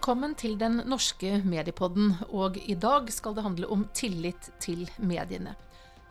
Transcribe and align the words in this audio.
Velkommen 0.00 0.32
til 0.32 0.54
den 0.56 0.78
norske 0.88 1.42
mediepodden, 1.44 2.14
og 2.32 2.54
i 2.56 2.72
dag 2.72 3.10
skal 3.12 3.34
det 3.36 3.42
handle 3.44 3.66
om 3.68 3.82
tillit 3.92 4.46
til 4.56 4.86
mediene. 4.96 5.52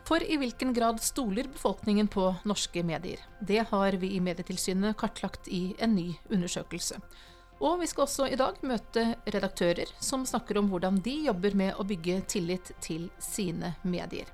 For 0.06 0.22
i 0.22 0.36
hvilken 0.38 0.70
grad 0.76 1.00
stoler 1.02 1.48
befolkningen 1.50 2.06
på 2.06 2.28
norske 2.46 2.84
medier? 2.86 3.18
Det 3.42 3.64
har 3.72 3.98
vi 3.98 4.12
i 4.14 4.20
Medietilsynet 4.22 4.94
kartlagt 4.94 5.50
i 5.50 5.74
en 5.82 5.96
ny 5.98 6.06
undersøkelse. 6.30 7.00
Og 7.58 7.80
vi 7.82 7.90
skal 7.90 8.06
også 8.06 8.30
i 8.30 8.38
dag 8.38 8.62
møte 8.62 9.08
redaktører 9.26 9.90
som 9.98 10.22
snakker 10.22 10.62
om 10.62 10.70
hvordan 10.70 11.02
de 11.02 11.16
jobber 11.26 11.58
med 11.58 11.74
å 11.74 11.88
bygge 11.90 12.20
tillit 12.30 12.70
til 12.78 13.10
sine 13.18 13.74
medier. 13.82 14.30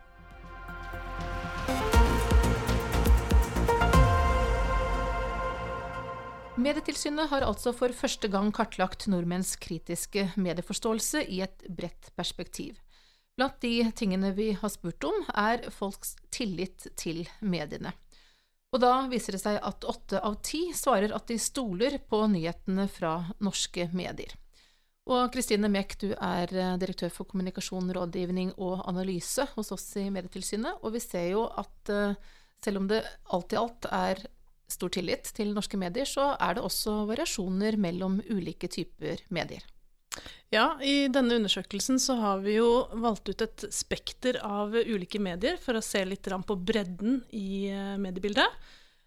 Medietilsynet 6.56 7.28
har 7.28 7.44
altså 7.44 7.68
for 7.76 7.92
første 7.92 8.30
gang 8.32 8.48
kartlagt 8.54 9.04
nordmenns 9.12 9.58
kritiske 9.60 10.30
medieforståelse 10.40 11.20
i 11.29 11.42
et 11.44 11.66
bredt 11.68 12.08
perspektiv. 12.16 12.79
Blant 13.36 13.58
de 13.60 13.90
tingene 13.92 14.30
vi 14.32 14.54
har 14.56 14.72
spurt 14.72 15.04
om, 15.04 15.18
er 15.36 15.66
folks 15.68 16.14
tillit 16.32 16.86
til 16.96 17.26
mediene. 17.44 17.92
Og 18.72 18.80
da 18.80 18.94
viser 19.10 19.36
det 19.36 19.42
seg 19.42 19.58
at 19.60 19.84
åtte 19.84 20.22
av 20.24 20.38
ti 20.44 20.62
svarer 20.72 21.12
at 21.12 21.29
de 21.29 21.36
stoler 21.36 21.98
på 22.08 22.22
nyhetene 22.32 22.88
fra 22.88 23.18
norske 23.44 23.90
medier. 23.93 24.32
Og 25.12 25.29
Kristine 25.36 25.68
Mek, 25.70 25.98
du 26.00 26.08
er 26.16 26.50
eh, 26.50 26.72
direktør 26.80 27.12
for 27.14 27.29
kommunikasjon, 27.30 27.93
rådgivning 27.94 28.57
og 28.57 28.80
analyse 28.88 29.44
hos 29.52 29.70
oss 29.76 29.84
i 30.00 30.08
Medietilsynet, 30.10 30.80
og 30.80 30.96
vi 30.96 31.04
ser 31.04 31.29
jo 31.30 31.44
at 31.46 31.93
eh, 31.93 32.16
selv 32.64 32.80
om 32.80 32.88
det 32.91 33.04
alt 33.36 33.52
i 33.54 33.60
alt 33.60 33.86
er 33.92 34.24
stor 34.70 34.92
tillit 34.94 35.30
til 35.36 35.55
norske 35.55 35.78
medier, 35.80 36.08
så 36.08 36.34
er 36.41 36.56
det 36.56 36.64
også 36.66 37.04
variasjoner 37.10 37.78
mellom 37.80 38.20
ulike 38.30 38.70
typer 38.72 39.22
medier. 39.34 39.64
Ja, 40.54 40.77
i 40.80 41.08
denne 41.12 41.36
undersøkelsen 41.41 41.98
så 42.00 42.16
har 42.20 42.42
vi 42.44 42.56
jo 42.56 42.86
valgt 43.02 43.28
ut 43.28 43.42
et 43.42 43.66
spekter 43.74 44.38
av 44.46 44.76
ulike 44.76 45.20
medier 45.20 45.58
for 45.60 45.76
å 45.76 45.84
se 45.84 46.04
litt 46.06 46.28
på 46.46 46.56
bredden 46.56 47.22
i 47.34 47.68
eh, 47.72 47.96
mediebildet. 48.00 48.66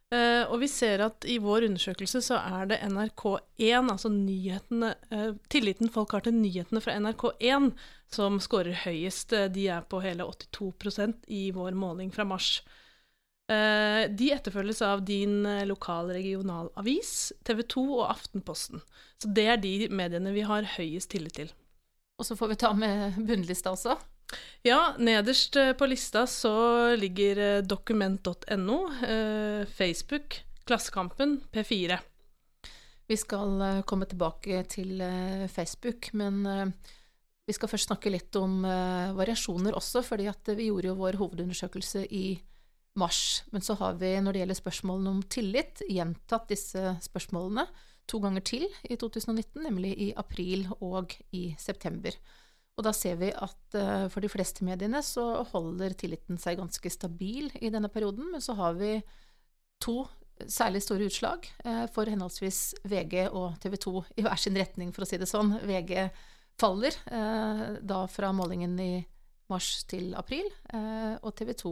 Uh, 0.09 0.41
og 0.49 0.63
vi 0.63 0.67
ser 0.71 1.03
at 1.05 1.25
i 1.29 1.35
vår 1.37 1.67
undersøkelse 1.67 2.23
så 2.25 2.39
er 2.41 2.71
det 2.71 2.79
NRK1, 2.81 3.91
altså 3.93 4.09
nyhetene 4.09 4.95
uh, 5.13 5.35
Tilliten 5.53 5.91
folk 5.93 6.15
har 6.15 6.23
til 6.25 6.33
nyhetene 6.33 6.81
fra 6.81 6.95
NRK1 6.97 7.67
som 8.09 8.39
scorer 8.41 8.73
høyest. 8.87 9.35
De 9.53 9.67
er 9.69 9.85
på 9.85 10.01
hele 10.01 10.25
82% 10.25 11.29
i 11.29 11.43
vår 11.53 11.77
måling 11.77 12.09
fra 12.15 12.25
mars. 12.25 12.55
Uh, 13.49 14.05
de 14.13 14.29
etterfølges 14.35 14.83
av 14.85 15.01
din 15.07 15.41
lokal 15.65 16.11
regionalavis, 16.13 17.31
TV 17.47 17.63
2 17.65 17.85
og 17.95 18.05
Aftenposten. 18.11 18.83
Så 19.17 19.31
det 19.33 19.47
er 19.49 19.57
de 19.63 19.89
mediene 19.89 20.35
vi 20.35 20.45
har 20.45 20.67
høyest 20.77 21.11
tillit 21.15 21.39
til. 21.39 21.51
Og 22.19 22.27
så 22.27 22.35
får 22.37 22.53
vi 22.53 22.59
ta 22.61 22.73
med 22.75 23.17
bunnlista 23.27 23.73
også. 23.73 23.97
Ja, 24.61 24.95
nederst 24.99 25.55
eh, 25.55 25.73
på 25.73 25.87
lista 25.89 26.27
så 26.27 26.95
ligger 26.95 27.37
eh, 27.37 27.63
dokument.no, 27.63 28.79
eh, 29.07 29.65
Facebook, 29.65 30.41
Klassekampen, 30.65 31.39
P4. 31.51 31.97
Vi 33.09 33.17
skal 33.17 33.81
komme 33.89 34.05
tilbake 34.05 34.61
til 34.69 34.99
Facebook, 35.49 36.11
men 36.13 36.43
vi 37.49 37.53
skal 37.57 37.71
først 37.71 37.87
snakke 37.87 38.11
litt 38.13 38.37
om 38.37 38.59
variasjoner 39.17 39.73
også, 39.73 40.03
fordi 40.05 40.27
vi 40.59 40.67
gjorde 40.67 40.91
jo 40.91 40.93
vår 40.99 41.17
hovedundersøkelse 41.17 42.03
i 42.05 42.37
mars. 42.99 43.43
Men 43.53 43.63
så 43.65 43.75
har 43.79 43.97
vi, 44.01 44.11
når 44.21 44.35
det 44.35 44.43
gjelder 44.43 44.59
spørsmålene 44.59 45.13
om 45.15 45.23
tillit, 45.31 45.83
gjentatt 45.87 46.51
disse 46.51 46.97
spørsmålene 47.05 47.65
to 48.09 48.19
ganger 48.23 48.43
til 48.45 48.67
i 48.89 48.97
2019, 48.97 49.61
nemlig 49.63 49.93
i 50.07 50.11
april 50.17 50.67
og 50.79 51.13
i 51.35 51.49
september. 51.61 52.15
Og 52.79 52.85
da 52.87 52.93
ser 52.95 53.19
vi 53.19 53.27
at 53.35 53.75
uh, 53.75 54.07
for 54.11 54.23
de 54.23 54.31
fleste 54.31 54.63
mediene 54.63 55.01
så 55.03 55.43
holder 55.51 55.97
tilliten 55.99 56.39
seg 56.39 56.61
ganske 56.61 56.91
stabil 56.93 57.51
i 57.59 57.71
denne 57.73 57.91
perioden, 57.91 58.31
men 58.31 58.43
så 58.43 58.55
har 58.59 58.77
vi 58.79 58.95
to 59.83 60.05
særlig 60.47 60.81
store 60.85 61.09
utslag 61.09 61.43
uh, 61.65 61.85
for 61.91 62.07
henholdsvis 62.07 62.79
VG 62.87 63.27
og 63.27 63.59
TV 63.59 63.75
2 63.83 63.95
i 64.15 64.25
hver 64.25 64.39
sin 64.39 64.59
retning, 64.59 64.93
for 64.95 65.03
å 65.03 65.09
si 65.09 65.19
det 65.19 65.27
sånn. 65.29 65.57
VG 65.67 66.07
faller 66.59 66.95
uh, 67.11 67.77
da 67.83 68.05
fra 68.11 68.31
målingen 68.35 68.79
i 68.79 68.93
mars 69.49 69.79
til 69.89 70.11
april, 70.13 70.45
og 71.25 71.31
TV 71.33 71.55
2 71.57 71.71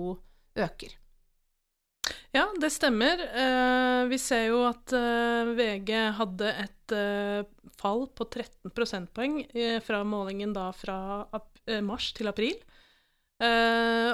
øker. 0.66 0.96
Ja, 2.38 2.46
det 2.62 2.70
stemmer. 2.70 3.22
Uh, 3.34 4.06
vi 4.12 4.18
ser 4.22 4.52
jo 4.52 4.62
at 4.68 4.94
uh, 4.94 5.50
VG 5.58 5.94
hadde 6.20 6.50
et 6.62 6.94
uh, 6.94 7.46
fall 7.80 8.04
på 8.14 8.28
13 8.28 8.74
prosentpoeng 8.76 9.40
fra 9.86 10.02
målingen 10.06 10.54
da 10.54 10.72
fra 10.74 10.98
mars 11.86 12.08
til 12.18 12.30
april. 12.30 12.56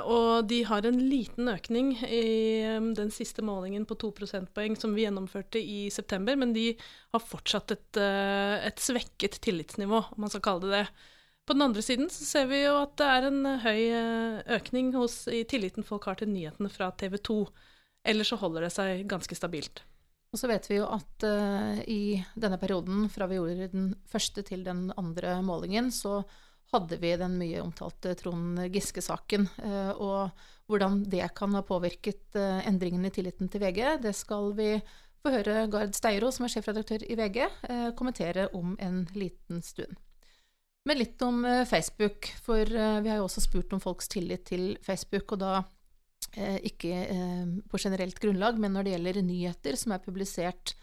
og 0.04 0.50
de 0.50 0.58
har 0.68 0.84
en 0.84 0.98
liten 1.00 1.48
økning 1.48 1.94
i 2.04 2.66
um, 2.76 2.90
den 2.98 3.12
siste 3.14 3.46
målingen 3.46 3.86
på 3.88 3.96
2 4.02 4.10
prosentpoeng 4.18 4.76
som 4.76 4.92
vi 4.96 5.06
gjennomførte 5.06 5.62
i 5.62 5.88
september, 5.90 6.36
men 6.36 6.52
de 6.52 6.74
har 7.16 7.24
fortsatt 7.24 7.72
et, 7.72 8.02
et 8.68 8.84
svekket 8.84 9.40
tillitsnivå, 9.40 10.02
om 10.12 10.26
man 10.26 10.34
skal 10.34 10.44
kalle 10.44 10.68
det 10.68 10.82
det. 10.82 10.88
På 11.48 11.56
den 11.56 11.70
andre 11.70 11.86
siden 11.86 12.12
så 12.12 12.28
ser 12.28 12.52
vi 12.52 12.66
jo 12.66 12.76
at 12.82 12.98
det 13.00 13.12
er 13.14 13.30
en 13.30 13.46
høy 13.64 13.84
økning 14.60 14.92
hos, 14.98 15.22
i 15.32 15.46
tilliten 15.48 15.88
folk 15.88 16.10
har 16.12 16.20
til 16.20 16.34
nyhetene 16.34 16.74
fra 16.74 16.92
TV 17.00 17.16
2. 17.32 17.40
Eller 18.04 18.28
så 18.28 18.38
holder 18.40 18.68
det 18.68 18.74
seg 18.76 19.04
ganske 19.10 19.36
stabilt. 19.38 19.84
Og 20.34 20.40
så 20.42 20.50
vet 20.50 20.66
vi 20.66 20.80
jo 20.80 20.88
at 20.90 21.26
uh, 21.30 21.78
i 21.86 22.18
denne 22.34 22.58
perioden, 22.58 23.06
fra 23.14 23.28
vi 23.30 23.38
gjorde 23.38 23.70
den 23.70 23.92
første 24.10 24.42
til 24.46 24.66
den 24.66 24.88
andre 24.98 25.38
målingen, 25.46 25.92
så 25.94 26.24
hadde 26.74 26.98
vi 26.98 27.12
den 27.22 27.38
mye 27.38 27.62
omtalte 27.62 28.16
Trond 28.18 28.58
Giske-saken. 28.74 29.46
Uh, 29.62 29.92
og 29.94 30.48
hvordan 30.72 31.04
det 31.06 31.28
kan 31.38 31.54
ha 31.54 31.62
påvirket 31.68 32.34
uh, 32.40 32.66
endringene 32.66 33.12
i 33.12 33.14
tilliten 33.14 33.52
til 33.54 33.62
VG, 33.62 33.84
det 34.02 34.16
skal 34.18 34.50
vi 34.58 34.72
få 35.24 35.36
høre 35.36 35.68
Gard 35.72 35.94
Steiro, 35.96 36.34
som 36.34 36.48
er 36.48 36.52
sjefredaktør 36.52 37.06
i 37.08 37.16
VG, 37.16 37.38
kommentere 37.96 38.50
om 38.58 38.74
en 38.84 39.06
liten 39.16 39.62
stund. 39.64 39.94
Men 40.84 41.00
litt 41.00 41.22
om 41.24 41.46
Facebook, 41.64 42.28
for 42.44 42.68
vi 42.68 43.08
har 43.08 43.22
jo 43.22 43.30
også 43.30 43.46
spurt 43.46 43.72
om 43.72 43.80
folks 43.80 44.12
tillit 44.12 44.44
til 44.50 44.74
Facebook, 44.84 45.32
og 45.32 45.40
da 45.40 45.54
Eh, 45.62 45.83
ikke 46.42 46.94
eh, 47.14 47.50
på 47.70 47.80
generelt 47.82 48.20
grunnlag, 48.20 48.60
men 48.60 48.74
når 48.74 48.86
det 48.86 48.96
gjelder 48.96 49.26
nyheter 49.26 49.78
som 49.80 49.94
er 49.94 50.04
publisert 50.04 50.76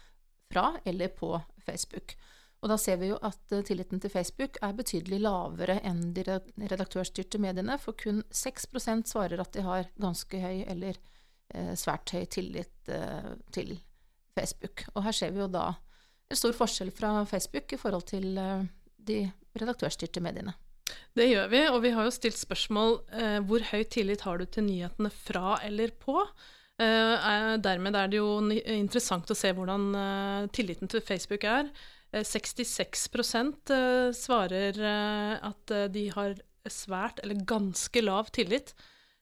fra 0.51 0.73
eller 0.85 1.11
på 1.15 1.33
Facebook. 1.65 2.15
Og 2.61 2.69
da 2.69 2.77
ser 2.77 2.99
vi 3.01 3.09
jo 3.09 3.17
at 3.25 3.55
eh, 3.55 3.63
tilliten 3.67 4.01
til 4.01 4.13
Facebook 4.13 4.59
er 4.63 4.77
betydelig 4.77 5.21
lavere 5.23 5.79
enn 5.87 6.11
de 6.15 6.25
redaktørstyrte 6.25 7.41
mediene, 7.41 7.77
for 7.81 7.97
kun 7.99 8.23
6% 8.31 9.11
svarer 9.11 9.41
at 9.43 9.53
de 9.55 9.65
har 9.65 9.89
ganske 10.01 10.39
høy 10.39 10.63
eller 10.71 10.99
svært 11.75 12.13
høy 12.15 12.21
tillit 12.31 12.87
til 13.51 13.73
Facebook. 14.31 14.85
Og 14.93 15.03
her 15.03 15.11
ser 15.11 15.33
vi 15.35 15.41
jo 15.41 15.49
da 15.51 15.65
en 16.31 16.39
stor 16.39 16.53
forskjell 16.55 16.93
fra 16.95 17.25
Facebook 17.27 17.73
i 17.75 17.79
forhold 17.81 18.05
til 18.07 18.39
de 18.95 19.17
redaktørstyrte 19.59 20.23
mediene. 20.23 20.53
Det 21.17 21.27
gjør 21.27 21.51
vi, 21.51 21.61
og 21.69 21.79
vi 21.83 21.93
har 21.95 22.07
jo 22.07 22.13
stilt 22.15 22.39
spørsmål 22.39 22.97
eh, 23.17 23.39
hvor 23.47 23.63
høy 23.71 23.83
tillit 23.91 24.25
har 24.27 24.41
du 24.41 24.45
til 24.45 24.67
nyhetene 24.67 25.11
fra 25.13 25.57
eller 25.67 25.93
på? 26.01 26.17
Eh, 26.81 27.55
dermed 27.61 27.97
er 27.97 28.11
det 28.11 28.21
jo 28.21 28.37
interessant 28.49 29.29
å 29.29 29.37
se 29.37 29.51
hvordan 29.55 29.89
eh, 29.95 30.51
tilliten 30.55 30.91
til 30.91 31.03
Facebook 31.05 31.45
er. 31.47 31.71
66 32.11 33.07
eh, 33.35 33.51
eh, 33.75 34.11
svarer 34.15 34.79
eh, 34.79 35.35
at 35.47 35.75
de 35.93 36.07
har 36.15 36.35
svært 36.67 37.21
eller 37.23 37.45
ganske 37.47 38.03
lav 38.03 38.29
tillit 38.35 38.73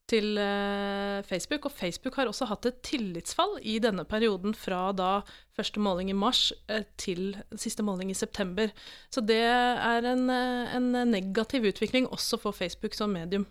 til 0.10 0.40
uh, 0.40 1.20
Facebook. 1.28 1.68
Og 1.68 1.76
Facebook 1.76 2.18
har 2.20 2.30
også 2.30 2.48
hatt 2.50 2.68
et 2.70 2.82
tillitsfall 2.86 3.58
i 3.62 3.78
denne 3.84 4.06
perioden, 4.10 4.56
fra 4.58 4.90
da 4.96 5.22
første 5.58 5.82
måling 5.84 6.12
i 6.12 6.18
mars 6.18 6.50
uh, 6.72 6.84
til 7.00 7.38
siste 7.56 7.86
måling 7.86 8.12
i 8.12 8.18
september. 8.18 8.74
Så 9.14 9.24
det 9.26 9.42
er 9.46 10.10
en, 10.10 10.28
uh, 10.30 10.76
en, 10.76 10.92
negativ 11.12 11.70
utvikling 11.70 12.10
også 12.10 12.42
for 12.42 12.56
Facebook 12.56 12.98
som 12.98 13.14
medium. 13.14 13.48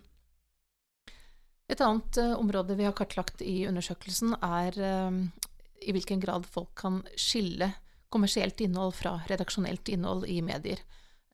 Et 1.69 1.81
annet 1.85 2.17
område 2.33 2.73
vi 2.79 2.87
har 2.87 2.95
kartlagt 2.97 3.43
i 3.45 3.67
undersøkelsen, 3.69 4.33
er 4.41 4.73
i 5.85 5.93
hvilken 5.93 6.17
grad 6.17 6.47
folk 6.49 6.71
kan 6.81 7.03
skille 7.13 7.67
kommersielt 8.09 8.57
innhold 8.65 8.95
fra 8.97 9.19
redaksjonelt 9.29 9.91
innhold 9.93 10.25
i 10.25 10.39
medier. 10.41 10.81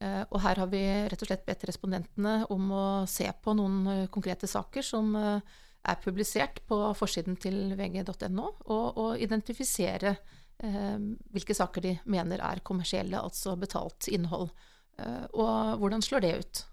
Eh, 0.05 0.23
og 0.29 0.41
her 0.43 0.61
har 0.61 0.69
vi 0.71 0.83
rett 1.09 1.21
og 1.21 1.29
slett 1.29 1.45
bedt 1.47 1.65
respondentene 1.69 2.37
om 2.53 2.71
å 2.75 2.85
se 3.09 3.27
på 3.41 3.55
noen 3.57 3.77
eh, 3.91 4.07
konkrete 4.13 4.49
saker 4.49 4.85
som 4.85 5.15
eh, 5.19 5.55
er 5.85 6.01
publisert 6.01 6.61
på 6.69 6.79
forsiden 6.97 7.37
til 7.41 7.75
vg.no, 7.77 8.45
og, 8.65 8.85
og, 8.97 9.11
identifisere 9.21 10.15
eh, 10.63 10.95
hvilke 11.33 11.57
saker 11.57 11.85
de 11.85 11.97
mener 12.11 12.43
er 12.43 12.63
kommersielle, 12.65 13.21
altså 13.21 13.55
betalt 13.59 14.09
innhold. 14.11 14.49
Eh, 14.99 15.25
og 15.33 15.81
hvordan 15.81 16.05
slår 16.05 16.25
det 16.25 16.33
ut? 16.39 16.63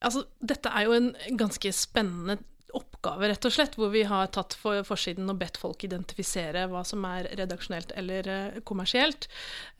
Altså, 0.00 0.24
dette 0.40 0.72
er 0.72 0.86
jo 0.86 0.96
en 0.96 1.10
ganske 1.38 1.72
spennende 1.76 2.38
oppgave, 2.76 3.28
rett 3.30 3.46
og 3.48 3.52
slett, 3.54 3.76
hvor 3.78 3.90
vi 3.92 4.02
har 4.08 4.30
tatt 4.34 4.54
for 4.58 4.84
forsiden 4.86 5.30
og 5.32 5.38
bedt 5.40 5.58
folk 5.60 5.84
identifisere 5.86 6.66
hva 6.70 6.82
som 6.86 7.04
er 7.08 7.28
redaksjonelt 7.38 7.94
eller 7.98 8.28
uh, 8.28 8.60
kommersielt. 8.66 9.28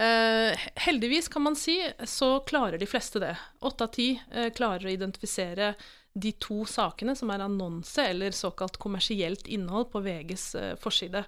Eh, 0.01 0.57
heldigvis, 0.87 1.29
kan 1.33 1.45
man 1.45 1.59
si, 1.59 1.79
så 2.09 2.39
klarer 2.49 2.81
de 2.81 2.89
fleste 2.89 3.23
det. 3.23 3.35
Åtte 3.61 3.87
av 3.87 3.95
ti 3.95 4.11
uh, 4.35 4.49
klarer 4.57 4.89
å 4.89 4.95
identifisere 4.95 5.75
de 6.13 6.33
to 6.43 6.65
sakene 6.67 7.15
som 7.17 7.31
er 7.31 7.45
annonse 7.45 8.03
eller 8.03 8.35
såkalt 8.35 8.81
kommersielt 8.83 9.47
innhold 9.47 9.93
på 9.93 10.03
VGs 10.03 10.47
forside. 10.83 11.23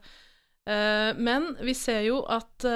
Men 0.66 1.52
vi 1.62 1.74
ser 1.74 2.00
jo 2.02 2.16
at 2.30 2.66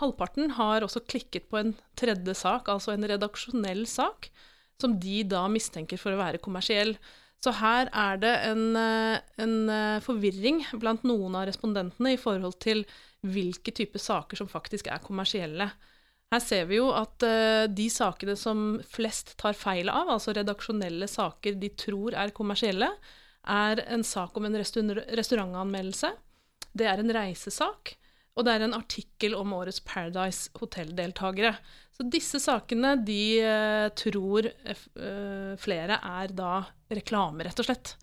halvparten 0.00 0.54
har 0.56 0.84
også 0.84 1.02
klikket 1.04 1.50
på 1.52 1.60
en 1.60 1.74
tredje 1.96 2.32
sak, 2.36 2.70
altså 2.72 2.94
en 2.94 3.04
redaksjonell 3.08 3.84
sak, 3.88 4.30
som 4.80 4.96
de 5.00 5.22
da 5.28 5.44
mistenker 5.52 6.00
for 6.00 6.16
å 6.16 6.20
være 6.20 6.40
kommersiell. 6.44 6.96
Så 7.44 7.52
her 7.58 7.90
er 7.92 8.20
det 8.22 8.32
en, 8.48 8.76
eh, 8.76 9.20
en, 9.44 9.56
eh, 9.68 10.00
forvirring 10.00 10.62
blant 10.80 11.02
noen 11.04 11.34
av 11.36 11.46
respondentene 11.50 12.14
i 12.14 12.20
forhold 12.20 12.56
til 12.64 12.86
hvilke 13.20 13.72
typer 13.72 14.00
saker 14.00 14.40
som 14.40 14.48
faktisk 14.48 14.88
er 14.88 15.02
kommersielle. 15.04 15.68
Her 16.32 16.40
ser 16.40 16.64
vi 16.66 16.78
jo 16.80 16.88
at 16.96 17.22
uh, 17.22 17.66
de 17.70 17.84
sakene 17.92 18.34
som 18.36 18.80
flest 18.90 19.36
tar 19.40 19.54
feil 19.54 19.90
av, 19.92 20.08
altså 20.16 20.34
redaksjonelle 20.34 21.06
saker 21.06 21.60
de 21.60 21.70
tror 21.78 22.16
er 22.18 22.34
kommersielle, 22.34 22.88
er 23.44 23.82
en 23.92 24.02
sak 24.02 24.36
om 24.36 24.48
en 24.48 24.56
restaurantanmeldelse. 24.58 26.10
Det 26.74 26.88
er 26.90 27.00
en 27.00 27.14
reisesak. 27.14 27.94
Og 28.34 28.46
det 28.46 28.54
er 28.56 28.64
en 28.66 28.74
artikkel 28.74 29.36
om 29.38 29.52
årets 29.54 29.78
Paradise 29.86 30.50
Hotel-deltakere. 30.58 31.54
Så 31.94 32.06
disse 32.10 32.40
sakene 32.42 32.96
de 33.06 33.20
uh, 33.46 33.88
tror 33.94 34.48
uh, 34.50 35.54
flere 35.62 36.00
er 36.00 36.34
da 36.34 36.56
reklame, 36.90 37.46
rett 37.46 37.62
og 37.62 37.68
slett. 37.68 37.94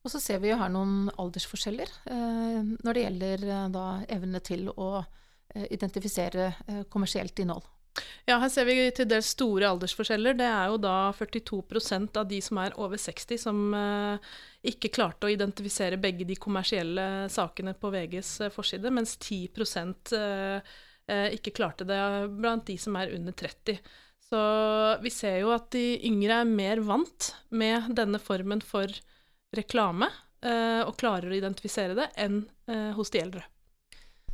Og 0.00 0.10
så 0.10 0.18
ser 0.22 0.40
vi 0.42 0.48
jo 0.50 0.56
her 0.56 0.70
noen 0.72 1.10
aldersforskjeller 1.20 1.90
når 2.08 2.96
det 2.96 3.02
gjelder 3.02 3.42
da 3.68 3.82
evne 4.08 4.40
til 4.40 4.70
å 4.72 5.02
identifisere 5.68 6.46
kommersielt 6.88 7.42
innhold. 7.44 7.66
Ja, 8.28 8.36
her 8.38 8.50
ser 8.52 8.66
vi 8.68 8.76
til 8.94 9.08
dels 9.10 9.32
store 9.34 9.68
aldersforskjeller. 9.72 10.36
Det 10.38 10.46
er 10.46 10.70
jo 10.70 10.78
da 10.82 11.10
42% 11.16 12.20
av 12.20 12.28
de 12.30 12.38
som 12.44 12.60
er 12.62 12.76
over 12.80 13.00
60 13.00 13.40
som 13.40 13.62
eh, 13.74 14.30
ikke 14.70 14.92
klarte 14.94 15.26
å 15.26 15.32
identifisere 15.32 15.98
begge 16.00 16.26
de 16.28 16.36
kommersielle 16.38 17.26
sakene 17.32 17.74
på 17.74 17.90
VGs 17.94 18.32
eh, 18.46 18.52
forside, 18.54 18.92
mens 18.94 19.16
10 19.18 19.48
eh, 19.58 20.20
eh, 20.20 20.78
ikke 21.10 21.52
klarte 21.56 21.86
det 21.88 22.00
blant 22.36 22.66
de 22.68 22.76
som 22.78 22.94
er 23.00 23.14
under 23.16 23.34
30. 23.34 23.80
Så 24.30 24.40
vi 25.02 25.10
ser 25.10 25.40
jo 25.42 25.50
at 25.50 25.72
de 25.74 25.98
yngre 26.06 26.42
er 26.42 26.50
mer 26.50 26.82
vant 26.86 27.32
med 27.50 27.90
denne 27.98 28.20
formen 28.22 28.62
for 28.62 28.92
reklame, 29.56 30.06
eh, 30.46 30.82
og 30.84 30.94
klarer 31.00 31.32
å 31.32 31.34
identifisere 31.34 31.96
det, 31.98 32.06
enn 32.14 32.44
eh, 32.70 32.92
hos 32.94 33.10
de 33.10 33.24
eldre. 33.24 33.42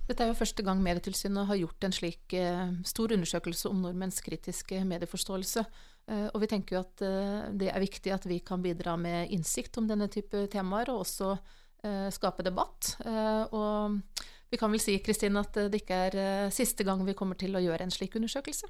Dette 0.06 0.23
er 0.23 0.31
jo 0.31 0.38
første 0.38 0.62
gang 0.62 0.82
Medietilsynet 0.84 1.49
har 1.49 1.58
gjort 1.58 1.88
en 1.88 1.96
slik 1.96 2.37
eh, 2.37 2.69
stor 2.87 3.14
undersøkelse 3.17 3.72
om 3.72 3.81
nordmenns 3.82 4.20
kritiske 4.22 4.84
medieforståelse. 4.87 5.64
Eh, 6.12 6.29
og 6.29 6.44
vi 6.44 6.50
tenker 6.52 6.76
jo 6.76 6.84
at 6.84 7.02
eh, 7.02 7.49
det 7.58 7.72
er 7.72 7.82
viktig 7.82 8.12
at 8.14 8.29
vi 8.29 8.38
kan 8.44 8.62
bidra 8.62 8.94
med 9.00 9.32
innsikt 9.34 9.81
om 9.81 9.88
denne 9.88 10.11
type 10.12 10.44
temaer, 10.52 10.93
og 10.93 11.06
også 11.06 11.32
eh, 11.32 12.06
skape 12.14 12.44
debatt. 12.46 12.99
Eh, 13.02 13.56
og 13.56 14.29
vi 14.46 14.58
kan 14.60 14.70
vel 14.70 14.81
si 14.81 14.94
Kristin, 15.02 15.37
at 15.40 15.56
det 15.72 15.81
ikke 15.81 15.96
er 16.06 16.16
uh, 16.16 16.52
siste 16.54 16.84
gang 16.87 17.00
vi 17.06 17.16
kommer 17.19 17.38
til 17.38 17.56
å 17.58 17.62
gjøre 17.62 17.82
en 17.87 17.93
slik 17.93 18.14
undersøkelse? 18.19 18.69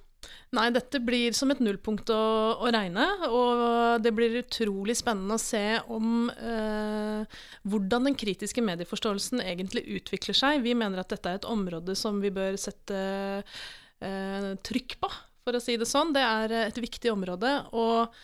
Nei, 0.56 0.70
dette 0.72 1.00
blir 1.04 1.36
som 1.36 1.52
et 1.52 1.60
nullpunkt 1.60 2.08
å, 2.14 2.22
å 2.64 2.70
regne. 2.72 3.04
Og 3.28 4.00
det 4.04 4.14
blir 4.16 4.38
utrolig 4.40 4.96
spennende 4.96 5.36
å 5.36 5.42
se 5.42 5.62
om 5.92 6.30
eh, 6.32 7.38
hvordan 7.68 8.08
den 8.08 8.16
kritiske 8.18 8.64
medieforståelsen 8.64 9.42
egentlig 9.44 9.84
utvikler 9.98 10.38
seg. 10.38 10.64
Vi 10.64 10.74
mener 10.78 11.02
at 11.02 11.12
dette 11.12 11.30
er 11.30 11.40
et 11.40 11.48
område 11.50 11.96
som 11.98 12.22
vi 12.24 12.32
bør 12.34 12.56
sette 12.60 13.02
eh, 14.00 14.50
trykk 14.66 14.98
på, 15.02 15.12
for 15.44 15.58
å 15.58 15.62
si 15.62 15.76
det 15.78 15.88
sånn. 15.90 16.14
Det 16.16 16.24
er 16.24 16.56
et 16.64 16.82
viktig 16.86 17.12
område. 17.12 17.58
og 17.76 18.16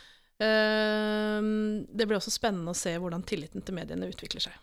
det 0.42 2.02
blir 2.08 2.16
også 2.16 2.32
spennende 2.34 2.72
å 2.72 2.74
se 2.74 2.96
hvordan 2.98 3.22
tilliten 3.28 3.62
til 3.62 3.76
mediene 3.76 4.08
utvikler 4.10 4.42
seg. 4.42 4.56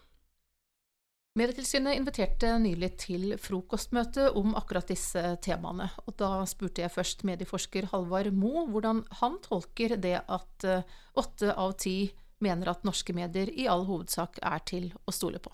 Medietilsynet 1.39 1.95
inviterte 1.95 2.49
nylig 2.59 2.89
til 2.99 3.35
frokostmøte 3.39 4.25
om 4.35 4.57
akkurat 4.59 4.89
disse 4.91 5.21
temaene. 5.45 5.85
Og 6.03 6.17
da 6.19 6.41
spurte 6.49 6.83
jeg 6.83 6.91
først 6.91 7.23
medieforsker 7.27 7.87
Halvard 7.93 8.33
Mo 8.35 8.65
hvordan 8.67 9.05
han 9.21 9.37
tolker 9.45 9.95
det 10.03 10.17
at 10.19 10.65
eh, 10.67 10.97
åtte 11.15 11.53
av 11.55 11.77
ti 11.79 12.09
mener 12.43 12.73
at 12.73 12.83
norske 12.87 13.15
medier 13.15 13.51
i 13.55 13.69
all 13.71 13.85
hovedsak 13.87 14.41
er 14.43 14.65
til 14.67 14.89
å 15.07 15.15
stole 15.15 15.39
på. 15.39 15.53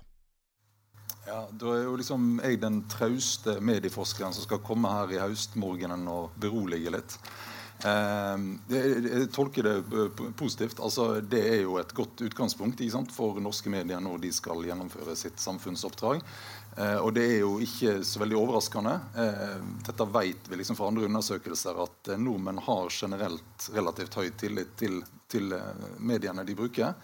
Ja, 1.27 1.43
Da 1.53 1.75
er 1.75 1.85
jo 1.85 1.99
liksom 2.01 2.39
jeg 2.41 2.63
den 2.63 2.81
trauste 2.89 3.59
medieforskeren 3.61 4.33
som 4.33 4.45
skal 4.47 4.65
komme 4.65 4.89
her 4.89 5.13
i 5.13 5.21
høstmorgenen 5.21 6.09
og 6.09 6.33
berolige 6.41 6.97
litt. 6.97 7.19
Ehm, 7.83 8.59
jeg 8.71 9.27
tolker 9.35 9.65
det 9.67 9.73
eh, 9.75 10.21
positivt. 10.37 10.79
Altså, 10.79 11.19
det 11.21 11.41
er 11.49 11.61
jo 11.65 11.75
et 11.81 11.91
godt 11.95 12.23
utgangspunkt 12.23 12.81
sant, 12.91 13.11
for 13.11 13.39
norske 13.43 13.71
medier 13.71 13.99
når 14.03 14.21
de 14.23 14.31
skal 14.35 14.63
gjennomføre 14.65 15.15
sitt 15.19 15.41
samfunnsoppdrag. 15.43 16.23
Eh, 16.77 16.97
og 17.01 17.11
det 17.17 17.25
er 17.33 17.37
jo 17.43 17.57
ikke 17.63 17.99
så 18.07 18.23
veldig 18.23 18.39
overraskende. 18.39 18.95
Eh, 19.25 19.59
dette 19.89 20.09
vet 20.15 20.49
vi 20.49 20.61
liksom 20.61 20.79
fra 20.79 20.89
andre 20.91 21.09
undersøkelser 21.09 21.83
at 21.83 22.15
nordmenn 22.15 22.63
har 22.63 22.89
generelt 22.93 23.69
relativt 23.75 24.19
høy 24.21 24.29
tillit 24.39 24.75
til, 24.79 25.01
til 25.31 25.55
mediene 25.99 26.47
de 26.47 26.57
bruker. 26.57 26.95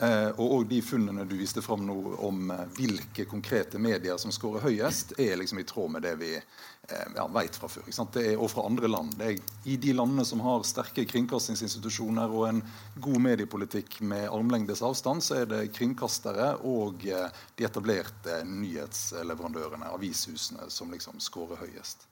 Eh, 0.00 0.28
og 0.38 0.66
de 0.70 0.78
funnene 0.82 1.24
du 1.26 1.34
viste 1.40 1.62
fram 1.62 1.82
nå 1.82 1.94
om 2.22 2.52
eh, 2.54 2.66
hvilke 2.76 3.24
konkrete 3.26 3.80
medier 3.82 4.18
som 4.22 4.30
skårer 4.30 4.62
høyest, 4.68 5.16
er 5.18 5.34
liksom 5.40 5.58
i 5.58 5.64
tråd 5.66 5.90
med 5.90 6.04
det 6.06 6.12
vi 6.20 6.36
eh, 6.36 7.08
ja, 7.16 7.24
vet 7.34 7.58
fra 7.58 7.66
før. 7.72 7.88
Er, 7.90 8.36
og 8.38 8.46
fra 8.52 8.62
andre 8.68 8.86
land. 8.86 9.16
Det 9.18 9.32
er 9.32 9.40
I 9.66 9.74
de 9.82 9.96
landene 9.98 10.22
som 10.28 10.44
har 10.46 10.62
sterke 10.68 11.02
kringkastingsinstitusjoner 11.10 12.30
og 12.30 12.46
en 12.46 12.62
god 13.02 13.18
mediepolitikk 13.26 13.98
med 14.06 14.28
armlengdes 14.30 14.84
avstand, 14.86 15.24
så 15.26 15.40
er 15.40 15.50
det 15.50 15.64
kringkastere 15.74 16.52
og 16.62 17.02
de 17.02 17.66
etablerte 17.66 18.44
nyhetsleverandørene, 18.46 19.90
avishusene, 19.98 20.70
som 20.70 20.94
liksom 20.94 21.18
skårer 21.18 21.66
høyest. 21.66 22.06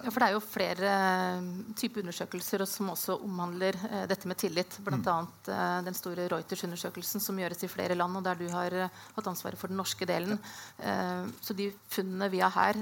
Ja, 0.00 0.10
for 0.10 0.22
Det 0.22 0.28
er 0.28 0.36
jo 0.36 0.42
flere 0.44 0.90
eh, 0.90 1.48
typer 1.76 2.04
undersøkelser 2.04 2.64
som 2.68 2.92
også 2.92 3.18
omhandler 3.26 3.76
eh, 3.88 4.06
dette 4.10 4.28
med 4.30 4.38
tillit. 4.40 4.78
Bl.a. 4.84 4.96
Mm. 4.98 5.28
Eh, 5.52 5.76
den 5.88 5.98
store 5.98 6.28
Reuters-undersøkelsen 6.32 7.22
som 7.22 7.40
gjøres 7.40 7.64
i 7.66 7.70
flere 7.72 7.98
land, 7.98 8.16
og 8.16 8.24
der 8.24 8.40
du 8.40 8.46
har 8.52 8.76
hatt 8.88 9.30
ansvaret 9.30 9.60
for 9.60 9.72
den 9.72 9.80
norske 9.80 10.08
delen. 10.08 10.40
Eh, 10.78 11.28
så 11.44 11.56
de 11.56 11.70
funnene 11.92 12.30
vi 12.32 12.40
har 12.44 12.54
her, 12.56 12.80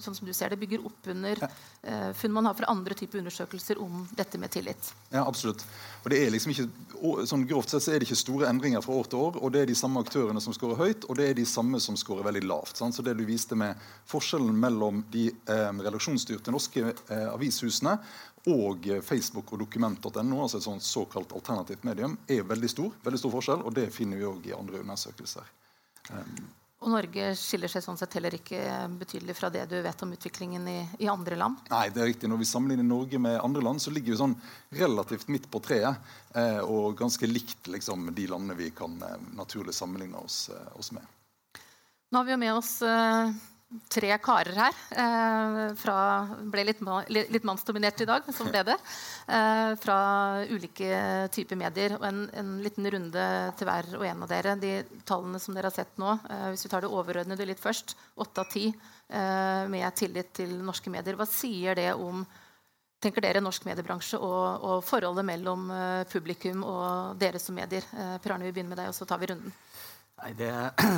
sånn 0.00 0.14
som 0.16 0.28
du 0.28 0.32
ser 0.36 0.52
det, 0.52 0.58
bygger 0.60 0.84
opp 0.88 1.08
under 1.12 1.42
eh, 1.44 2.10
funn 2.16 2.32
man 2.32 2.48
har 2.48 2.56
fra 2.58 2.70
andre 2.72 2.96
typer 2.98 3.20
undersøkelser 3.20 3.80
om 3.82 4.06
dette 4.16 4.40
med 4.40 4.52
tillit. 4.54 4.92
Ja, 5.10 5.26
absolutt. 5.26 5.64
Og 6.02 6.10
det 6.12 6.22
er 6.22 6.32
liksom 6.34 6.54
ikke, 6.54 6.68
sånn 7.28 7.46
Grovt 7.50 7.72
sett 7.72 7.84
så 7.84 7.92
er 7.92 8.00
det 8.00 8.08
ikke 8.08 8.20
store 8.20 8.48
endringer 8.48 8.84
fra 8.84 8.96
år 9.00 9.10
til 9.10 9.24
år. 9.26 9.38
og 9.42 9.52
Det 9.52 9.62
er 9.62 9.70
de 9.70 9.78
samme 9.78 10.02
aktørene 10.04 10.42
som 10.44 10.56
scorer 10.56 10.80
høyt, 10.80 11.06
og 11.08 11.18
det 11.18 11.28
er 11.28 11.38
de 11.38 11.46
samme 11.48 11.80
som 11.82 11.98
scorer 11.98 12.26
veldig 12.28 12.44
lavt. 12.46 12.78
Sant? 12.80 12.96
Så 12.96 13.04
det 13.06 13.16
du 13.18 13.24
viste 13.28 13.58
med 13.58 13.80
Forskjellen 14.10 14.56
mellom 14.58 15.04
de 15.12 15.28
eh, 15.30 15.82
redaksjonsstyrte 15.82 16.54
norske 16.54 16.86
eh, 16.92 17.28
avishusene 17.32 17.98
og 18.50 18.88
Facebook 19.06 19.52
og 19.54 19.60
dokument.no, 19.60 20.40
altså 20.42 20.58
et 20.58 20.64
sånt 20.66 20.82
såkalt 20.82 21.30
alternativt 21.36 21.84
medium, 21.86 22.16
er 22.26 22.42
veldig 22.42 22.70
stor. 22.70 22.90
veldig 23.04 23.20
stor 23.20 23.30
forskjell, 23.36 23.62
og 23.62 23.74
Det 23.74 23.92
finner 23.94 24.18
vi 24.18 24.26
òg 24.26 24.48
i 24.50 24.56
andre 24.56 24.80
undersøkelser. 24.82 25.46
Um, 26.10 26.48
og 26.82 26.90
Norge 26.90 27.28
skiller 27.38 27.70
seg 27.70 27.84
sånn 27.84 27.98
sett 28.00 28.16
heller 28.18 28.34
ikke 28.34 28.58
betydelig 28.98 29.36
fra 29.38 29.50
det 29.54 29.68
du 29.70 29.76
vet 29.84 30.02
om 30.02 30.14
utviklingen 30.16 30.64
i, 30.66 30.78
i, 30.98 31.06
andre 31.10 31.38
land? 31.38 31.60
Nei, 31.70 31.84
det 31.94 32.02
er 32.02 32.10
riktig. 32.10 32.30
Når 32.30 32.40
vi 32.40 32.48
sammenligner 32.50 32.86
Norge 32.88 33.20
med 33.22 33.38
andre 33.38 33.62
land, 33.62 33.82
så 33.82 33.92
ligger 33.94 34.14
vi 34.14 34.18
sånn 34.18 34.34
relativt 34.74 35.30
midt 35.30 35.46
på 35.52 35.62
treet. 35.62 36.10
Eh, 36.34 36.58
og 36.66 36.98
ganske 36.98 37.28
likt 37.30 37.70
liksom, 37.70 38.10
de 38.16 38.26
landene 38.30 38.58
vi 38.58 38.72
kan 38.74 38.98
eh, 38.98 39.14
naturlig 39.38 39.76
sammenligne 39.78 40.18
oss, 40.18 40.48
eh, 40.50 40.68
oss, 40.74 40.90
med. 40.96 41.06
Nå 42.10 42.18
har 42.18 42.26
vi 42.26 42.34
jo 42.34 42.40
med 42.42 42.54
oss 42.58 42.74
eh, 42.82 43.30
tre 43.92 44.10
karer 44.22 44.58
her. 44.58 44.78
Eh, 44.90 45.60
fra, 45.78 45.96
ble 46.52 46.64
litt, 46.68 46.82
litt, 47.08 47.46
mannsdominert 47.48 48.00
i 48.02 48.08
dag, 48.08 48.26
men 48.26 48.36
sånn 48.36 48.52
ble 48.52 48.62
det. 48.68 48.76
Eh, 49.26 49.72
fra 49.82 49.98
ulike 50.50 51.28
typer 51.34 51.60
medier. 51.60 51.96
Og 51.98 52.06
en, 52.08 52.22
en, 52.38 52.54
liten 52.64 52.88
runde 52.94 53.26
til 53.58 53.68
hver 53.68 53.90
og 53.98 54.06
en 54.08 54.24
av 54.26 54.32
dere. 54.32 54.56
De 54.60 54.74
tallene 55.08 55.40
som 55.42 55.56
dere 55.56 55.70
har 55.70 55.76
sett 55.76 55.98
nå, 56.00 56.14
eh, 56.28 56.46
hvis 56.52 56.66
vi 56.66 56.72
tar 56.72 56.84
det 56.84 56.92
overordnede 56.92 57.48
litt 57.48 57.62
først. 57.62 57.96
Åtte 58.22 58.44
av 58.44 58.52
ti 58.52 58.68
eh, 58.68 59.64
med 59.72 59.88
tillit 59.98 60.32
til 60.42 60.56
norske 60.62 60.92
medier. 60.92 61.18
Hva 61.18 61.28
sier 61.28 61.78
det 61.78 61.92
om 61.96 62.24
tenker 63.02 63.24
dere 63.24 63.42
norsk 63.42 63.66
mediebransje 63.66 64.18
og, 64.22 64.62
og 64.62 64.84
forholdet 64.86 65.26
mellom 65.26 65.66
uh, 65.74 66.02
publikum 66.10 66.62
og 66.62 67.18
dere 67.18 67.40
som 67.42 67.56
medier? 67.58 67.82
Uh, 67.90 68.14
per 68.22 68.36
Arne, 68.36 68.46
vi 68.46 68.54
begynner 68.54 68.76
med 68.76 68.82
deg, 68.82 68.92
og 68.92 68.96
så 68.96 69.08
tar 69.08 69.18
vi 69.18 69.32
runden. 69.32 69.54
Nei, 70.22 70.36
det 70.38 70.52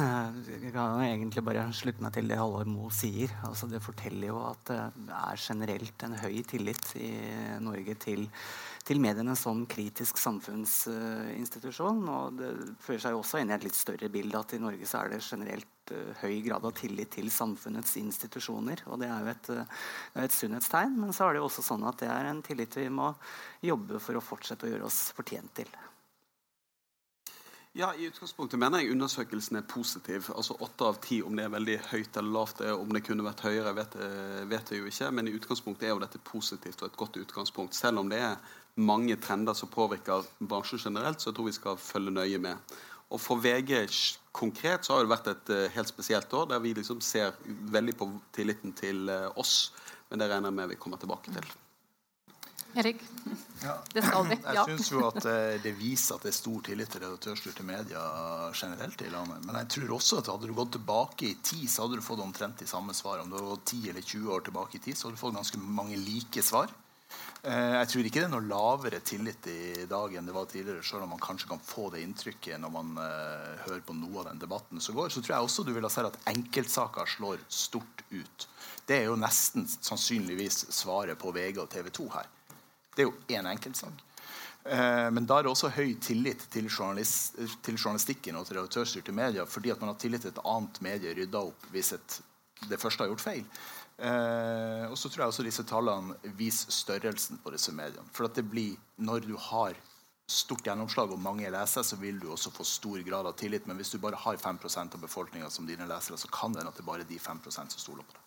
Jeg 0.60 0.72
kan 0.74 1.00
egentlig 1.00 1.42
bare 1.46 1.62
slutte 1.72 2.04
meg 2.04 2.12
til 2.12 2.26
det 2.28 2.36
Halvor 2.36 2.68
Moe 2.68 2.90
sier. 2.92 3.30
Altså, 3.48 3.64
det 3.72 3.80
forteller 3.80 4.28
jo 4.28 4.42
at 4.44 4.68
det 4.68 5.16
er 5.16 5.40
generelt 5.40 6.04
en 6.04 6.16
høy 6.20 6.42
tillit 6.44 6.90
i 7.00 7.08
Norge 7.64 7.94
til, 8.02 8.26
til 8.84 9.00
mediene 9.00 9.32
som 9.40 9.62
kritisk 9.70 10.20
samfunnsinstitusjon. 10.20 12.02
og 12.04 12.36
det 12.36 12.50
fører 12.84 13.00
seg 13.06 13.16
jo 13.16 13.22
også 13.22 13.40
inn 13.40 13.54
i 13.54 13.56
et 13.56 13.64
litt 13.64 13.78
større 13.78 14.12
bilde 14.12 14.44
at 14.44 14.52
i 14.52 14.60
Norge 14.60 14.90
så 14.90 15.00
er 15.00 15.14
det 15.14 15.22
generelt 15.24 15.94
uh, 15.96 16.12
høy 16.20 16.36
grad 16.44 16.68
av 16.68 16.76
tillit 16.76 17.14
til 17.16 17.32
samfunnets 17.32 17.96
institusjoner. 18.02 18.84
Og 18.90 19.00
det 19.00 19.08
er 19.08 19.24
jo 19.24 19.32
et, 19.32 19.52
uh, 19.56 19.88
et 20.26 20.36
sunnhetstegn. 20.36 21.00
Men 21.00 21.16
så 21.16 21.30
er 21.30 21.32
det 21.32 21.40
jo 21.40 21.48
også 21.48 21.64
sånn 21.64 21.88
at 21.88 22.04
det 22.04 22.12
er 22.12 22.28
en 22.28 22.44
tillit 22.44 22.76
vi 22.76 22.90
må 22.92 23.08
jobbe 23.64 24.04
for 24.04 24.20
å 24.20 24.26
fortsette 24.28 24.68
å 24.68 24.74
gjøre 24.74 24.92
oss 24.92 25.06
fortjent 25.16 25.56
til. 25.62 25.72
Ja, 27.76 27.88
I 27.98 28.04
utgangspunktet 28.06 28.60
mener 28.62 28.78
jeg 28.78 28.92
undersøkelsen 28.94 29.56
er 29.58 29.64
positiv. 29.66 30.28
Altså 30.30 30.54
Åtte 30.62 30.86
av 30.86 30.98
ti, 31.02 31.16
om 31.26 31.34
det 31.34 31.42
er 31.42 31.50
veldig 31.50 31.74
høyt 31.88 32.18
eller 32.20 32.36
lavt, 32.36 32.60
om 32.70 32.92
det 32.94 33.00
kunne 33.02 33.26
vært 33.26 33.42
høyere, 33.48 33.72
vet, 33.74 33.96
eh, 33.98 34.44
vet 34.46 34.70
jeg 34.70 34.78
jo 34.78 34.90
ikke. 34.92 35.08
Men 35.10 35.26
i 35.26 35.32
utgangspunktet 35.34 35.88
er 35.88 35.90
jo 35.90 36.02
dette 36.04 36.20
positivt 36.22 36.84
og 36.84 36.92
et 36.92 37.00
godt 37.00 37.18
utgangspunkt. 37.18 37.74
Selv 37.74 37.98
om 38.04 38.12
det 38.12 38.20
er 38.22 38.38
mange 38.78 39.16
trender 39.18 39.58
som 39.58 39.72
påvirker 39.74 40.22
bransjen 40.38 40.84
generelt, 40.84 41.18
så 41.18 41.32
jeg 41.32 41.36
tror 41.40 41.50
vi 41.50 41.56
skal 41.58 41.82
følge 41.82 42.14
nøye 42.14 42.38
med. 42.46 42.78
Og 43.10 43.20
For 43.20 43.42
VG 43.42 43.90
konkret 44.32 44.86
så 44.86 44.94
har 44.94 45.02
det 45.02 45.10
vært 45.10 45.34
et 45.34 45.50
uh, 45.50 45.74
helt 45.74 45.90
spesielt 45.90 46.32
år, 46.32 46.46
der 46.54 46.62
vi 46.62 46.74
liksom 46.78 47.02
ser 47.02 47.34
veldig 47.74 47.96
på 47.98 48.10
tilliten 48.32 48.72
til 48.72 49.10
oss. 49.34 49.72
Men 50.10 50.22
det 50.22 50.30
regner 50.30 50.50
jeg 50.50 50.60
med 50.62 50.68
vi 50.68 50.78
kommer 50.78 51.02
tilbake 51.02 51.34
til. 51.34 51.63
Erik? 52.74 53.02
Ja. 53.62 53.76
Det 53.92 54.02
skal 54.04 54.28
vi. 54.28 54.38
Ja. 54.42 54.54
Jeg 54.58 54.78
syns 54.78 54.90
jo 54.92 55.02
at 55.08 55.26
eh, 55.30 55.56
det 55.62 55.74
viser 55.78 56.18
at 56.18 56.26
det 56.26 56.32
er 56.32 56.36
stor 56.36 56.62
tillit 56.66 56.90
til 56.92 57.04
redaktørstyrte 57.04 57.66
medier 57.66 58.54
generelt 58.54 59.04
i 59.04 59.10
landet. 59.12 59.44
Men 59.46 59.60
jeg 59.62 59.70
tror 59.76 59.96
også 59.98 60.20
at 60.20 60.30
hadde 60.32 60.50
du 60.50 60.56
gått 60.56 60.74
tilbake 60.76 61.28
i 61.30 61.34
tid, 61.40 61.66
så 61.70 61.86
hadde 61.86 62.00
du 62.00 62.06
fått 62.06 62.22
omtrent 62.24 62.60
de 62.60 62.68
samme 62.68 62.96
svar. 62.96 63.22
Om 63.22 63.30
du 63.30 63.38
hadde 63.38 63.52
gått 63.52 63.76
10 63.76 63.92
eller 63.94 64.08
20 64.14 64.32
år 64.36 64.48
tilbake 64.48 64.80
i 64.80 64.84
tid, 64.88 64.98
så 64.98 65.08
hadde 65.08 65.18
du 65.18 65.22
fått 65.22 65.38
ganske 65.38 65.62
mange 65.64 66.00
like 66.00 66.44
svar. 66.44 66.72
Eh, 67.44 67.74
jeg 67.76 67.88
tror 67.90 68.06
ikke 68.08 68.20
det 68.22 68.26
er 68.26 68.32
noe 68.32 68.48
lavere 68.48 69.00
tillit 69.04 69.46
i 69.52 69.84
dag 69.88 70.14
enn 70.16 70.28
det 70.28 70.34
var 70.34 70.46
tidligere, 70.48 70.84
selv 70.86 71.04
om 71.04 71.12
man 71.12 71.22
kanskje 71.22 71.50
kan 71.50 71.60
få 71.60 71.90
det 71.92 72.00
inntrykket 72.00 72.60
når 72.62 72.72
man 72.72 72.94
uh, 72.96 73.50
hører 73.66 73.82
på 73.84 73.96
noe 73.98 74.22
av 74.22 74.30
den 74.30 74.40
debatten 74.40 74.80
som 74.80 74.96
går. 74.96 75.12
Så 75.12 75.20
tror 75.20 75.36
jeg 75.36 75.48
også 75.48 75.66
du 75.66 75.74
vil 75.76 75.84
ha 75.84 75.92
sett 75.92 76.08
at 76.08 76.16
enkeltsaker 76.32 77.10
slår 77.16 77.44
stort 77.52 78.04
ut. 78.14 78.48
Det 78.88 78.96
er 78.96 79.10
jo 79.10 79.18
nesten 79.20 79.68
sannsynligvis 79.68 80.66
svaret 80.72 81.20
på 81.20 81.34
VG 81.36 81.60
og 81.60 81.68
TV 81.72 81.92
2 81.92 82.08
her. 82.16 82.32
Det 82.94 83.04
er 83.04 83.10
jo 83.10 83.16
én 83.36 83.48
enkeltsak. 83.50 84.02
Eh, 84.64 85.10
men 85.12 85.26
da 85.28 85.38
er 85.38 85.44
det 85.44 85.52
også 85.52 85.72
høy 85.76 85.94
tillit 86.00 86.46
til, 86.50 86.68
til 86.72 87.76
journalistikken 87.76 88.38
og 88.38 88.46
til 88.48 88.58
redaktørstyrte 88.58 89.12
medier, 89.12 89.48
fordi 89.50 89.74
at 89.74 89.80
man 89.82 89.92
har 89.92 89.98
tillit 90.00 90.24
til 90.24 90.32
et 90.32 90.44
annet 90.44 90.80
medie 90.84 91.16
rydda 91.18 91.42
opp 91.50 91.66
hvis 91.74 91.92
et, 91.98 92.20
det 92.70 92.80
første 92.80 93.04
har 93.04 93.12
gjort 93.12 93.24
feil. 93.24 93.44
Eh, 93.94 94.86
og 94.88 94.96
så 94.98 95.10
tror 95.10 95.24
jeg 95.24 95.34
også 95.34 95.46
disse 95.46 95.66
tallene 95.68 96.16
viser 96.38 96.72
størrelsen 96.72 97.42
på 97.44 97.52
disse 97.54 97.74
mediene. 97.76 98.08
For 98.16 98.30
at 98.30 98.40
det 98.40 98.46
blir, 98.48 98.78
når 98.96 99.28
du 99.28 99.36
har 99.50 99.76
stort 100.24 100.64
gjennomslag 100.64 101.12
og 101.12 101.20
mange 101.20 101.50
leser, 101.52 101.84
så 101.84 102.00
vil 102.00 102.16
du 102.22 102.30
også 102.32 102.50
få 102.54 102.64
stor 102.64 103.04
grad 103.04 103.28
av 103.28 103.36
tillit. 103.36 103.68
Men 103.68 103.76
hvis 103.76 103.92
du 103.92 104.00
bare 104.00 104.18
har 104.18 104.40
5% 104.40 104.96
av 104.96 105.04
befolkninga 105.04 105.50
som 105.52 105.68
dine 105.68 105.86
lesere, 105.90 106.16
så 106.16 106.30
kan 106.32 106.54
det 106.54 106.62
hende 106.62 106.72
at 106.72 106.80
det 106.80 106.88
bare 106.88 107.04
er 107.04 107.10
de 107.10 107.20
5% 107.20 107.76
som 107.76 107.82
stoler 107.82 108.06
på 108.08 108.16
det. 108.16 108.22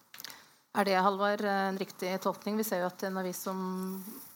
Er 0.78 0.86
det 0.86 1.00
Halvar, 1.02 1.42
en 1.42 1.78
riktig 1.82 2.12
tolkning? 2.22 2.60
Vi 2.62 2.68
ser 2.68 2.84
jo 2.84 2.92
at 2.92 3.02
en 3.08 3.18
avis 3.18 3.40
som 3.48 3.58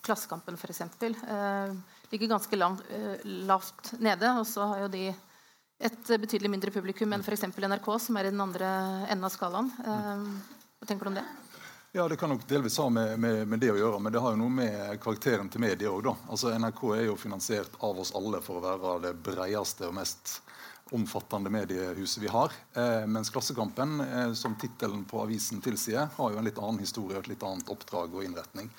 Klassekampen 0.02 0.58
f.eks. 0.58 0.82
Eh, 0.82 1.74
ligger 2.12 2.34
ganske 2.34 2.56
langt, 2.56 2.82
eh, 2.90 3.22
lavt 3.24 3.94
nede. 4.00 4.34
Og 4.40 4.48
så 4.48 4.66
har 4.72 4.86
jo 4.86 4.90
de 4.94 5.10
et 5.82 6.10
betydelig 6.22 6.50
mindre 6.50 6.74
publikum 6.74 7.14
enn 7.14 7.26
f.eks. 7.26 7.48
NRK, 7.58 7.88
som 8.00 8.18
er 8.18 8.30
i 8.30 8.34
den 8.34 8.42
andre 8.42 8.68
enden 9.08 9.26
av 9.26 9.34
skalaen. 9.34 9.72
Eh, 9.86 10.28
hva 10.82 10.90
tenker 10.90 11.06
du 11.10 11.14
om 11.14 11.22
det? 11.22 11.28
Ja, 11.94 12.08
Det 12.08 12.16
kan 12.16 12.30
nok 12.30 12.48
delvis 12.48 12.78
ha 12.78 12.90
med, 12.90 13.20
med, 13.20 13.48
med, 13.48 13.60
det 13.60 13.74
å 13.74 13.76
gjøre, 13.76 14.00
men 14.00 14.14
det 14.14 14.22
har 14.24 14.32
jo 14.32 14.40
noe 14.40 14.54
med 14.62 15.00
karakteren 15.04 15.50
til 15.52 15.60
mediet 15.60 15.90
òg. 15.92 16.08
Altså, 16.32 16.54
NRK 16.56 16.86
er 16.96 17.04
jo 17.10 17.18
finansiert 17.20 17.74
av 17.84 18.00
oss 18.00 18.14
alle 18.16 18.40
for 18.46 18.62
å 18.62 18.64
være 18.64 18.94
det 19.10 19.12
bredeste 19.26 19.90
og 19.90 19.98
mest 19.98 20.38
omfattende 20.96 21.52
mediehuset 21.52 22.24
vi 22.24 22.32
har. 22.32 22.56
Eh, 22.80 23.04
mens 23.12 23.30
Klassekampen, 23.30 24.00
eh, 24.02 24.34
som 24.34 24.56
tittelen 24.56 25.04
på 25.06 25.20
avisen 25.24 25.62
tilsier, 25.62 26.08
har 26.16 26.32
jo 26.32 26.40
en 26.40 26.48
litt 26.48 26.60
annen 26.60 26.80
historie 26.80 27.18
og 27.18 27.26
et 27.26 27.34
litt 27.34 27.44
annet 27.44 27.70
oppdrag 27.72 28.16
og 28.16 28.24
innretning. 28.24 28.72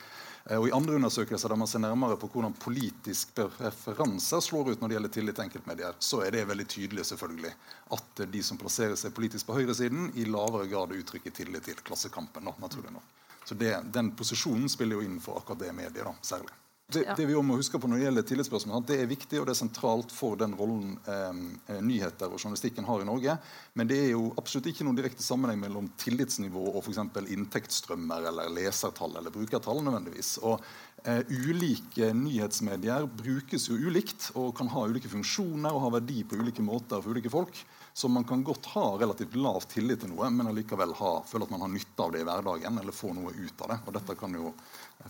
Eh, 0.45 0.59
og 0.59 0.69
I 0.69 0.75
andre 0.75 0.97
undersøkelser 0.99 1.53
der 1.53 1.61
man 1.61 1.71
ser 1.71 1.83
nærmere 1.85 2.19
på 2.21 2.31
hvordan 2.33 2.55
politisk 2.63 3.35
preferanser 3.37 4.43
slår 4.43 4.73
ut 4.73 4.81
når 4.81 4.89
det 4.89 4.99
gjelder 4.99 5.15
tillit 5.17 5.39
til 5.39 5.47
enkeltmedier, 5.47 5.99
så 5.99 6.23
er 6.27 6.35
det 6.35 6.47
veldig 6.51 6.69
tydelig 6.75 7.07
selvfølgelig 7.13 7.53
at 7.99 8.25
de 8.33 8.43
som 8.47 8.61
plasserer 8.61 8.99
seg 8.99 9.15
politisk 9.15 9.49
på 9.49 9.59
høyresiden, 9.61 10.11
i 10.19 10.27
lavere 10.29 10.71
grad 10.71 10.97
uttrykker 10.97 11.35
tillit 11.35 11.69
til 11.69 11.79
Klassekampen. 11.85 12.49
Da, 12.49 12.57
naturlig 12.63 12.95
nok. 12.95 13.07
Så 13.45 13.55
det, 13.59 13.75
Den 13.95 14.13
posisjonen 14.17 14.69
spiller 14.71 14.99
jo 14.99 15.07
inn 15.07 15.21
for 15.21 15.41
akkurat 15.41 15.65
det 15.67 15.73
mediet, 15.77 16.05
da, 16.07 16.15
særlig. 16.23 16.62
Det, 16.93 17.05
det, 17.17 17.27
vi 17.27 17.37
må 17.43 17.57
huske 17.59 17.79
på 17.81 17.89
når 17.89 17.99
det 18.01 18.07
gjelder 18.07 18.27
tillitsspørsmål, 18.29 18.85
det 18.89 18.99
er 19.01 19.11
viktig 19.11 19.41
og 19.41 19.49
det 19.49 19.55
er 19.55 19.61
sentralt 19.63 20.13
for 20.15 20.39
den 20.41 20.55
rollen 20.59 20.95
eh, 21.09 21.43
eh, 21.73 21.81
nyheter 21.85 22.31
og 22.31 22.41
journalistikken 22.41 22.87
har 22.89 23.03
i 23.03 23.09
Norge. 23.09 23.37
Men 23.79 23.91
det 23.91 23.99
er 24.05 24.11
jo 24.13 24.31
absolutt 24.41 24.69
ikke 24.71 24.87
noen 24.87 24.99
direkte 24.99 25.25
sammenheng 25.25 25.61
mellom 25.63 25.91
tillitsnivå 26.01 26.65
og 26.73 26.81
f.eks. 26.83 27.01
inntektsstrømmer 27.37 28.31
eller 28.33 28.53
lesertall 28.53 29.19
eller 29.21 29.35
brukertall. 29.35 29.83
nødvendigvis. 29.83 30.37
Og 30.45 30.61
eh, 31.05 31.23
Ulike 31.33 32.13
nyhetsmedier 32.17 33.09
brukes 33.09 33.69
jo 33.71 33.79
ulikt 33.79 34.31
og 34.35 34.53
kan 34.59 34.71
ha 34.73 34.87
ulike 34.89 35.11
funksjoner 35.13 35.73
og 35.73 35.87
ha 35.87 35.95
verdi 35.99 36.23
på 36.25 36.41
ulike 36.41 36.65
måter 36.65 37.01
for 37.01 37.15
ulike 37.17 37.33
folk. 37.33 37.65
Så 37.95 38.09
man 38.09 38.25
kan 38.25 38.45
godt 38.45 38.67
ha 38.73 38.97
relativt 38.97 39.35
lav 39.37 39.67
tillit 39.69 40.01
til 40.01 40.13
noe, 40.15 40.31
men 40.33 40.49
allikevel 40.49 40.95
ha, 40.97 41.13
føle 41.29 41.45
at 41.45 41.53
man 41.53 41.61
har 41.67 41.73
nytte 41.75 42.01
av 42.01 42.15
det 42.15 42.23
i 42.23 42.29
hverdagen 42.29 42.79
eller 42.81 42.97
få 42.97 43.13
noe 43.13 43.35
ut 43.37 43.65
av 43.67 43.75
det. 43.75 43.79
Og 43.85 43.97
dette 43.99 44.17
kan 44.17 44.37
jo 44.39 44.55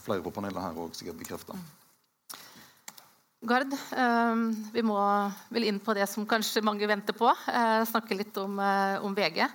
flere 0.01 0.25
på 0.25 0.35
panelet 0.35 0.63
her 0.63 0.83
òg 0.83 0.97
sikkert 0.97 1.21
bekrefte. 1.21 1.59
Gard, 3.43 3.73
eh, 3.75 4.35
vi 4.71 4.83
må 4.87 4.97
vel 5.51 5.65
inn 5.67 5.81
på 5.83 5.97
det 5.99 6.05
som 6.07 6.27
kanskje 6.31 6.63
mange 6.63 6.87
venter 6.87 7.17
på. 7.19 7.27
Eh, 7.27 7.83
snakke 7.91 8.15
litt 8.15 8.37
om, 8.39 8.61
eh, 8.61 9.03
om 9.03 9.15
VG. 9.15 9.49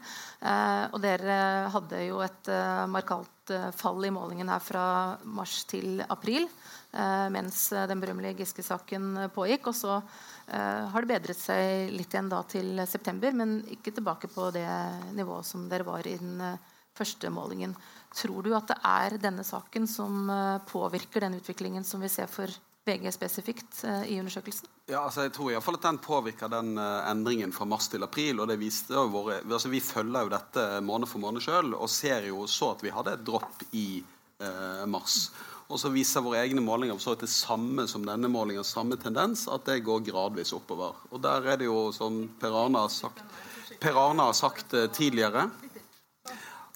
og 0.94 1.02
dere 1.02 1.68
hadde 1.74 1.98
jo 2.06 2.20
et 2.22 2.48
markant 2.88 3.50
fall 3.74 4.06
i 4.06 4.12
målingen 4.14 4.48
her 4.48 4.60
fra 4.60 5.18
mars 5.24 5.64
til 5.66 6.04
april. 6.10 6.48
mens 6.94 7.70
den 7.70 8.00
berømmelige 8.00 8.38
Giske-saken 8.38 9.30
pågikk. 9.36 9.68
Og 9.68 9.76
så 9.76 10.02
har 10.48 11.02
det 11.02 11.08
bedret 11.08 11.36
seg 11.36 11.92
litt 11.92 12.10
igjen 12.10 12.30
da 12.30 12.42
til 12.44 12.88
september, 12.88 13.32
men 13.34 13.62
ikke 13.64 13.94
tilbake 13.94 14.28
på 14.28 14.52
det 14.54 14.66
nivået 15.14 15.46
som 15.46 15.68
dere 15.70 15.84
var 15.84 16.08
i 16.08 16.18
den 16.18 16.58
første 16.96 17.30
målingen. 17.30 17.76
Tror 18.18 18.42
du 18.46 18.54
at 18.58 18.72
det 18.72 18.78
er 18.82 19.18
denne 19.22 19.46
saken 19.46 19.86
som 19.86 20.26
påvirker 20.66 21.22
den 21.22 21.38
utviklingen 21.38 21.86
som 21.86 22.02
vi 22.02 22.10
ser 22.10 22.26
for 22.32 22.50
VG 22.88 23.12
spesifikt 23.12 23.84
uh, 23.84 24.04
i 24.08 24.20
undersøkelsen? 24.20 24.70
Ja, 24.88 25.04
altså 25.04 25.26
jeg 25.26 25.34
tror 25.36 25.52
i 25.52 25.60
fall 25.64 25.78
at 25.78 25.88
Den 25.88 26.00
påvirker 26.04 26.52
den 26.52 26.78
uh, 26.80 27.10
endringen 27.10 27.52
fra 27.56 27.68
mars 27.68 27.90
til 27.92 28.04
april. 28.04 28.40
og 28.40 28.48
det 28.48 28.60
viste 28.62 28.96
jo 28.96 29.08
våre, 29.12 29.42
altså 29.44 29.70
Vi 29.70 29.84
følger 29.84 30.24
jo 30.24 30.34
dette 30.34 30.68
måned 30.82 31.12
for 31.12 31.24
måned 31.24 31.44
sjøl 31.44 31.76
og 31.76 31.90
ser 31.92 32.30
jo 32.30 32.48
så 32.48 32.74
at 32.76 32.84
vi 32.86 32.94
hadde 32.94 33.18
et 33.18 33.26
dropp 33.28 33.68
i 33.76 34.04
eh, 34.40 34.86
mars. 34.88 35.32
Og 35.68 35.80
så 35.82 35.92
viser 35.92 36.24
våre 36.24 36.46
egne 36.46 36.64
målinger 36.64 37.00
så 37.04 37.16
det 37.20 37.28
samme 37.28 37.88
som 37.92 38.06
denne 38.08 38.30
målingen, 38.32 38.64
samme 38.64 38.96
tendens, 38.96 39.48
at 39.52 39.66
det 39.68 39.84
går 39.84 40.06
gradvis 40.08 40.54
oppover. 40.56 40.96
Og 41.12 41.20
der 41.22 41.44
er 41.44 41.60
det 41.60 41.68
jo, 41.68 41.90
som 41.92 42.22
Per 42.40 42.56
Arne 42.56 42.86
har 42.86 42.94
sagt, 42.94 43.20
per 43.82 44.00
Arne 44.00 44.30
har 44.30 44.38
sagt 44.38 44.72
tidligere, 44.96 45.50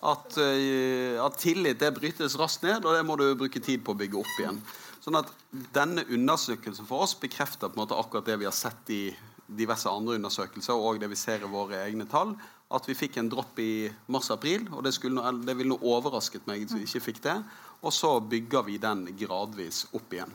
at, 0.02 0.38
at 0.38 1.36
tillit 1.38 1.82
det 1.82 1.92
brytes 1.94 2.38
raskt 2.40 2.64
ned, 2.66 2.86
og 2.86 2.96
det 2.98 3.04
må 3.06 3.18
du 3.20 3.28
bruke 3.38 3.62
tid 3.62 3.84
på 3.86 3.94
å 3.94 4.00
bygge 4.00 4.18
opp 4.22 4.40
igjen. 4.42 4.62
Sånn 5.02 5.18
at 5.18 5.30
Denne 5.76 6.06
undersøkelsen 6.08 6.88
for 6.88 7.04
oss 7.06 7.14
bekrefter 7.20 7.70
på 7.70 7.76
en 7.76 7.84
måte 7.84 7.98
akkurat 7.98 8.28
det 8.30 8.38
vi 8.40 8.48
har 8.48 8.56
sett 8.56 8.92
i 8.94 9.04
diverse 9.52 9.90
andre 9.92 10.16
undersøkelser 10.16 10.80
og 10.80 11.02
det 11.02 11.10
vi 11.12 11.20
ser 11.20 11.44
i 11.44 11.52
våre 11.52 11.82
egne 11.84 12.08
tall. 12.10 12.36
At 12.72 12.88
vi 12.88 12.96
fikk 12.96 13.18
en 13.20 13.30
dropp 13.32 13.60
i 13.60 13.90
mars-april. 14.08 14.70
og 14.72 14.86
Det, 14.86 14.94
skulle, 14.96 15.34
det 15.44 15.58
ville 15.60 15.76
overrasket 15.76 16.48
meg 16.48 16.64
hvis 16.64 16.78
vi 16.78 16.86
ikke 16.88 17.06
fikk 17.10 17.20
det. 17.26 17.36
Og 17.82 17.94
så 17.94 18.12
bygger 18.20 18.62
vi 18.68 18.76
den 18.78 19.08
gradvis 19.18 19.88
opp 19.98 20.14
igjen. 20.14 20.34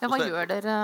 Ja, 0.00 0.08
hva 0.08 0.16
så, 0.16 0.28
gjør 0.30 0.48
dere? 0.48 0.76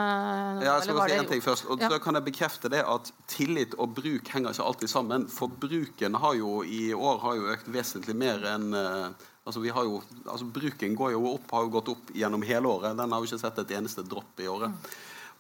Ja, 0.61 0.75
jeg 0.75 0.85
skal 0.85 1.01
si 1.09 1.17
en 1.17 1.29
ting 1.31 1.45
først. 1.45 1.67
Og 1.73 1.81
ja. 1.81 1.89
Så 1.89 2.01
kan 2.05 2.19
jeg 2.19 2.27
bekrefte 2.27 2.69
det 2.73 2.83
at 2.85 3.09
tillit 3.33 3.77
og 3.81 3.95
bruk 3.97 4.29
henger 4.35 4.53
ikke 4.53 4.67
alltid 4.69 4.93
sammen. 4.93 5.25
For 5.33 5.49
bruken 5.49 6.19
har 6.21 6.37
jo 6.37 6.61
i 6.69 6.83
år 6.93 7.23
har 7.25 7.39
jo 7.39 7.49
økt 7.55 7.71
vesentlig 7.73 8.17
mer 8.25 8.45
enn 8.55 8.73
uh, 8.77 9.29
Altså, 9.43 9.59
vi 9.59 9.73
har 9.75 9.83
jo, 9.83 9.97
altså 10.23 10.47
Bruken 10.55 10.93
går 10.95 11.17
jo 11.17 11.23
opp, 11.33 11.49
har 11.51 11.65
jo 11.65 11.71
gått 11.75 11.89
opp 11.91 12.11
gjennom 12.15 12.45
hele 12.47 12.69
året. 12.71 12.95
Den 12.95 13.11
har 13.11 13.19
jo 13.19 13.27
ikke 13.27 13.41
sett 13.43 13.57
et 13.59 13.73
eneste 13.75 14.05
dropp 14.07 14.39
i 14.39 14.47
året. 14.47 14.93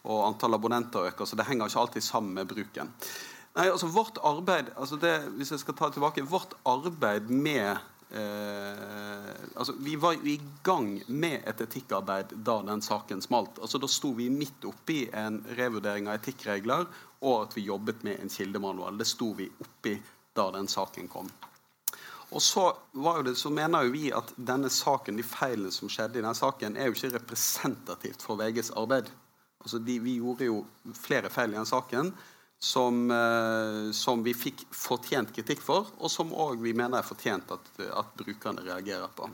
Og 0.03 0.25
antall 0.27 0.57
abonnenter 0.57 1.07
øker, 1.13 1.29
så 1.29 1.39
det 1.39 1.47
henger 1.47 1.71
ikke 1.71 1.85
alltid 1.85 2.03
sammen 2.03 2.35
med 2.35 2.51
bruken. 2.51 2.91
Nei, 3.55 3.69
altså 3.69 3.87
vårt 3.93 4.19
arbeid, 4.27 4.73
altså 4.75 4.99
det, 4.99 5.13
hvis 5.37 5.53
jeg 5.55 5.63
skal 5.63 5.77
ta 5.79 5.91
tilbake, 5.93 6.25
vårt 6.27 6.57
arbeid 6.67 7.31
med 7.31 7.79
eh, 8.15 9.31
altså, 9.55 9.75
Vi 9.79 9.97
var 9.97 10.13
i 10.27 10.41
gang 10.63 11.03
med 11.07 11.43
et 11.49 11.61
etikkarbeid 11.61 12.35
da 12.47 12.59
den 12.67 12.83
saken 12.83 13.23
smalt. 13.23 13.59
Altså, 13.59 13.79
da 13.83 13.89
sto 13.89 14.13
vi 14.19 14.31
midt 14.31 14.65
oppi 14.69 15.07
en 15.13 15.41
revurdering 15.57 16.09
av 16.09 16.21
etikkregler 16.21 16.87
og 17.23 17.39
at 17.39 17.57
vi 17.57 17.69
jobbet 17.69 18.03
med 18.03 18.21
en 18.21 18.33
kildemanual. 18.33 18.99
Det 18.99 19.07
sto 19.07 19.33
vi 19.39 19.49
oppi 19.63 19.97
da 20.35 20.51
den 20.55 20.69
saken 20.69 21.09
kom. 21.09 21.31
Og 22.33 22.43
så, 22.43 22.77
det, 23.25 23.35
så, 23.37 23.51
mener 23.53 23.85
jo 23.85 23.93
vi 23.93 24.07
at 24.15 24.33
denne 24.37 24.71
saken, 24.73 25.19
de 25.21 25.25
feilene 25.27 25.73
som 25.75 25.91
skjedde 25.93 26.19
i 26.19 26.23
denne 26.23 26.37
saken, 26.37 26.79
er 26.81 26.89
jo 26.89 26.97
ikke 26.97 27.19
representativt 27.19 28.25
for 28.25 28.41
VGs 28.41 28.73
arbeid. 28.81 29.11
Altså 29.63 29.79
de, 29.79 29.99
vi 30.03 30.17
gjorde 30.19 30.49
jo 30.49 30.63
flere 30.97 31.31
feil 31.31 31.53
i 31.53 31.59
den 31.59 31.69
saken 31.69 32.11
som, 32.63 33.11
eh, 33.11 33.91
som, 33.91 34.23
vi 34.23 34.35
fikk 34.39 34.61
fortjent 34.71 35.33
kritikk 35.35 35.65
for, 35.67 35.89
og 35.99 36.11
som 36.11 36.31
òg 36.31 36.61
vi 36.63 36.71
mener 36.79 37.01
er 37.01 37.07
fortjent 37.07 37.51
at, 37.51 37.71
at, 37.91 38.13
brukerne 38.15 38.63
reagerer 38.63 39.11
på. 39.17 39.27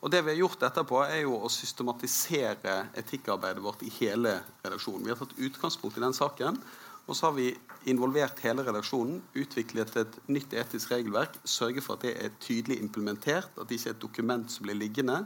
Og 0.00 0.12
Det 0.12 0.22
vi 0.24 0.32
har 0.32 0.38
gjort 0.38 0.64
etterpå, 0.64 1.02
er 1.04 1.22
jo 1.26 1.36
å 1.36 1.50
systematisere 1.52 2.88
etikkarbeidet 2.96 3.60
vårt 3.64 3.84
i 3.84 3.92
hele 3.98 4.38
redaksjonen. 4.64 5.04
Vi 5.04 5.12
har 5.12 5.20
tatt 5.20 5.36
utgangspunkt 5.36 6.00
i 6.00 6.04
den 6.06 6.16
saken, 6.16 6.58
og 7.04 7.12
så 7.16 7.28
har 7.28 7.36
vi 7.36 7.50
involvert 7.92 8.40
hele 8.44 8.64
redaksjonen, 8.64 9.20
utviklet 9.36 9.92
et 10.00 10.18
nytt 10.32 10.56
etisk 10.56 10.96
regelverk, 10.96 11.36
sørget 11.44 11.84
for 11.84 11.98
at 11.98 12.08
det 12.08 12.16
er 12.16 12.36
tydelig 12.40 12.80
implementert, 12.80 13.52
at 13.60 13.68
det 13.68 13.76
ikke 13.76 13.92
er 13.92 13.98
et 13.98 14.04
dokument 14.08 14.48
som 14.52 14.64
blir 14.64 14.80
liggende. 14.80 15.20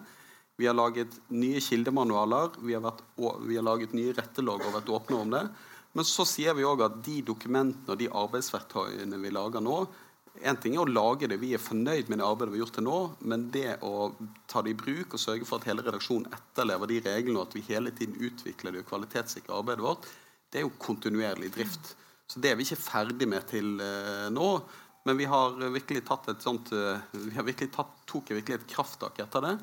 Vi 0.59 0.67
har 0.67 0.75
laget 0.75 1.21
nye 1.31 1.63
kildemanualer, 1.63 2.59
vi 2.67 2.75
har, 2.75 2.83
vært, 2.83 3.07
vi 3.47 3.59
har 3.59 3.67
laget 3.67 3.95
nye 3.95 4.15
rettelogger 4.19 4.73
og 4.73 4.81
vært 4.81 4.97
åpne 4.99 5.23
om 5.23 5.35
det. 5.39 5.47
Men 5.97 6.07
så 6.07 6.27
sier 6.29 6.57
vi 6.57 6.67
òg 6.69 6.85
at 6.85 7.01
de 7.05 7.21
dokumentene 7.27 7.95
og 7.95 7.99
de 8.01 8.11
arbeidsverktøyene 8.13 9.19
vi 9.23 9.33
lager 9.35 9.65
nå 9.65 9.81
En 10.47 10.59
ting 10.61 10.77
er 10.77 10.85
å 10.85 10.91
lage 10.91 11.27
det, 11.27 11.41
vi 11.43 11.51
er 11.57 11.63
fornøyd 11.63 12.11
med 12.13 12.21
det 12.21 12.27
arbeidet 12.27 12.53
vi 12.53 12.59
har 12.61 12.63
gjort 12.63 12.77
til 12.77 12.85
nå, 12.87 12.99
men 13.27 13.47
det 13.51 13.73
å 13.83 14.13
ta 14.47 14.61
det 14.63 14.71
i 14.71 14.77
bruk 14.79 15.17
og 15.17 15.19
sørge 15.19 15.49
for 15.49 15.59
at 15.59 15.67
hele 15.67 15.83
redaksjonen 15.83 16.29
etterlever 16.31 16.93
de 16.93 17.01
reglene, 17.09 17.41
og 17.41 17.49
at 17.49 17.57
vi 17.57 17.65
hele 17.67 17.91
tiden 17.91 18.15
utvikler 18.23 18.77
det 18.77 18.85
og 18.85 18.93
kvalitetssikrer 18.93 19.57
arbeidet 19.57 19.83
vårt, 19.83 20.07
det 20.53 20.61
er 20.61 20.69
jo 20.69 20.77
kontinuerlig 20.79 21.51
drift. 21.57 21.91
Så 22.31 22.39
det 22.45 22.53
er 22.53 22.61
vi 22.61 22.69
ikke 22.69 22.79
ferdig 22.79 23.29
med 23.35 23.49
til 23.51 23.81
uh, 23.81 24.29
nå. 24.31 24.49
Men 25.09 25.19
vi 25.19 25.27
har 25.27 25.59
virkelig 25.75 26.05
tatt 26.07 26.31
et 26.31 26.45
sånt 26.45 26.71
uh, 26.77 27.03
vi 27.17 27.35
har 27.35 27.47
virkelig 27.47 27.73
tatt, 27.75 27.99
tok 28.07 28.31
virkelig 28.37 28.61
et 28.61 28.71
krafttak 28.77 29.19
etter 29.25 29.43
det. 29.43 29.55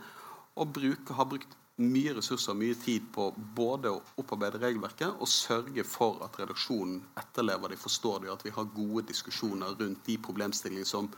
Og 0.59 0.75
bruk, 0.75 1.15
har 1.15 1.29
brukt 1.29 1.55
mye 1.83 2.13
ressurser 2.15 2.53
og 2.53 2.59
mye 2.61 2.75
tid 2.79 3.07
på 3.11 3.27
både 3.35 3.91
å 3.91 4.01
opparbeide 4.21 4.61
regelverket 4.61 5.19
og 5.19 5.27
sørge 5.27 5.83
for 5.87 6.21
at 6.23 6.37
redaksjonen 6.39 7.01
etterlever 7.19 7.73
det, 7.73 7.79
forstår 7.81 8.23
det, 8.23 8.31
at 8.31 8.45
vi 8.45 8.53
har 8.55 8.71
gode 8.75 9.03
diskusjoner 9.09 9.75
rundt 9.79 10.05
de 10.07 10.15
problemstillingene 10.23 10.87
som 10.87 11.09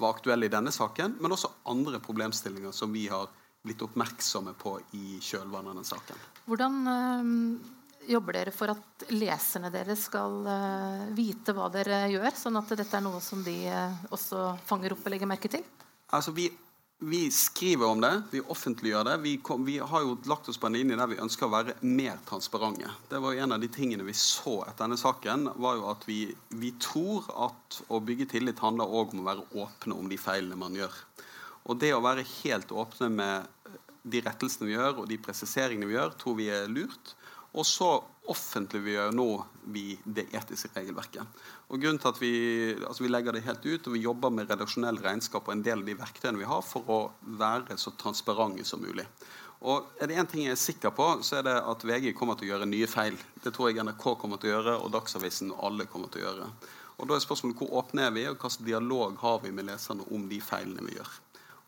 var 0.00 0.16
aktuelle 0.16 0.48
i 0.48 0.52
denne 0.52 0.72
saken, 0.74 1.18
men 1.20 1.36
også 1.36 1.52
andre 1.70 2.00
problemstillinger 2.02 2.72
som 2.74 2.92
vi 2.96 3.06
har 3.12 3.28
blitt 3.64 3.84
oppmerksomme 3.84 4.56
på 4.60 4.78
i 4.96 5.18
kjølvannet 5.22 5.72
av 5.72 5.78
den 5.78 5.88
saken. 5.88 6.24
Hvordan 6.48 6.80
øh, 6.94 8.10
jobber 8.10 8.38
dere 8.38 8.52
for 8.52 8.72
at 8.74 9.06
leserne 9.12 9.70
deres 9.72 10.08
skal 10.08 10.40
øh, 10.48 11.06
vite 11.16 11.54
hva 11.56 11.70
dere 11.72 12.04
gjør, 12.12 12.32
sånn 12.36 12.60
at 12.60 12.74
dette 12.76 12.98
er 12.98 13.04
noe 13.04 13.22
som 13.24 13.44
de 13.44 13.56
øh, 13.68 14.04
også 14.16 14.50
fanger 14.68 14.96
opp 14.96 15.06
og 15.06 15.14
legger 15.14 15.30
merke 15.30 15.52
til? 15.52 15.64
Altså, 16.12 16.34
Vi 16.36 16.50
vi 16.98 17.30
skriver 17.30 17.86
om 17.86 18.00
det, 18.00 18.22
vi 18.30 18.40
offentliggjør 18.40 19.04
det. 19.04 19.16
Vi, 19.24 19.36
kom, 19.36 19.64
vi, 19.64 19.78
har 19.78 20.02
jo 20.02 20.16
lagt 20.30 20.48
oss 20.48 20.58
på 20.58 20.68
en 20.68 20.76
linje 20.76 20.96
der 20.96 21.10
vi 21.10 21.18
ønsker 21.20 21.48
å 21.48 21.52
være 21.52 21.74
mer 21.82 22.20
transparente. 22.28 22.90
Det 23.10 23.20
var 23.20 23.34
jo 23.34 23.42
En 23.44 23.52
av 23.56 23.60
de 23.60 23.68
tingene 23.68 24.06
vi 24.06 24.14
så 24.16 24.60
etter 24.64 24.84
denne 24.84 24.98
saken, 25.00 25.48
var 25.60 25.76
jo 25.80 25.88
at 25.90 26.06
vi, 26.08 26.20
vi 26.54 26.72
tror 26.80 27.26
at 27.48 27.80
å 27.92 28.00
bygge 28.00 28.30
tillit 28.32 28.62
handler 28.62 28.88
òg 28.88 29.12
om 29.12 29.24
å 29.24 29.28
være 29.28 29.48
åpne 29.64 29.98
om 29.98 30.08
de 30.08 30.20
feilene 30.20 30.58
man 30.58 30.76
gjør. 30.78 30.94
Og 31.68 31.80
det 31.80 31.92
å 31.96 32.02
være 32.04 32.26
helt 32.42 32.72
åpne 32.72 33.10
med 33.12 33.68
de 34.04 34.20
rettelsene 34.24 34.68
vi 34.68 34.76
gjør, 34.76 35.02
og 35.02 35.08
de 35.10 35.20
presiseringene 35.20 35.88
vi 35.88 35.96
gjør, 35.96 36.16
tror 36.20 36.38
vi 36.38 36.48
er 36.52 36.70
lurt. 36.70 37.14
Og 37.54 37.66
så 37.68 37.88
offentliggjør 38.30 39.12
nå 39.14 39.28
vi 39.74 39.94
det 40.04 40.26
etiske 40.34 40.70
regelverket. 40.74 41.42
Og 41.68 41.80
grunnen 41.80 42.00
til 42.00 42.10
at 42.10 42.20
vi, 42.22 42.34
altså 42.80 43.04
vi, 43.04 43.10
legger 43.12 43.36
det 43.36 43.44
helt 43.44 43.64
ut, 43.66 43.86
og 43.86 43.94
vi 43.94 44.04
jobber 44.04 44.32
med 44.32 44.50
redaksjonell 44.50 44.98
regnskap 45.04 45.46
og 45.46 45.54
en 45.54 45.64
del 45.64 45.82
av 45.82 45.88
de 45.88 45.96
verktøyene 45.98 46.40
vi 46.40 46.48
har 46.48 46.64
for 46.66 46.90
å 46.90 47.00
være 47.40 47.76
så 47.80 47.92
transparente 48.00 48.64
som 48.66 48.82
mulig. 48.82 49.06
Og 49.64 49.92
er 50.00 50.10
det 50.10 50.16
én 50.20 50.28
ting 50.28 50.44
jeg 50.44 50.56
er 50.56 50.60
sikker 50.60 50.92
på, 50.96 51.06
så 51.24 51.38
er 51.38 51.46
det 51.46 51.54
at 51.56 51.84
VG 51.88 52.10
kommer 52.16 52.36
til 52.36 52.48
å 52.48 52.54
gjøre 52.54 52.68
nye 52.68 52.88
feil. 52.90 53.16
Det 53.44 53.52
tror 53.54 53.70
jeg 53.70 53.84
NRK 53.84 54.10
kommer 54.20 54.40
til 54.40 54.50
å 54.50 54.56
gjøre, 54.56 54.74
og 54.82 54.90
Dagsavisen 54.92 55.54
og 55.54 55.62
alle 55.70 55.86
kommer 55.88 56.12
til 56.12 56.24
å 56.24 56.26
gjøre. 56.26 56.50
Og 56.98 57.08
Da 57.08 57.16
er 57.16 57.24
spørsmålet 57.24 57.62
hvor 57.62 57.78
åpne 57.80 58.04
er 58.08 58.12
vi, 58.14 58.26
og 58.28 58.36
hvilken 58.36 58.68
dialog 58.68 59.16
har 59.22 59.40
vi 59.42 59.54
med 59.54 59.68
leserne 59.70 60.04
om 60.12 60.28
de 60.28 60.40
feilene 60.44 60.84
vi 60.84 60.98
gjør. 60.98 61.16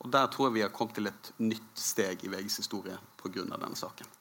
Og 0.05 0.13
Der 0.13 0.29
tror 0.29 0.49
jeg 0.49 0.59
vi 0.59 0.67
har 0.67 0.77
kommet 0.77 0.95
til 0.95 1.09
et 1.11 1.33
nytt 1.39 1.73
steg 1.75 2.25
i 2.25 2.31
VGs 2.31 2.61
historie 2.63 2.99
pga. 3.23 3.45
denne 3.45 3.77
saken. 3.77 4.16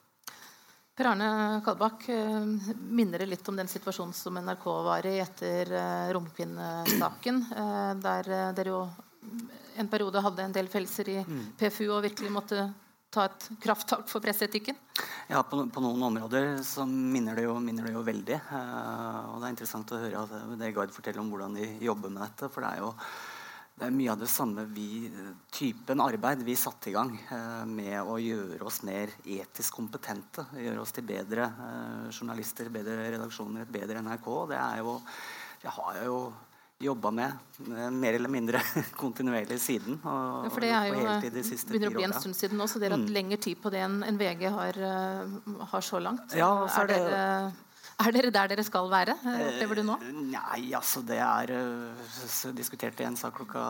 Per 0.96 1.04
Arne 1.04 1.60
Kalbakk, 1.64 2.08
eh, 2.08 2.40
minner 2.88 3.18
det 3.18 3.26
litt 3.28 3.48
om 3.48 3.56
den 3.56 3.68
situasjonen 3.68 4.14
som 4.16 4.38
NRK 4.40 4.64
var 4.86 5.04
i 5.04 5.18
etter 5.20 5.68
eh, 5.68 6.12
romkvinnesaken, 6.16 7.42
eh, 7.52 7.90
der 8.00 8.30
dere 8.56 8.72
jo 8.72 8.80
en 9.76 9.90
periode 9.92 10.22
hadde 10.24 10.46
en 10.46 10.56
del 10.56 10.70
fellelser 10.72 11.10
i 11.12 11.18
mm. 11.20 11.44
PFU 11.60 11.90
og 11.90 12.00
virkelig 12.06 12.32
måtte 12.32 12.64
ta 13.12 13.26
et 13.28 13.48
krafttak 13.60 14.08
for 14.08 14.24
presseetikken? 14.24 14.78
Ja, 15.28 15.42
på, 15.44 15.66
på, 15.68 15.84
noen 15.84 16.00
områder 16.08 16.62
så 16.64 16.88
minner 16.88 17.36
det 17.36 17.44
jo, 17.44 17.58
minner 17.60 17.90
det 17.90 17.92
jo 17.92 18.00
veldig. 18.06 18.40
og 18.56 19.36
det 19.36 19.44
er 19.44 19.52
interessant 19.52 19.92
å 19.92 20.00
høre 20.00 20.24
at 20.24 20.56
det 20.56 20.72
Gard 20.78 20.96
forteller 20.96 21.20
om 21.20 21.28
hvordan 21.28 21.60
de 21.60 21.74
jobber 21.84 22.08
med 22.08 22.24
dette. 22.24 22.48
for 22.48 22.64
det 22.64 22.72
er 22.72 22.86
jo 22.86 22.94
det 23.76 23.84
er 23.84 23.92
mye 23.92 24.08
av 24.08 24.20
det 24.22 24.28
samme 24.32 24.62
vi, 24.72 25.10
typen 25.52 26.00
arbeid 26.00 26.40
vi 26.46 26.54
satte 26.56 26.88
i 26.88 26.94
gang 26.94 27.10
eh, 27.12 27.64
med 27.68 27.98
å 28.08 28.16
gjøre 28.16 28.64
oss 28.64 28.80
mer 28.88 29.12
etisk 29.20 29.76
kompetente. 29.76 30.46
Gjøre 30.56 30.80
oss 30.80 30.96
til 30.96 31.04
bedre 31.04 31.44
eh, 31.44 32.06
journalister, 32.08 32.70
bedre 32.72 32.96
redaksjoner, 33.04 33.66
et 33.66 33.74
bedre 33.74 34.00
NRK. 34.00 34.30
Det 34.48 34.56
er 34.62 34.80
jo, 34.80 34.94
det 35.60 35.74
har 35.76 35.98
jeg 35.98 36.08
jo 36.08 36.20
jobba 36.86 37.12
med 37.18 37.60
eh, 37.66 37.90
mer 37.92 38.16
eller 38.16 38.32
mindre 38.32 38.64
kontinuerlig 39.02 39.60
siden. 39.60 40.00
Og, 40.00 40.48
ja, 40.48 40.54
for 40.56 40.64
det 40.64 40.72
er 40.72 40.88
jo, 40.94 41.04
de 41.28 41.44
begynner 41.74 41.92
å 41.92 41.98
bli 41.98 42.08
en 42.08 42.16
stund 42.16 42.40
siden 42.40 42.56
nå, 42.56 42.70
så 42.72 42.80
dere 42.80 42.96
har 42.96 43.02
hatt 43.02 43.12
mm. 43.12 43.14
lengre 43.18 43.40
tid 43.44 43.60
på 43.60 43.76
det 43.76 43.84
enn 43.84 44.00
en 44.08 44.24
VG 44.24 44.48
har, 44.56 44.80
har, 45.74 45.84
så 45.84 46.00
langt. 46.00 46.32
Ja, 46.32 46.48
så 46.64 46.86
er, 46.86 46.96
er 46.96 47.12
det, 47.12 47.65
er 48.04 48.16
dere 48.16 48.32
der 48.34 48.50
dere 48.52 48.64
skal 48.66 48.90
være? 48.92 49.16
Opplever 49.22 49.80
du 49.80 49.84
nå? 49.88 49.96
Eh, 50.04 50.18
nei, 50.34 50.60
altså 50.76 51.04
det 51.06 51.20
er 51.22 51.54
så 52.12 52.52
diskuterte 52.56 53.06
en 53.06 53.16
sak 53.16 53.38
klokka 53.38 53.62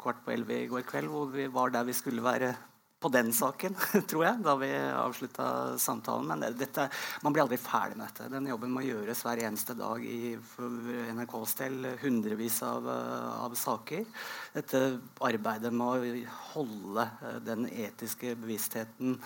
kvart 0.00 0.24
på 0.24 0.34
elleve 0.34 0.64
i 0.64 0.70
går 0.70 0.86
kveld, 0.88 1.12
hvor 1.12 1.30
vi 1.34 1.46
var 1.52 1.72
der 1.74 1.86
vi 1.88 1.96
skulle 1.96 2.24
være 2.24 2.54
på 3.00 3.08
den 3.08 3.30
saken, 3.32 3.76
tror 4.10 4.24
jeg, 4.26 4.40
da 4.44 4.54
vi 4.60 4.68
avslutta 4.76 5.46
samtalen. 5.80 6.28
Men 6.28 6.56
dette, 6.58 6.86
man 7.24 7.32
blir 7.32 7.46
aldri 7.46 7.56
ferdig 7.60 7.96
med 7.96 8.10
dette. 8.10 8.28
Den 8.32 8.48
jobben 8.50 8.74
må 8.74 8.84
gjøres 8.84 9.22
hver 9.24 9.40
eneste 9.46 9.76
dag 9.78 10.04
i 10.04 10.34
NRKs 10.36 11.56
del. 11.62 11.78
Hundrevis 12.02 12.60
av, 12.66 12.88
av, 12.90 13.56
saker. 13.56 14.04
Dette 14.52 14.82
arbeidet 15.26 15.72
med 15.72 15.86
å 15.86 16.34
holde 16.52 17.06
eh, 17.08 17.38
den 17.46 17.68
etiske 17.70 18.36
bevisstheten 18.40 19.16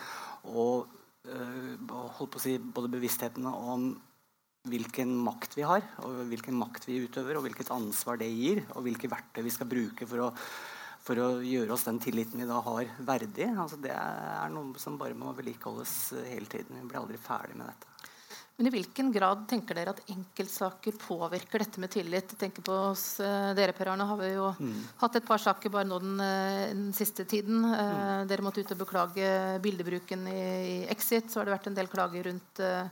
og 0.45 1.01
holdt 1.25 2.35
på 2.35 2.37
å 2.37 2.43
si, 2.43 2.59
både 2.61 2.91
bevisstheten 2.93 3.47
om 3.49 3.87
hvilken 4.69 5.13
makt 5.25 5.59
vi 5.59 5.65
har, 5.67 5.85
og 6.05 6.25
hvilken 6.31 6.57
makt 6.57 6.89
vi 6.89 7.03
utøver, 7.05 7.37
og 7.37 7.45
hvilket 7.47 7.73
ansvar 7.75 8.21
det 8.21 8.31
gir, 8.33 8.63
og 8.75 8.87
hvilke 8.87 9.11
verktøy 9.13 9.43
vi 9.45 9.53
skal 9.53 9.69
bruke 9.71 10.09
for 10.09 10.27
å, 10.27 10.29
for 11.05 11.21
å 11.21 11.31
gjøre 11.45 11.77
oss 11.77 11.87
den 11.89 12.01
tilliten 12.03 12.41
vi 12.41 12.49
da 12.49 12.61
har, 12.65 12.93
verdig. 13.05 13.51
Altså, 13.53 13.81
det 13.81 13.93
er 13.93 14.55
noe 14.55 14.81
som 14.81 14.97
bare 15.01 15.17
må 15.19 15.35
vedlikeholdes 15.37 15.97
hele 16.31 16.49
tiden. 16.49 16.81
Vi 16.81 16.89
blir 16.89 17.03
aldri 17.03 17.21
ferdig 17.21 17.59
med 17.61 17.69
dette. 17.69 17.94
Men 18.57 18.69
I 18.69 18.71
hvilken 18.71 19.09
grad 19.11 19.41
tenker 19.51 19.75
dere 19.75 19.91
at 19.91 20.11
enkeltsaker 20.13 20.95
påvirker 21.03 21.65
dette 21.65 21.81
med 21.83 21.91
tillit? 21.91 22.37
Jeg 22.37 22.39
tenker 22.39 22.63
på 22.63 22.75
oss, 22.93 23.19
eh, 23.19 23.49
Dere 23.59 23.75
Per 23.75 23.89
Arne, 23.91 24.07
har 24.07 24.21
vi 24.21 24.29
jo 24.31 24.53
mm. 24.55 24.77
hatt 25.01 25.19
et 25.19 25.27
par 25.27 25.43
saker 25.43 25.73
bare 25.75 25.89
nå 25.89 25.99
den, 25.99 26.21
eh, 26.23 26.69
den 26.71 26.93
siste 26.95 27.27
tiden. 27.27 27.65
Eh, 27.67 27.81
mm. 27.97 28.29
Dere 28.31 28.45
måtte 28.47 28.63
ut 28.63 28.71
og 28.71 28.79
beklage 28.85 29.33
bildebruken 29.65 30.29
i, 30.31 30.45
i, 30.45 30.77
Exit. 30.95 31.33
Så 31.33 31.41
har 31.41 31.51
det 31.51 31.57
vært 31.57 31.67
en 31.73 31.81
del 31.81 31.91
klager 31.91 32.29
rundt 32.29 32.63
uh, 32.63 32.87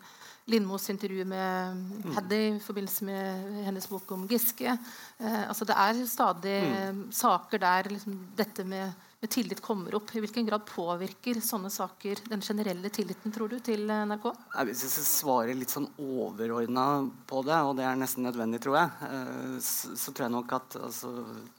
Lindmos 0.51 0.89
intervju 0.91 1.29
med 1.31 2.11
Haddy 2.17 2.41
i 2.49 2.61
forbindelse 2.65 3.07
med 3.07 3.63
hennes 3.69 3.87
bok 3.87 4.11
om 4.17 4.27
Giske. 4.27 4.75
Uh, 5.23 5.45
altså 5.47 5.69
det 5.71 5.79
er 5.79 6.03
stadig 6.11 6.59
mm. 6.73 7.03
saker 7.15 7.63
der 7.63 7.93
liksom, 7.95 8.19
dette 8.35 8.67
med 8.67 8.91
tillit 9.31 9.61
kommer 9.61 9.95
opp. 9.95 10.11
I 10.17 10.21
hvilken 10.23 10.47
grad 10.47 10.65
påvirker 10.67 11.39
sånne 11.45 11.71
saker 11.71 12.25
den 12.31 12.43
generelle 12.43 12.91
tilliten 12.91 13.33
tror 13.35 13.53
du, 13.53 13.59
til 13.63 13.87
NRK? 13.87 14.25
Hvis 14.67 14.83
jeg 14.87 14.93
skal 14.97 15.07
svare 15.07 15.55
litt 15.55 15.71
sånn 15.71 15.87
overordna 16.03 16.87
på 17.31 17.43
det, 17.47 17.59
og 17.63 17.77
det 17.79 17.87
er 17.87 18.01
nesten 18.01 18.27
nødvendig, 18.27 18.63
tror 18.65 18.79
jeg, 18.81 19.09
eh, 19.09 19.57
så, 19.63 20.11
tror 20.11 20.27
jeg 20.27 20.35
nok 20.35 20.55
at 20.59 20.79
altså, 20.81 21.13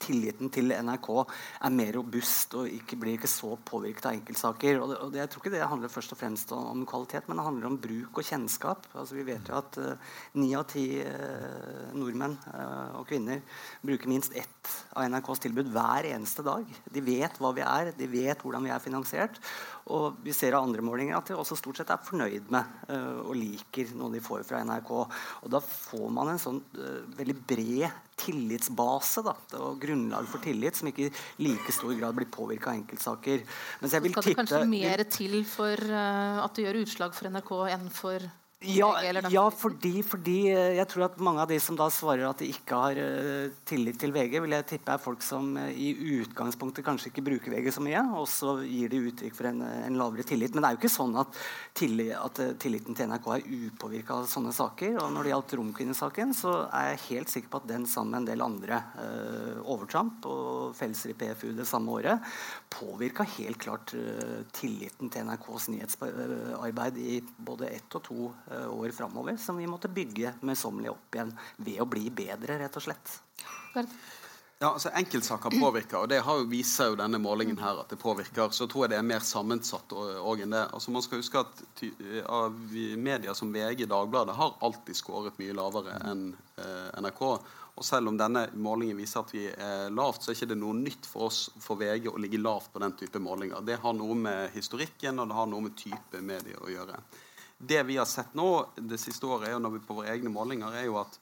tilliten 0.04 0.52
til 0.54 0.76
NRK 0.76 1.10
er 1.24 1.76
mer 1.78 1.94
robust 1.96 2.58
og 2.60 2.68
ikke, 2.68 3.00
blir 3.00 3.18
ikke 3.18 3.32
så 3.32 3.54
påvirket 3.72 4.10
av 4.10 4.18
enkeltsaker. 4.18 4.82
Og, 4.82 4.92
det, 4.92 5.00
og 5.06 5.16
det, 5.16 5.24
jeg 5.24 5.34
tror 5.34 5.46
ikke 5.46 5.56
det 5.56 5.72
handler 5.76 5.94
først 5.96 6.16
og 6.18 6.20
fremst 6.20 6.54
om 6.58 6.84
kvalitet, 6.90 7.30
men 7.30 7.40
det 7.40 7.48
handler 7.48 7.72
om 7.72 7.80
bruk 7.88 8.20
og 8.20 8.28
kjennskap. 8.28 8.90
Altså, 8.92 9.18
vi 9.20 9.28
vet 9.32 9.52
jo 9.52 9.60
at 9.62 9.80
eh, 9.80 10.12
ni 10.42 10.52
uh, 10.52 10.60
av 10.60 10.68
ti 10.72 10.86
uh, 11.00 11.96
nordmenn 11.96 12.36
uh, 12.50 13.00
og 13.00 13.08
-kvinner 13.08 13.42
bruker 13.82 14.12
minst 14.12 14.36
ett 14.36 14.74
av 14.94 15.08
NRKs 15.10 15.42
tilbud 15.44 15.72
hver 15.74 16.08
eneste 16.12 16.46
dag. 16.46 16.68
De 16.94 17.04
vet 17.04 17.40
hva 17.42 17.52
vi 17.56 17.64
er, 17.66 17.92
de 17.98 18.08
vet 18.10 18.44
hvordan 18.44 18.66
vi 18.66 18.74
er 18.74 18.84
finansiert. 18.84 19.40
Og 19.94 20.20
vi 20.24 20.36
ser 20.36 20.56
av 20.56 20.68
andre 20.68 20.86
målinger 20.86 21.18
at 21.18 21.32
de 21.32 21.38
også 21.38 21.58
stort 21.60 21.82
sett 21.82 21.92
er 21.94 22.04
fornøyd 22.06 22.52
med 22.54 22.90
uh, 22.90 23.24
og 23.26 23.36
liker 23.38 23.94
noe 23.98 24.14
de 24.14 24.24
får 24.24 24.46
fra 24.48 24.62
NRK. 24.64 24.92
Og 25.44 25.54
da 25.54 25.62
får 25.64 26.08
man 26.14 26.34
en 26.34 26.42
sånn 26.42 26.62
uh, 26.78 27.02
veldig 27.18 27.38
bred 27.50 28.02
tillitsbase 28.24 29.24
da, 29.26 29.34
og 29.58 29.82
grunnlag 29.82 30.28
for 30.30 30.44
tillit 30.44 30.78
som 30.78 30.88
ikke 30.92 31.10
i 31.10 31.48
like 31.48 31.74
stor 31.74 31.96
grad 31.98 32.16
blir 32.16 32.30
påvirka 32.32 32.70
av 32.72 32.78
enkeltsaker. 32.78 33.44
Mens 33.82 33.98
jeg 33.98 34.06
vil 34.06 34.14
Skal 34.16 34.30
det 34.30 34.38
kanskje 34.44 34.62
mer 34.70 35.04
til 35.10 35.42
for 35.50 35.90
uh, 35.90 36.46
at 36.46 36.56
det 36.56 36.68
gjør 36.68 36.84
utslag 36.86 37.18
for 37.18 37.34
NRK 37.34 37.54
enn 37.74 37.92
for 37.94 38.32
ja, 38.64 38.90
ja 39.30 39.44
fordi, 39.52 40.02
fordi, 40.08 40.38
eh, 40.52 40.78
jeg 40.78 40.88
tror 40.92 41.08
at 41.10 41.18
mange 41.24 41.42
av 41.44 41.50
de 41.52 41.58
som 41.60 41.76
da 41.76 41.90
svarer 41.92 42.24
at 42.30 42.40
de 42.40 42.48
ikke 42.52 42.78
har 42.80 43.00
uh, 43.00 43.52
tillit 43.68 43.98
til 44.00 44.14
VG, 44.16 44.38
vil 44.44 44.56
jeg 44.56 44.68
tippe 44.70 44.94
er 44.94 45.02
folk 45.04 45.24
som 45.26 45.58
uh, 45.60 45.68
i 45.68 45.92
utgangspunktet 46.22 46.86
kanskje 46.86 47.10
ikke 47.12 47.26
bruker 47.26 47.52
VG 47.52 47.74
så 47.76 47.84
mye, 47.84 48.04
og 48.16 48.28
så 48.32 48.56
gir 48.64 48.92
de 48.92 49.02
uttrykk 49.10 49.36
for 49.36 49.50
en, 49.50 49.60
en 49.66 50.00
lavere 50.00 50.24
tillit. 50.28 50.56
Men 50.56 50.64
det 50.64 50.70
er 50.70 50.78
jo 50.78 50.82
ikke 50.82 50.94
sånn 50.94 51.18
at, 51.20 51.40
tillit, 51.76 52.14
at 52.16 52.40
uh, 52.40 52.54
tilliten 52.62 52.96
til 52.96 53.12
NRK 53.12 53.28
er 53.36 53.50
upåvirka 53.68 54.22
av 54.22 54.30
sånne 54.32 54.56
saker. 54.56 54.96
Og 55.02 55.12
når 55.12 55.28
det 55.28 55.34
gjaldt 55.34 55.58
Romkvinnesaken, 55.60 56.34
så 56.38 56.56
er 56.70 56.94
jeg 56.94 57.04
helt 57.10 57.36
sikker 57.36 57.52
på 57.52 57.64
at 57.64 57.70
den 57.74 57.88
sammen 57.90 58.14
med 58.14 58.22
en 58.24 58.30
del 58.32 58.44
andre 58.46 58.80
overtramp 59.64 60.26
og 60.30 60.76
fellelser 60.78 61.14
i 61.14 61.16
PFU 61.18 61.54
det 61.58 61.66
samme 61.68 61.92
året 61.96 62.34
påvirka 62.74 63.26
helt 63.38 63.58
klart 63.62 63.94
tilliten 64.56 65.10
til 65.14 65.26
NRKs 65.28 65.70
nyhetsarbeid 65.72 67.00
i 67.02 67.18
både 67.38 67.72
ett 67.74 67.98
og 67.98 68.04
to 68.06 68.30
år 68.72 68.96
framover 68.96 69.38
som 69.42 69.58
vi 69.60 69.70
måtte 69.70 69.92
bygge 69.94 70.36
møysommelig 70.42 70.92
opp 70.94 71.18
igjen 71.18 71.34
ved 71.58 71.82
å 71.82 71.90
bli 71.90 72.10
bedre, 72.14 72.60
rett 72.62 72.78
og 72.80 72.86
slett. 72.86 73.18
Ja, 74.64 74.70
altså 74.70 74.94
Enkeltsaker 74.96 75.52
påvirker, 75.60 75.98
og 76.06 76.08
det 76.08 76.22
har 76.24 76.38
jo, 76.40 76.46
viser 76.48 76.94
jo 76.94 76.96
denne 76.96 77.20
målingen 77.20 77.58
her 77.60 77.82
at 77.82 77.90
det 77.92 77.98
påvirker. 78.00 78.54
Så 78.56 78.64
tror 78.72 78.86
jeg 78.86 78.94
det 78.94 79.00
er 79.02 79.10
mer 79.10 79.26
sammensatt 79.26 79.92
òg 79.92 80.46
enn 80.46 80.56
det. 80.56 80.62
Altså 80.72 80.94
Man 80.96 81.04
skal 81.04 81.20
huske 81.20 81.42
at 81.42 81.84
av 82.32 82.56
medier 82.96 83.36
som 83.36 83.52
VG 83.52 83.84
Dagbladet 83.92 84.38
har 84.38 84.56
alltid 84.64 84.96
skåret 84.96 85.42
mye 85.42 85.58
lavere 85.58 85.98
enn 86.08 86.30
eh, 86.32 86.88
NRK. 87.04 87.22
Og 87.74 87.84
selv 87.84 88.14
om 88.14 88.22
denne 88.22 88.46
målingen 88.56 89.02
viser 89.02 89.26
at 89.26 89.36
vi 89.36 89.44
er 89.52 89.92
lavt, 89.92 90.24
så 90.24 90.32
er 90.32 90.38
ikke 90.38 90.52
det 90.54 90.60
noe 90.62 90.78
nytt 90.78 91.12
for 91.12 91.28
oss 91.28 91.48
for 91.60 91.82
VG 91.84 92.08
å 92.14 92.22
ligge 92.22 92.40
lavt 92.40 92.72
på 92.72 92.86
den 92.86 92.96
type 93.04 93.20
målinger. 93.20 93.66
Det 93.68 93.82
har 93.84 94.00
noe 94.00 94.16
med 94.16 94.54
historikken 94.56 95.20
og 95.20 95.28
det 95.28 95.40
har 95.42 95.52
noe 95.52 95.68
med 95.68 95.76
type 95.76 96.24
medier 96.24 96.64
å 96.64 96.72
gjøre 96.72 97.02
det 97.58 97.84
vi 97.88 97.98
har 97.98 98.08
sett 98.10 98.34
nå 98.34 98.50
det 98.76 98.98
siste 99.02 99.26
året, 99.26 99.54
når 99.62 99.78
vi 99.78 99.84
på 99.86 99.98
våre 100.00 100.12
egne 100.14 100.32
målinger, 100.34 100.74
er 100.76 100.88
jo 100.90 100.98
at 101.02 101.20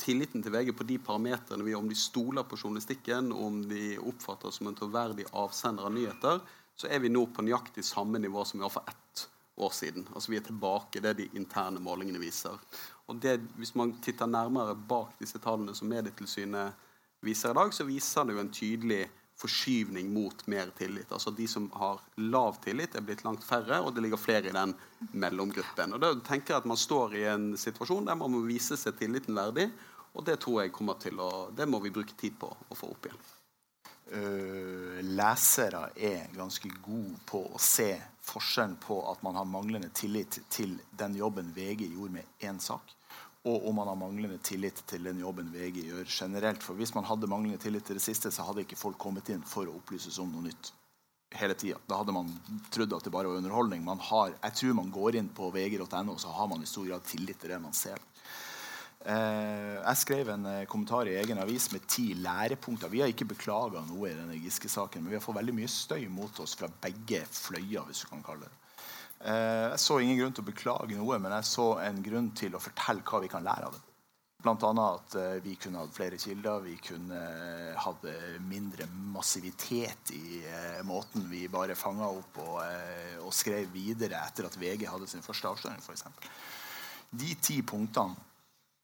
tilliten 0.00 0.42
til 0.44 0.52
VG 0.52 0.72
på 0.76 0.86
de 0.88 0.98
parametrene 1.00 1.64
vi 1.64 1.74
om 1.74 1.88
de 1.88 1.96
stoler 1.96 2.44
på 2.44 2.58
journalistikken, 2.58 3.32
om 3.32 3.62
de 3.68 3.96
oppfatter 3.98 4.50
oss 4.50 4.60
som 4.60 4.68
en 4.68 4.76
troverdig 4.76 5.28
avsender 5.32 5.88
av 5.88 5.94
nyheter, 5.94 6.42
så 6.76 6.88
er 6.88 7.02
vi 7.04 7.12
nå 7.12 7.24
på 7.32 7.44
nøyaktig 7.44 7.84
samme 7.84 8.20
nivå 8.20 8.44
som 8.44 8.58
vi 8.60 8.66
var 8.66 8.74
for 8.74 8.88
ett 8.88 9.26
år 9.56 9.70
siden. 9.70 10.06
Altså 10.14 10.32
Vi 10.32 10.38
er 10.40 10.46
tilbake 10.46 11.00
det 11.00 11.14
de 11.18 11.28
interne 11.36 11.80
målingene 11.80 12.20
viser. 12.20 12.58
Og 13.08 13.20
det, 13.20 13.40
Hvis 13.56 13.74
man 13.74 13.98
titter 14.00 14.26
nærmere 14.26 14.74
bak 14.74 15.18
disse 15.20 15.38
tallene 15.38 15.74
som 15.74 15.88
Medietilsynet 15.88 16.72
viser 17.22 17.50
i 17.50 17.54
dag, 17.54 17.74
så 17.74 17.84
viser 17.84 18.24
det 18.24 18.34
jo 18.34 18.40
en 18.40 18.52
tydelig 18.52 19.02
forskyvning 19.42 20.10
mot 20.14 20.46
mer 20.50 20.70
tillit. 20.78 21.10
Altså 21.12 21.32
De 21.34 21.46
som 21.50 21.68
har 21.74 22.00
lav 22.16 22.58
tillit, 22.64 22.94
er 22.94 23.04
blitt 23.06 23.24
langt 23.26 23.44
færre, 23.44 23.80
og 23.82 23.94
det 23.94 24.04
ligger 24.06 24.20
flere 24.20 24.50
i 24.50 24.54
den 24.54 24.74
mellomgruppen. 25.12 25.96
Og 25.96 26.02
Da 26.02 26.14
tenker 26.26 26.54
jeg 26.54 26.62
at 26.62 26.70
Man 26.72 26.80
står 26.80 27.16
i 27.18 27.26
en 27.34 27.52
situasjon 27.58 28.06
der 28.06 28.18
man 28.18 28.32
må 28.32 28.44
vise 28.46 28.78
seg 28.78 28.96
tilliten 28.98 29.36
verdig, 29.36 29.70
og 30.12 30.26
det 30.26 30.38
tror 30.40 30.62
jeg 30.62 30.74
kommer 30.76 30.98
til 31.00 31.20
å, 31.20 31.48
det 31.56 31.68
må 31.68 31.80
vi 31.80 31.92
bruke 31.94 32.16
tid 32.18 32.36
på 32.38 32.50
å 32.52 32.76
få 32.76 32.92
opp 32.92 33.08
igjen. 33.08 33.22
Uh, 34.12 34.98
lesere 35.16 35.86
er 35.96 36.26
ganske 36.36 36.68
gode 36.84 37.16
på 37.24 37.46
å 37.48 37.60
se 37.62 37.94
forskjellen 38.26 38.74
på 38.82 38.98
at 39.08 39.22
man 39.24 39.38
har 39.38 39.48
manglende 39.48 39.88
tillit 39.96 40.42
til 40.52 40.74
den 40.98 41.16
jobben 41.16 41.48
VG 41.56 41.86
gjorde 41.86 42.18
med 42.18 42.44
én 42.44 42.60
sak, 42.60 42.92
og 43.42 43.66
om 43.68 43.74
man 43.74 43.88
har 43.90 43.98
manglende 43.98 44.38
tillit 44.38 44.84
til 44.86 45.08
den 45.08 45.18
jobben 45.18 45.48
VG 45.50 45.80
gjør 45.88 46.06
generelt. 46.06 46.62
For 46.62 46.78
Hvis 46.78 46.94
man 46.94 47.08
hadde 47.08 47.30
manglende 47.30 47.58
tillit 47.58 47.84
til 47.88 47.98
det 47.98 48.04
siste, 48.04 48.30
så 48.30 48.46
hadde 48.46 48.62
ikke 48.62 48.78
folk 48.78 48.98
kommet 49.02 49.32
inn 49.34 49.42
for 49.42 49.66
å 49.66 49.74
opplyses 49.80 50.20
om 50.22 50.30
noe 50.30 50.46
nytt 50.46 50.70
hele 51.34 51.56
tida. 51.58 51.80
Da 51.88 51.98
hadde 51.98 52.14
man 52.14 52.30
trodd 52.70 52.94
at 52.94 53.08
det 53.08 53.10
bare 53.14 53.32
var 53.32 53.40
underholdning. 53.40 53.88
Har, 54.12 54.36
jeg 54.36 54.58
tror 54.60 54.78
man 54.78 54.94
går 54.94 55.18
inn 55.18 55.32
på 55.34 55.50
vg.no, 55.50 56.16
så 56.20 56.36
har 56.36 56.48
man 56.52 56.62
i 56.62 56.70
stor 56.70 56.86
grad 56.86 57.08
tillit 57.08 57.40
til 57.42 57.50
det 57.50 57.58
man 57.64 57.74
ser. 57.74 57.98
Eh, 59.02 59.80
jeg 59.80 59.98
skrev 59.98 60.28
en 60.30 60.46
eh, 60.46 60.64
kommentar 60.70 61.10
i 61.10 61.16
egen 61.18 61.42
avis 61.42 61.72
med 61.74 61.88
ti 61.90 62.12
lærepunkter. 62.14 62.92
Vi 62.92 63.02
har 63.02 63.10
ikke 63.10 63.32
beklaga 63.32 63.82
noe 63.88 64.12
i 64.12 64.14
denne 64.14 64.38
Giske-saken, 64.38 65.02
men 65.02 65.10
vi 65.10 65.18
har 65.18 65.24
fått 65.24 65.40
veldig 65.40 65.56
mye 65.56 65.70
støy 65.72 66.06
mot 66.12 66.44
oss 66.44 66.54
fra 66.60 66.70
begge 66.84 67.24
fløyer, 67.26 67.88
hvis 67.88 68.04
du 68.04 68.12
kan 68.12 68.22
kalle 68.22 68.46
det 68.46 68.61
jeg 69.22 69.78
så 69.78 70.00
ingen 70.02 70.18
grunn 70.18 70.34
til 70.34 70.44
å 70.44 70.50
beklage 70.50 70.98
noe, 70.98 71.18
men 71.22 71.34
jeg 71.36 71.48
så 71.48 71.66
en 71.84 72.02
grunn 72.02 72.30
til 72.38 72.56
å 72.56 72.62
fortelle 72.62 73.04
hva 73.06 73.20
vi 73.22 73.30
kan 73.30 73.44
lære 73.46 73.68
av 73.68 73.76
det. 73.76 73.82
Bl.a. 74.42 74.70
at 74.88 75.14
eh, 75.14 75.36
vi 75.44 75.54
kunne 75.54 75.84
hatt 75.84 75.94
flere 75.94 76.18
kilder, 76.18 76.64
vi 76.64 76.74
kunne 76.82 77.18
eh, 77.18 77.76
hatt 77.78 78.02
mindre 78.42 78.88
massivitet 79.14 80.10
i 80.16 80.40
måten 80.88 81.28
vi 81.30 81.44
bare 81.50 81.76
fanga 81.78 82.08
opp 82.10 82.40
og, 82.42 82.56
og, 83.22 83.30
skrev 83.34 83.70
videre 83.70 84.18
etter 84.26 84.48
at 84.48 84.58
VG 84.58 84.88
hadde 84.90 85.06
sin 85.10 85.22
første 85.22 85.52
avsløring, 85.52 85.78
f.eks. 85.78 86.02
De 87.12 87.36
ti 87.38 87.60
punktene 87.62 88.18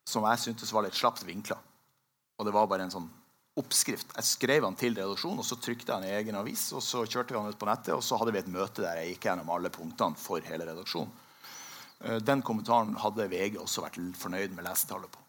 som 0.07 0.23
jeg 0.29 0.45
syntes 0.45 0.71
var 0.73 0.87
litt 0.87 0.97
slapt 0.97 1.25
vinkla, 1.27 1.59
og 2.39 2.47
det 2.47 2.55
var 2.55 2.69
bare 2.71 2.87
en 2.87 2.95
sånn 2.95 3.09
oppskrift. 3.57 4.13
Jeg 4.15 4.27
skrev 4.27 4.65
han 4.67 4.77
til 4.79 4.93
redaksjonen, 4.97 5.41
og 5.41 5.47
så 5.47 5.57
trykte 5.59 5.89
jeg 5.89 5.95
han 5.97 6.07
i 6.07 6.17
egen 6.19 6.37
avis. 6.39 6.69
og 6.75 6.83
Så 6.85 7.05
kjørte 7.05 7.33
vi 7.33 7.39
han 7.39 7.49
ut 7.49 7.59
på 7.59 7.69
nettet, 7.69 7.95
og 7.95 8.03
så 8.05 8.19
hadde 8.19 8.35
vi 8.35 8.41
et 8.43 8.51
møte 8.51 8.83
der 8.85 9.01
jeg 9.01 9.15
gikk 9.15 9.29
gjennom 9.29 9.49
alle 9.55 9.71
punktene 9.73 10.19
for 10.19 10.43
hele 10.45 10.67
redaksjonen. 10.69 11.11
Eh, 11.99 12.19
den 12.23 12.43
kommentaren 12.45 12.95
hadde 12.99 13.27
VG 13.31 13.57
også 13.59 13.83
vært 13.83 13.99
fornøyd 14.19 14.55
med 14.55 14.67
lesetallet 14.67 15.11
på. 15.11 15.25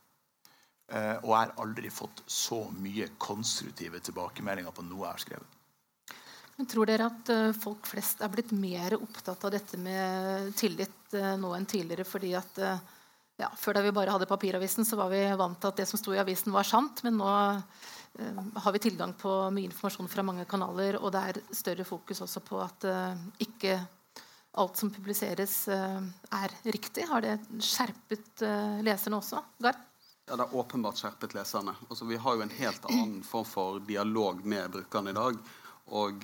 Eh, 0.91 1.17
og 1.23 1.33
jeg 1.33 1.39
har 1.39 1.57
aldri 1.63 1.91
fått 1.95 2.23
så 2.31 2.65
mye 2.75 3.11
konstruktive 3.19 4.03
tilbakemeldinger 4.05 4.75
på 4.75 4.87
noe 4.87 5.07
jeg 5.07 5.11
har 5.11 5.25
skrevet. 5.25 5.59
Men 6.61 6.69
tror 6.69 6.91
dere 6.91 7.09
at 7.09 7.31
eh, 7.33 7.51
folk 7.57 7.89
flest 7.89 8.23
er 8.23 8.33
blitt 8.33 8.55
mer 8.55 8.99
opptatt 9.01 9.47
av 9.49 9.55
dette 9.55 9.81
med 9.81 10.55
tillit 10.59 10.97
nå 11.11 11.55
enn 11.57 11.67
tidligere? 11.67 12.07
fordi 12.07 12.35
at 12.39 12.59
ja, 13.41 13.49
Før 13.57 13.79
da 13.79 13.81
vi 13.83 13.91
bare 13.97 14.13
hadde 14.13 14.29
papiravisen, 14.29 14.85
så 14.85 14.99
var 15.01 15.09
vi 15.11 15.23
vant 15.41 15.57
til 15.59 15.71
at 15.71 15.79
det 15.81 15.87
som 15.89 15.99
sto 15.99 16.13
i 16.13 16.21
avisen, 16.21 16.53
var 16.53 16.67
sant. 16.69 17.01
Men 17.07 17.17
nå 17.17 17.31
har 18.55 18.73
vi 18.73 18.79
tilgang 18.79 19.13
på 19.13 19.51
mye 19.51 19.65
informasjon 19.65 20.09
fra 20.09 20.25
mange 20.27 20.45
kanaler, 20.49 20.99
og 21.01 21.13
det 21.15 21.23
er 21.31 21.41
større 21.55 21.87
fokus 21.89 22.21
også 22.25 22.43
på 22.45 22.59
at 22.63 22.87
uh, 22.89 23.23
ikke 23.41 23.79
alt 24.61 24.81
som 24.81 24.91
publiseres, 24.91 25.63
uh, 25.71 26.03
er 26.35 26.57
riktig. 26.67 27.07
Har 27.09 27.25
det 27.25 27.39
skjerpet 27.63 28.45
uh, 28.45 28.81
leserne 28.85 29.21
også? 29.21 29.43
Gard? 29.63 29.79
Ja, 30.27 30.37
Det 30.37 30.43
har 30.43 30.59
åpenbart 30.59 31.01
skjerpet 31.01 31.35
leserne. 31.39 31.75
Altså, 31.89 32.05
vi 32.05 32.19
har 32.21 32.37
jo 32.37 32.45
en 32.45 32.59
helt 32.59 32.91
annen 32.91 33.23
form 33.27 33.49
for 33.49 33.81
dialog 33.87 34.45
med 34.45 34.71
brukerne 34.71 35.15
i 35.15 35.19
dag. 35.19 35.41
Og, 35.91 36.23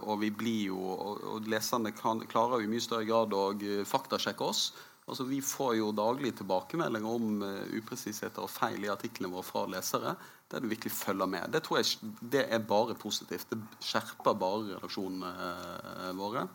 og 0.00 0.14
vi 0.22 0.30
blir 0.32 0.70
jo, 0.70 0.78
og, 0.80 1.44
leserne 1.52 1.90
kan, 1.92 2.22
klarer 2.24 2.62
jo 2.62 2.64
i 2.64 2.70
mye 2.72 2.80
større 2.80 3.04
grad 3.04 3.34
å 3.36 3.50
faktasjekke 3.84 4.46
oss. 4.46 4.70
Altså, 5.04 5.26
vi 5.28 5.42
får 5.44 5.74
jo 5.76 5.90
daglig 5.92 6.30
tilbakemeldinger 6.38 7.18
om 7.18 7.44
upresisheter 7.76 8.46
og 8.46 8.48
feil 8.48 8.86
i 8.86 8.88
artiklene 8.88 9.28
våre 9.34 9.44
fra 9.44 9.66
lesere 9.74 10.14
der 10.52 10.60
du 10.60 10.68
virkelig 10.68 10.92
følger 10.92 11.26
med. 11.26 11.50
Det 11.52 11.62
tror 11.64 11.80
jeg 11.80 12.14
det 12.20 12.44
er 12.52 12.64
bare 12.68 12.94
positivt. 12.94 13.50
Det 13.50 13.84
skjerper 13.84 14.38
bare 14.38 14.74
redaksjonene 14.74 15.34
eh, 15.42 16.10
våre. 16.18 16.46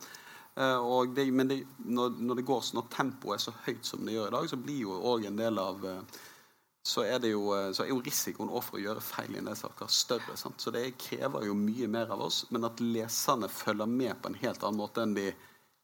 Eh, 0.56 0.90
det, 1.16 1.26
men 1.34 1.50
det, 1.50 1.60
når, 1.84 2.16
når, 2.18 2.40
det 2.40 2.46
går, 2.48 2.64
når 2.74 2.90
tempoet 2.94 3.36
er 3.36 3.44
så 3.44 3.54
høyt 3.66 3.86
som 3.86 4.04
det 4.06 4.16
gjør 4.16 4.30
i 4.30 4.36
dag, 4.38 4.50
så 4.50 4.60
blir 4.60 4.84
jo 4.86 4.98
òg 5.12 5.26
en 5.28 5.40
del 5.40 5.58
av 5.62 5.86
eh, 5.86 6.20
så 6.90 7.04
er, 7.04 7.20
jo, 7.28 7.50
så 7.76 7.84
er 7.84 7.90
jo 7.90 8.00
risikoen 8.00 8.48
for 8.64 8.78
å 8.78 8.80
gjøre 8.80 9.02
feil 9.04 9.34
i 9.34 9.38
en 9.42 9.50
del 9.50 9.56
saker 9.58 9.90
større. 9.92 10.32
Sant? 10.40 10.62
Så 10.62 10.72
det 10.72 10.86
krever 10.98 11.44
jo 11.44 11.52
mye 11.54 11.90
mer 11.92 12.08
av 12.14 12.22
oss. 12.24 12.46
Men 12.50 12.64
at 12.66 12.80
leserne 12.80 13.50
følger 13.52 13.90
med 13.90 14.16
på 14.22 14.30
en 14.30 14.38
helt 14.40 14.64
annen 14.64 14.80
måte 14.80 15.04
enn 15.04 15.12
de 15.14 15.28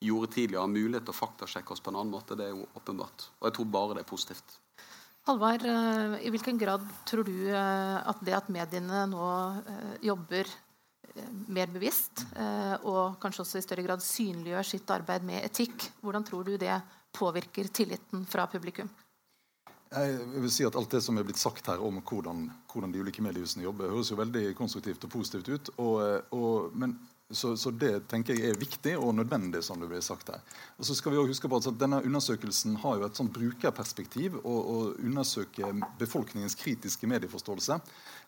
gjorde 0.00 0.32
tidligere, 0.32 0.64
har 0.64 0.72
mulighet 0.72 1.04
til 1.04 1.14
å 1.14 1.18
faktasjekke 1.18 1.74
oss 1.74 1.82
på 1.84 1.92
en 1.92 2.00
annen 2.00 2.12
måte, 2.16 2.36
det 2.36 2.48
er 2.48 2.54
jo 2.56 2.66
åpenbart. 2.80 3.28
Og 3.40 3.48
jeg 3.48 3.56
tror 3.58 3.68
bare 3.76 3.98
det 3.98 4.04
er 4.04 4.08
positivt. 4.08 4.56
Halvard, 5.26 5.64
eh, 5.66 6.26
i 6.26 6.30
hvilken 6.30 6.58
grad 6.58 6.84
tror 7.04 7.26
du 7.26 7.48
eh, 7.50 7.96
at 7.98 8.20
det 8.22 8.34
at 8.36 8.50
mediene 8.52 9.02
nå 9.10 9.26
eh, 9.58 9.96
jobber 10.06 10.52
mer 11.48 11.70
bevisst, 11.72 12.26
og 12.84 13.14
kanskje 13.22 13.40
også 13.40 13.56
i 13.56 13.64
større 13.64 13.84
grad 13.86 14.02
synliggjør 14.04 14.66
sitt 14.68 14.90
arbeid 14.92 15.22
med 15.24 15.46
etikk. 15.46 15.86
Hvordan 16.04 16.26
tror 16.28 16.44
du 16.44 16.58
det 16.60 16.74
påvirker 17.16 17.70
tilliten 17.72 18.26
fra 18.28 18.44
publikum? 18.52 18.90
Jeg 19.94 20.18
vil 20.42 20.52
si 20.52 20.66
at 20.68 20.76
Alt 20.76 20.92
det 20.92 21.00
som 21.06 21.16
er 21.16 21.24
blitt 21.24 21.40
sagt 21.40 21.70
her 21.72 21.80
om 21.80 22.02
hvordan, 22.02 22.50
hvordan 22.68 22.92
de 22.92 23.00
ulike 23.00 23.24
mediehusene 23.24 23.64
jobber, 23.64 23.94
høres 23.94 24.12
jo 24.12 24.20
veldig 24.20 24.44
konstruktivt 24.58 25.08
og 25.08 25.14
positivt 25.14 25.48
ut. 25.48 25.72
Og, 25.80 26.36
og, 26.36 26.76
men 26.76 26.98
så, 27.30 27.56
så, 27.58 27.72
det 27.74 28.04
tenker 28.10 28.36
jeg 28.38 28.52
er 28.52 28.58
viktig 28.60 28.92
og 29.00 29.14
nødvendig. 29.18 29.64
som 29.64 29.80
det 29.80 29.88
blir 29.90 30.00
sagt 30.00 30.28
her. 30.30 30.42
Og 30.78 30.86
så 30.86 30.94
skal 30.94 31.12
vi 31.12 31.18
også 31.18 31.34
huske 31.34 31.48
på 31.50 31.58
at 31.58 31.78
Denne 31.80 31.98
undersøkelsen 32.04 32.76
har 32.82 33.00
jo 33.00 33.06
et 33.06 33.18
sånt 33.18 33.32
brukerperspektiv 33.34 34.38
å 34.44 34.92
undersøke 34.94 35.72
befolkningens 35.98 36.54
kritiske 36.54 37.08
medieforståelse. 37.10 37.80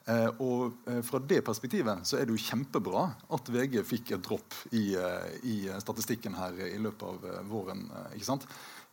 Eh, 0.09 0.41
og 0.43 0.91
eh, 0.91 1.03
Fra 1.07 1.21
det 1.23 1.45
perspektivet 1.47 2.07
så 2.09 2.19
er 2.19 2.27
det 2.27 2.35
jo 2.35 2.47
kjempebra 2.49 3.05
at 3.37 3.53
VG 3.55 3.83
fikk 3.87 4.17
et 4.17 4.25
dropp 4.25 4.57
i, 4.73 4.97
eh, 4.99 5.39
i 5.47 5.57
statistikken 5.79 6.35
her 6.35 6.59
i 6.67 6.79
løpet 6.83 7.07
av 7.07 7.29
eh, 7.29 7.43
våren. 7.47 7.87
Ikke 8.17 8.33
sant? 8.33 8.49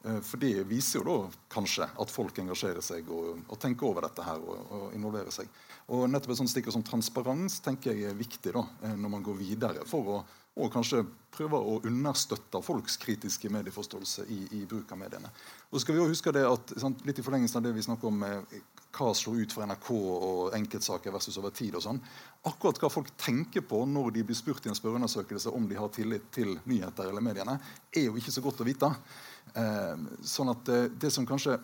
Eh, 0.05 0.19
for 0.21 0.41
det 0.41 0.63
viser 0.69 1.01
jo 1.01 1.05
da 1.05 1.17
kanskje 1.51 1.87
at 2.01 2.13
folk 2.13 2.37
engasjerer 2.41 2.83
seg 2.85 3.09
og, 3.09 3.41
og 3.49 3.59
tenker 3.61 3.89
over 3.89 4.05
dette 4.05 4.25
her 4.25 4.41
og, 4.41 4.73
og 4.77 4.97
involverer 4.97 5.33
seg. 5.33 5.49
Og 5.95 6.05
nettopp 6.09 6.35
et 6.35 6.41
sånt 6.43 6.51
stikkord 6.53 6.77
som 6.77 6.85
transparens 6.85 7.59
tenker 7.65 7.93
jeg 7.93 8.11
er 8.11 8.19
viktig 8.19 8.53
da, 8.55 8.65
eh, 8.85 8.97
når 8.99 9.15
man 9.17 9.25
går 9.25 9.39
videre. 9.39 9.85
For 9.89 10.17
å 10.17 10.19
og 10.55 10.71
kanskje 10.71 11.03
prøve 11.35 11.59
å 11.59 11.81
understøtte 11.83 12.61
folks 12.63 12.95
kritiske 13.01 13.49
medieforståelse 13.51 14.23
i, 14.31 14.39
i 14.55 14.61
bruk 14.69 14.93
av 14.95 15.01
mediene. 15.01 15.31
Og 15.67 15.75
så 15.75 15.83
skal 15.83 15.97
vi 15.97 16.03
også 16.03 16.13
huske 16.13 16.33
det 16.35 16.45
at 16.47 16.73
sant, 16.79 17.03
Litt 17.07 17.19
i 17.19 17.25
forlengelsen 17.25 17.59
av 17.59 17.65
det 17.65 17.73
vi 17.75 17.83
snakker 17.83 18.07
om 18.07 18.23
eh, 18.23 18.55
hva 18.95 19.11
slår 19.17 19.43
ut 19.43 19.53
for 19.55 19.67
NRK 19.67 19.89
og 19.99 20.55
enkeltsaker 20.55 21.11
versus 21.11 21.37
over 21.41 21.51
tid. 21.55 21.75
og 21.75 21.83
sånn, 21.83 21.99
Akkurat 22.47 22.79
hva 22.79 22.91
folk 22.93 23.11
tenker 23.19 23.65
på 23.67 23.81
når 23.89 24.15
de 24.15 24.25
blir 24.29 24.39
spurt 24.39 24.65
i 24.65 24.71
en 24.71 24.79
spørreundersøkelse 24.79 25.51
om 25.51 25.67
de 25.67 25.79
har 25.79 25.91
tillit 25.91 26.29
til 26.31 26.55
nyheter 26.63 27.09
eller 27.11 27.25
mediene, 27.25 27.57
er 27.91 28.07
jo 28.07 28.15
ikke 28.15 28.33
så 28.33 28.43
godt 28.45 28.63
å 28.63 28.67
vite. 28.67 28.91
Eh, 29.59 29.95
sånn 30.23 30.53
at 30.55 30.71
eh, 30.71 30.87
det 30.95 31.11
som 31.13 31.27
kanskje 31.27 31.59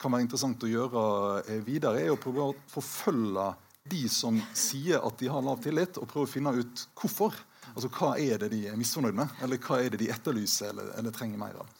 kan 0.00 0.12
være 0.14 0.24
interessant 0.24 0.64
å 0.64 0.70
gjøre 0.70 1.02
eh, 1.44 1.60
videre, 1.64 2.00
er 2.00 2.14
å 2.14 2.20
prøve 2.20 2.48
å 2.48 2.56
forfølge 2.72 3.50
de 3.90 4.06
som 4.12 4.36
sier 4.56 5.02
at 5.04 5.20
de 5.20 5.28
har 5.32 5.44
lav 5.44 5.60
tillit, 5.64 5.98
og 6.00 6.08
prøve 6.08 6.28
å 6.28 6.34
finne 6.38 6.56
ut 6.56 6.86
hvorfor. 6.96 7.36
Altså 7.74 7.90
Hva 7.92 8.14
er 8.18 8.40
det 8.42 8.50
de 8.54 8.64
er 8.70 8.78
misfornøyd 8.78 9.16
med, 9.16 9.36
eller 9.44 9.60
hva 9.62 9.82
er 9.82 9.94
det 9.94 10.00
de 10.02 10.10
etterlyser 10.12 10.72
eller, 10.72 10.90
eller 10.98 11.14
trenger 11.14 11.40
mer 11.40 11.60
av. 11.60 11.76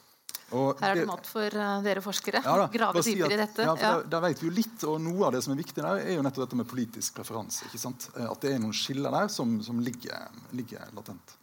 Og 0.51 0.81
Her 0.81 0.93
er 0.93 0.99
det 0.99 1.07
mat 1.07 1.27
for 1.27 1.55
uh, 1.55 1.79
dere 1.83 2.03
forskere. 2.03 2.41
Ja, 2.43 2.55
da, 2.59 2.67
Grave 2.73 3.03
dypere 3.05 3.35
i 3.35 3.39
dette. 3.39 3.65
Ja, 3.67 3.75
ja. 3.79 3.91
Der, 4.03 4.23
vet 4.25 4.41
vi 4.41 4.49
jo 4.49 4.55
litt, 4.55 4.83
og 4.87 4.97
Noe 5.03 5.27
av 5.29 5.35
det 5.35 5.43
som 5.45 5.53
er 5.53 5.61
viktig 5.61 5.79
der, 5.79 6.01
er 6.03 6.17
jo 6.17 6.23
nettopp 6.25 6.45
dette 6.45 6.59
med 6.59 6.67
politisk 6.67 7.19
preferanse. 7.19 7.69
ikke 7.69 7.79
sant? 7.79 8.09
Eh, 8.17 8.27
at 8.27 8.43
det 8.43 8.55
er 8.55 8.59
noen 8.63 8.75
skiller 8.75 9.15
der 9.15 9.31
som, 9.31 9.59
som 9.63 9.79
ligger, 9.83 10.27
ligger 10.57 10.91
latent. 10.97 11.37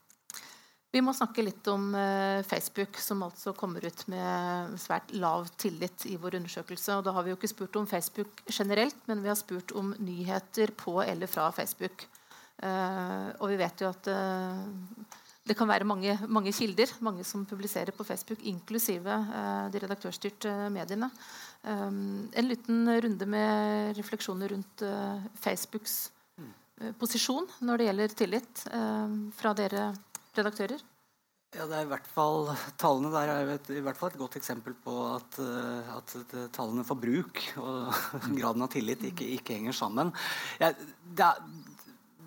Vi 0.93 1.03
må 1.05 1.13
snakke 1.17 1.45
litt 1.45 1.69
om 1.69 1.91
uh, 1.97 2.45
Facebook, 2.49 3.01
som 3.01 3.25
altså 3.25 3.53
kommer 3.57 3.85
ut 3.85 4.05
med 4.13 4.77
svært 4.81 5.13
lav 5.17 5.49
tillit 5.61 6.05
i 6.09 6.17
vår 6.21 6.39
undersøkelse. 6.43 7.01
Og 7.01 7.09
da 7.09 7.17
har 7.17 7.25
vi 7.25 7.33
jo 7.33 7.41
ikke 7.41 7.53
spurt 7.53 7.81
om 7.81 7.89
Facebook 7.89 8.45
generelt, 8.49 9.01
men 9.09 9.25
vi 9.25 9.33
har 9.33 9.41
spurt 9.41 9.73
om 9.77 9.95
nyheter 10.01 10.73
på 10.77 11.01
eller 11.05 11.29
fra 11.29 11.49
Facebook. 11.53 12.05
Uh, 12.59 13.31
og 13.39 13.53
vi 13.53 13.59
vet 13.61 13.83
jo 13.85 13.91
at 13.91 14.09
uh, 14.11 14.59
det 15.49 15.57
kan 15.57 15.71
være 15.71 15.87
mange, 15.89 16.17
mange, 16.29 16.53
kilder, 16.53 16.91
mange 17.05 17.25
som 17.25 17.47
publiserer 17.49 17.95
på 17.97 18.05
Facebook, 18.05 18.43
inklusive 18.45 19.15
de 19.73 19.81
redaktørstyrte 19.81 20.51
mediene. 20.69 21.09
En 21.65 22.45
liten 22.45 22.83
runde 23.01 23.29
med 23.33 23.97
refleksjoner 23.97 24.53
rundt 24.53 24.85
Facebooks 25.41 25.97
posisjon 27.01 27.49
når 27.65 27.81
det 27.81 27.89
gjelder 27.89 28.19
tillit 28.21 28.67
fra 29.41 29.55
dere 29.57 29.87
redaktører? 30.37 30.85
Ja, 31.57 31.65
det 31.65 31.79
er 31.79 31.87
i 31.87 31.89
hvert 31.89 32.09
fall, 32.13 32.51
Tallene 32.77 33.09
der 33.15 33.31
er 33.33 33.51
et, 33.55 33.71
i 33.73 33.81
hvert 33.81 33.97
fall 33.97 34.11
et 34.13 34.21
godt 34.21 34.35
eksempel 34.37 34.75
på 34.85 34.95
at, 35.15 35.39
eh, 35.41 35.95
at 35.95 36.35
tallene 36.53 36.85
for 36.85 37.01
bruk 37.01 37.41
og 37.57 37.89
graden 38.39 38.67
av 38.67 38.69
tillit 38.75 39.07
ikke, 39.09 39.25
ikke 39.39 39.57
henger 39.57 39.79
sammen. 39.79 40.13
Ja, 40.61 40.75
det, 40.77 41.25
er, 41.25 41.41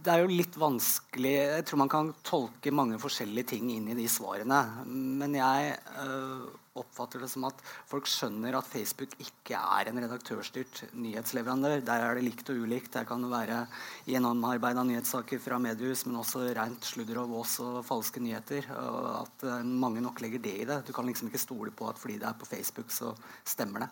det, 0.04 0.12
er, 0.12 0.24
jo 0.24 0.32
litt 0.32 0.56
vanskelig 0.60 1.34
Jeg 1.38 1.66
tror 1.68 1.80
man 1.84 1.92
kan 1.92 2.10
tolke 2.26 2.74
mange 2.74 3.00
forskjellige 3.02 3.54
ting 3.54 3.70
inn 3.74 3.90
i 3.92 3.98
de 3.98 4.08
svarene. 4.12 4.60
Men 4.88 5.38
jeg 5.38 5.76
øh, 6.04 6.50
oppfatter 6.80 7.24
det 7.24 7.30
som 7.32 7.46
at 7.50 7.62
folk 7.90 8.10
skjønner 8.10 8.56
at 8.58 8.70
Facebook 8.70 9.14
ikke 9.22 9.60
er 9.60 9.92
en 9.92 10.02
redaktørstyrt 10.04 10.84
nyhetsleverandør. 10.96 11.84
Der 11.88 12.06
er 12.08 12.18
det 12.18 12.26
likt 12.26 12.52
og 12.54 12.64
ulikt. 12.64 12.94
Der 12.96 13.08
kan 13.10 13.24
det 13.26 13.32
være 13.34 13.62
gjennomarbeida 14.10 14.86
nyhetssaker 14.88 15.42
fra 15.44 15.62
mediehus, 15.62 16.06
men 16.08 16.20
også 16.22 16.48
rent 16.58 16.88
sludder 16.88 17.22
og 17.24 17.34
vås 17.36 17.58
og 17.64 17.82
falske 17.88 18.24
nyheter. 18.24 18.70
Og 18.78 19.10
at 19.22 19.48
eh, 19.48 19.66
mange 19.86 20.04
nok 20.04 20.24
legger 20.24 20.44
det 20.44 20.58
i 20.64 20.68
det. 20.70 20.84
Du 20.88 20.94
kan 20.96 21.10
liksom 21.10 21.32
ikke 21.32 21.46
stole 21.46 21.76
på 21.76 21.92
at 21.92 22.02
fordi 22.02 22.20
det 22.22 22.30
er 22.30 22.40
på 22.40 22.50
Facebook, 22.50 22.94
så 22.94 23.14
stemmer 23.46 23.86
det. 23.86 23.92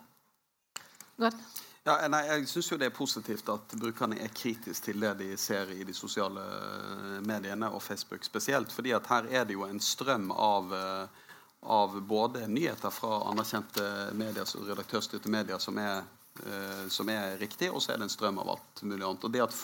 Godt. 1.19 1.67
Ja, 1.89 1.95
nei, 2.12 2.19
jeg 2.28 2.45
syns 2.52 2.67
det 2.78 2.86
er 2.86 2.93
positivt 2.93 3.47
at 3.49 3.71
brukerne 3.82 4.19
er 4.21 4.30
kritiske 4.30 4.91
til 4.91 4.99
det 5.02 5.15
de 5.23 5.30
ser 5.41 5.71
i 5.73 5.82
de 5.88 5.95
sosiale 5.97 6.43
eh, 6.43 7.15
mediene, 7.25 7.71
og 7.73 7.82
Facebook 7.82 8.28
spesielt. 8.28 8.71
fordi 8.71 8.93
at 8.93 9.08
her 9.10 9.25
er 9.32 9.47
det 9.49 9.58
jo 9.58 9.65
en 9.65 9.82
strøm 9.82 10.30
av 10.32 10.69
uh, 10.69 11.25
av 11.62 12.02
både 12.02 12.47
nyheter 12.47 12.89
fra 12.89 13.23
anerkjente 13.32 13.84
medier, 14.15 14.47
redaktørstyrte 14.67 15.30
medier 15.30 15.58
som 15.60 15.78
er, 15.78 16.04
eh, 16.45 16.86
som 16.88 17.10
er 17.10 17.38
riktig, 17.38 17.71
og 17.71 17.82
så 17.82 17.93
er 17.93 17.97
det 17.97 18.08
en 18.08 18.13
strøm 18.13 18.39
av 18.39 18.54
alt 18.56 18.84
mulig 18.84 19.04
annet. 19.04 19.25
Og 19.25 19.34
det 19.34 19.43
at, 19.43 19.58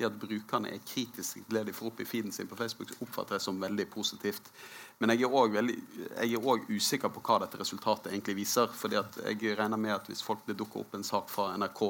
det 0.00 0.08
at 0.08 0.18
brukerne 0.20 0.72
er 0.72 0.82
kritiske 0.86 1.44
til 1.44 1.58
det 1.58 1.66
de 1.68 1.74
får 1.76 1.90
opp 1.90 2.00
i 2.00 2.08
feeden 2.08 2.32
sin 2.32 2.48
på 2.48 2.58
Facebook, 2.58 2.92
oppfatter 3.04 3.36
jeg 3.36 3.44
som 3.44 3.60
veldig 3.60 3.86
positivt. 3.92 4.50
Men 4.98 5.14
jeg 5.14 5.28
er 5.28 6.36
òg 6.40 6.68
usikker 6.70 7.12
på 7.12 7.22
hva 7.24 7.40
dette 7.44 7.60
resultatet 7.60 8.12
egentlig 8.12 8.40
viser. 8.42 8.68
fordi 8.72 8.96
jeg 8.96 9.58
regner 9.58 9.76
med 9.76 9.94
at 9.94 10.08
hvis 10.08 10.22
folk 10.22 10.46
det 10.46 10.58
dukker 10.58 10.80
opp 10.80 10.94
en 10.94 11.04
sak 11.04 11.28
fra 11.30 11.52
NRK 11.56 11.82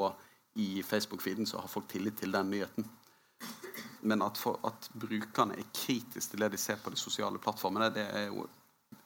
i 0.61 0.83
Facebook-feeden, 0.83 1.47
så 1.47 1.59
har 1.59 1.69
folk 1.69 1.89
tillit 1.89 2.19
til 2.19 2.33
den 2.33 2.51
nyheten. 2.51 2.89
Men 4.01 4.23
at, 4.23 4.39
for, 4.39 4.59
at 4.65 4.89
brukerne 4.93 5.59
er 5.59 5.69
kritiske 5.75 6.33
til 6.33 6.41
det 6.41 6.53
de 6.55 6.59
ser 6.59 6.81
på 6.83 6.91
de 6.91 6.97
sosiale 6.97 7.39
plattformene, 7.39 7.93
det 7.95 8.07
er 8.09 8.27
jo 8.31 8.47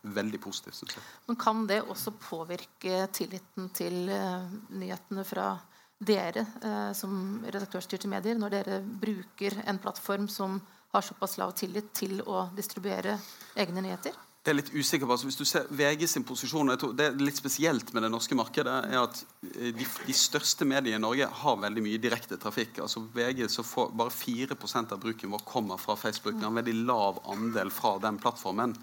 veldig 0.02 0.40
positivt. 0.40 0.76
Synes 0.78 0.96
jeg. 0.96 1.04
Men 1.26 1.36
Kan 1.36 1.66
det 1.66 1.82
også 1.82 2.14
påvirke 2.20 3.06
tilliten 3.12 3.70
til 3.74 4.08
uh, 4.08 4.46
nyhetene 4.70 5.24
fra 5.24 5.54
dere 5.98 6.46
uh, 6.64 6.92
som 6.96 7.42
redaktørstyrte 7.44 8.11
medier, 8.11 8.38
når 8.38 8.57
dere 8.59 8.80
bruker 8.83 9.61
en 9.64 9.78
plattform 9.78 10.28
som 10.28 10.61
har 10.94 11.02
såpass 11.02 11.38
lav 11.40 11.54
tillit 11.59 11.90
til 11.96 12.20
å 12.26 12.48
distribuere 12.54 13.18
egne 13.59 13.83
nyheter? 13.83 14.14
Det 14.44 14.52
er 14.52 14.59
litt 14.59 14.74
usikker 14.74 15.09
på. 15.09 15.14
Altså, 15.14 15.28
hvis 15.30 15.38
du 15.40 15.46
ser 15.48 15.68
VG 15.72 16.02
sin 16.11 16.24
posisjon 16.28 16.68
jeg 16.68 16.80
tror 16.83 16.90
Det 16.98 17.07
er 17.09 17.14
litt 17.16 17.38
spesielt 17.38 17.94
med 17.96 18.04
det 18.04 18.11
norske 18.12 18.37
markedet. 18.37 18.74
er 18.92 18.98
at 19.00 19.22
eh, 19.54 19.70
De, 19.72 19.87
de 20.07 20.16
største 20.16 20.68
mediene 20.68 21.00
i 21.00 21.00
Norge 21.00 21.30
har 21.40 21.62
veldig 21.62 21.85
mye 21.87 22.02
direkte 22.02 22.37
trafikk. 22.37 22.83
Altså 22.85 23.07
VG 23.14 23.46
så 23.48 23.64
får 23.64 23.94
Bare 23.96 24.12
4% 24.12 24.92
av 24.92 25.00
bruken 25.00 25.33
vår 25.33 25.46
kommer 25.48 25.80
fra 25.80 25.96
Facebook. 25.96 26.37
Det 26.37 26.44
er 26.44 26.52
en 26.52 26.61
veldig 26.61 26.76
lav 26.85 27.22
andel 27.33 27.72
fra 27.72 27.96
den 28.04 28.20
plattformen. 28.20 28.76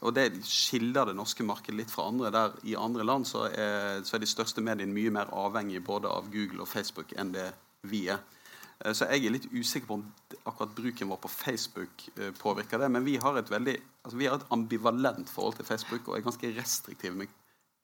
Og 0.00 0.14
Det 0.14 0.28
skiller 0.44 1.08
det 1.08 1.16
norske 1.16 1.44
markedet 1.46 1.78
litt 1.78 1.90
fra 1.90 2.08
andre. 2.10 2.30
der 2.30 2.52
I 2.64 2.76
andre 2.76 3.04
land 3.04 3.26
så 3.26 3.46
er, 3.48 4.02
så 4.04 4.16
er 4.16 4.20
de 4.20 4.28
største 4.28 4.60
mediene 4.60 4.92
mye 4.92 5.10
mer 5.10 5.32
avhengige 5.32 5.80
både 5.80 6.08
av 6.08 6.30
Google 6.32 6.62
og 6.62 6.68
Facebook 6.68 7.12
enn 7.16 7.32
det 7.32 7.52
vi 7.82 8.08
er. 8.08 8.20
Eh, 8.84 8.92
så 8.92 9.08
jeg 9.08 9.24
er 9.24 9.34
litt 9.36 9.48
usikker 9.52 9.88
på 9.88 9.98
om 10.00 10.04
akkurat 10.44 10.74
bruken 10.76 11.10
vår 11.12 11.20
på 11.22 11.32
Facebook 11.32 12.08
eh, 12.16 12.32
påvirker 12.36 12.82
det. 12.82 12.90
Men 12.92 13.06
vi 13.06 13.16
har 13.22 13.38
et 13.38 13.50
veldig, 13.50 13.76
altså 14.04 14.20
vi 14.20 14.28
har 14.28 14.40
et 14.40 14.50
ambivalent 14.52 15.30
forhold 15.32 15.56
til 15.60 15.68
Facebook 15.68 16.08
og 16.08 16.18
er 16.18 16.26
ganske 16.26 16.52
restriktive 16.58 17.16
med 17.16 17.32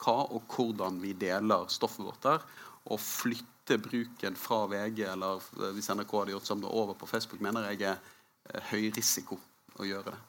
hva 0.03 0.19
og 0.35 0.51
hvordan 0.51 0.99
vi 1.03 1.15
deler 1.15 1.71
stoffet 1.71 2.05
vårt 2.05 2.23
der. 2.27 2.45
Å 2.83 2.99
flytte 2.99 3.79
bruken 3.79 4.37
fra 4.37 4.65
VG 4.71 5.07
eller 5.15 5.41
eh, 5.63 5.71
hvis 5.77 5.93
NRK 5.95 6.19
hadde 6.19 6.37
gjort 6.37 6.51
som 6.51 6.61
det 6.61 6.73
over 6.83 6.99
på 6.99 7.09
Facebook, 7.09 7.41
mener 7.41 7.71
jeg 7.71 7.87
er 7.95 8.69
høy 8.73 8.91
risiko 8.93 9.39
å 9.79 9.87
gjøre 9.87 10.13
det. 10.13 10.21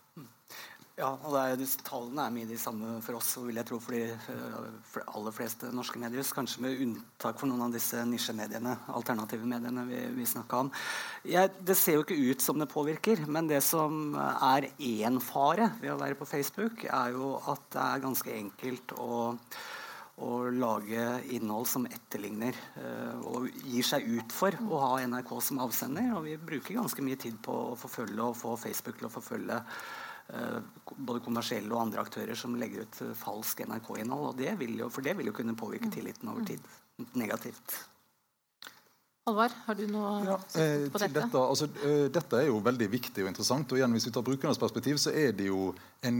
Ja, 0.93 1.07
og 1.25 1.33
er, 1.39 1.57
Tallene 1.81 2.27
er 2.27 2.33
mye 2.35 2.45
de 2.45 2.57
samme 2.61 2.99
for 3.01 3.17
oss 3.17 3.31
vil 3.41 3.57
jeg 3.57 3.65
tro 3.65 3.79
for 3.81 3.95
de 3.95 4.11
eh, 4.13 4.97
aller 5.17 5.33
fleste 5.33 5.71
norske 5.73 5.97
medier. 5.97 6.27
Kanskje 6.37 6.61
med 6.61 6.83
unntak 6.85 7.39
for 7.41 7.49
noen 7.49 7.63
av 7.65 7.73
disse 7.73 8.03
nisjemediene, 8.05 8.75
alternative 8.93 9.49
mediene 9.49 9.87
vi, 9.87 10.03
vi 10.13 10.27
snakka 10.29 10.59
om. 10.67 10.69
Jeg, 11.25 11.49
det 11.65 11.77
ser 11.79 11.97
jo 11.97 12.03
ikke 12.05 12.19
ut 12.29 12.45
som 12.45 12.61
det 12.61 12.69
påvirker, 12.69 13.23
men 13.25 13.49
det 13.49 13.63
som 13.65 14.13
er 14.19 14.69
én 14.77 15.17
fare 15.17 15.71
ved 15.79 15.95
å 15.95 15.97
være 16.03 16.19
på 16.19 16.29
Facebook, 16.29 16.85
er 16.85 17.17
jo 17.17 17.39
at 17.41 17.65
det 17.73 17.87
er 17.87 18.05
ganske 18.05 18.37
enkelt 18.43 18.97
å 19.01 19.23
å 20.21 20.43
lage 20.53 21.01
innhold 21.33 21.65
som 21.65 21.87
etterligner 21.89 22.53
uh, 22.77 23.17
og 23.31 23.47
gir 23.65 23.87
seg 23.87 24.05
ut 24.05 24.31
for 24.31 24.53
å 24.61 24.81
ha 24.83 24.91
NRK 25.09 25.31
som 25.41 25.57
avsender. 25.65 26.11
Og 26.13 26.27
vi 26.27 26.35
bruker 26.37 26.77
ganske 26.77 27.01
mye 27.01 27.17
tid 27.17 27.39
på 27.41 27.55
å 27.71 27.77
forfølge 27.81 28.21
og 28.21 28.37
få 28.37 28.53
Facebook 28.61 29.01
til 29.01 29.09
å 29.09 29.11
forfølge 29.15 29.57
Eh, 29.57 30.02
både 30.95 31.23
kommersielle 31.25 31.73
og 31.73 31.81
andre 31.81 32.03
aktører 32.03 32.37
som 32.37 32.55
legger 32.57 32.85
ut 32.85 33.01
eh, 33.05 33.15
falsk 33.17 33.65
NRK-innhold. 33.67 34.29
og 34.31 34.37
det 34.39 34.53
vil 34.59 34.77
jo, 34.79 34.89
For 34.93 35.05
det 35.05 35.17
vil 35.17 35.29
jo 35.29 35.35
kunne 35.35 35.57
påvirke 35.57 35.91
tilliten 35.93 36.31
over 36.31 36.45
tid 36.47 36.61
negativt. 37.17 37.81
Halvard, 39.23 39.53
har 39.65 39.75
du 39.79 39.85
noe 39.87 40.17
ja, 40.27 40.35
eh, 40.59 40.89
på 40.91 40.99
dette? 40.99 41.13
dette? 41.15 41.39
altså, 41.39 41.69
eh, 41.87 42.09
dette 42.11 42.41
er 42.41 42.49
jo 42.49 42.57
veldig 42.63 42.89
viktig 42.91 43.23
og 43.23 43.29
interessant. 43.29 43.71
og 43.71 43.79
igjen, 43.79 43.93
Hvis 43.95 44.09
vi 44.09 44.11
tar 44.11 44.25
brukernes 44.27 44.59
perspektiv, 44.59 44.97
så 44.99 45.13
er 45.15 45.31
det 45.31 45.47
jo 45.47 45.69
en 46.03 46.17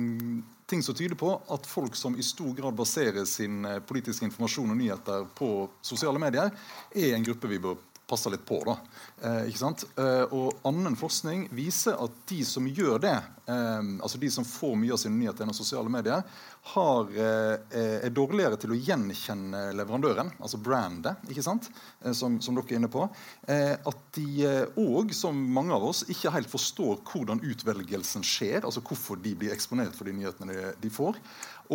ting 0.65 0.81
som 0.81 0.95
tyder 0.95 1.17
på 1.19 1.33
at 1.51 1.67
folk 1.67 1.97
som 1.99 2.15
i 2.15 2.23
stor 2.23 2.53
grad 2.55 2.77
baserer 2.79 3.25
sin 3.27 3.65
eh, 3.65 3.81
politiske 3.83 4.23
informasjon 4.23 4.71
og 4.71 4.79
nyheter 4.79 5.27
på 5.35 5.49
sosiale 5.81 6.19
medier, 6.19 6.47
er 6.95 7.17
en 7.17 7.27
gruppe 7.27 7.51
vi 7.51 7.59
bør 7.59 7.75
passe 8.07 8.29
litt 8.29 8.45
på. 8.45 8.59
da. 8.67 8.77
Eh, 9.23 9.49
ikke 9.49 9.61
sant? 9.61 9.85
Eh, 9.97 10.23
og 10.35 10.65
Annen 10.67 10.95
forskning 10.99 11.47
viser 11.55 11.97
at 12.03 12.17
de 12.29 12.41
som 12.47 12.67
gjør 12.67 12.99
det, 13.03 13.15
eh, 13.47 13.81
altså 14.03 14.19
de 14.21 14.31
som 14.31 14.47
får 14.47 14.75
mye 14.79 14.95
av 14.95 15.01
sine 15.01 15.17
nyheter 15.17 15.43
gjennom 15.43 15.57
sosiale 15.57 15.91
medier, 15.91 16.23
har, 16.63 17.09
eh, 17.11 18.05
er 18.07 18.11
dårligere 18.15 18.55
til 18.59 18.71
å 18.71 18.77
gjenkjenne 18.79 19.73
leverandøren, 19.75 20.29
altså 20.39 20.59
brandet, 20.63 21.19
ikke 21.27 21.43
sant? 21.43 21.67
Eh, 22.01 22.13
som, 22.15 22.37
som 22.41 22.55
dere 22.55 22.71
er 22.71 22.79
inne 22.79 22.91
på. 22.91 23.03
Eh, 23.51 23.75
at 23.75 24.05
de 24.15 24.47
òg, 24.79 25.11
som 25.15 25.35
mange 25.35 25.75
av 25.75 25.83
oss, 25.89 26.05
ikke 26.07 26.31
helt 26.31 26.51
forstår 26.51 27.01
hvordan 27.09 27.43
utvelgelsen 27.43 28.23
skjer. 28.23 28.63
altså 28.63 28.83
Hvorfor 28.85 29.19
de 29.19 29.35
blir 29.35 29.51
eksponert 29.51 29.97
for 29.97 30.07
de 30.07 30.15
nyhetene 30.15 30.71
de 30.79 30.93
får. 30.93 31.19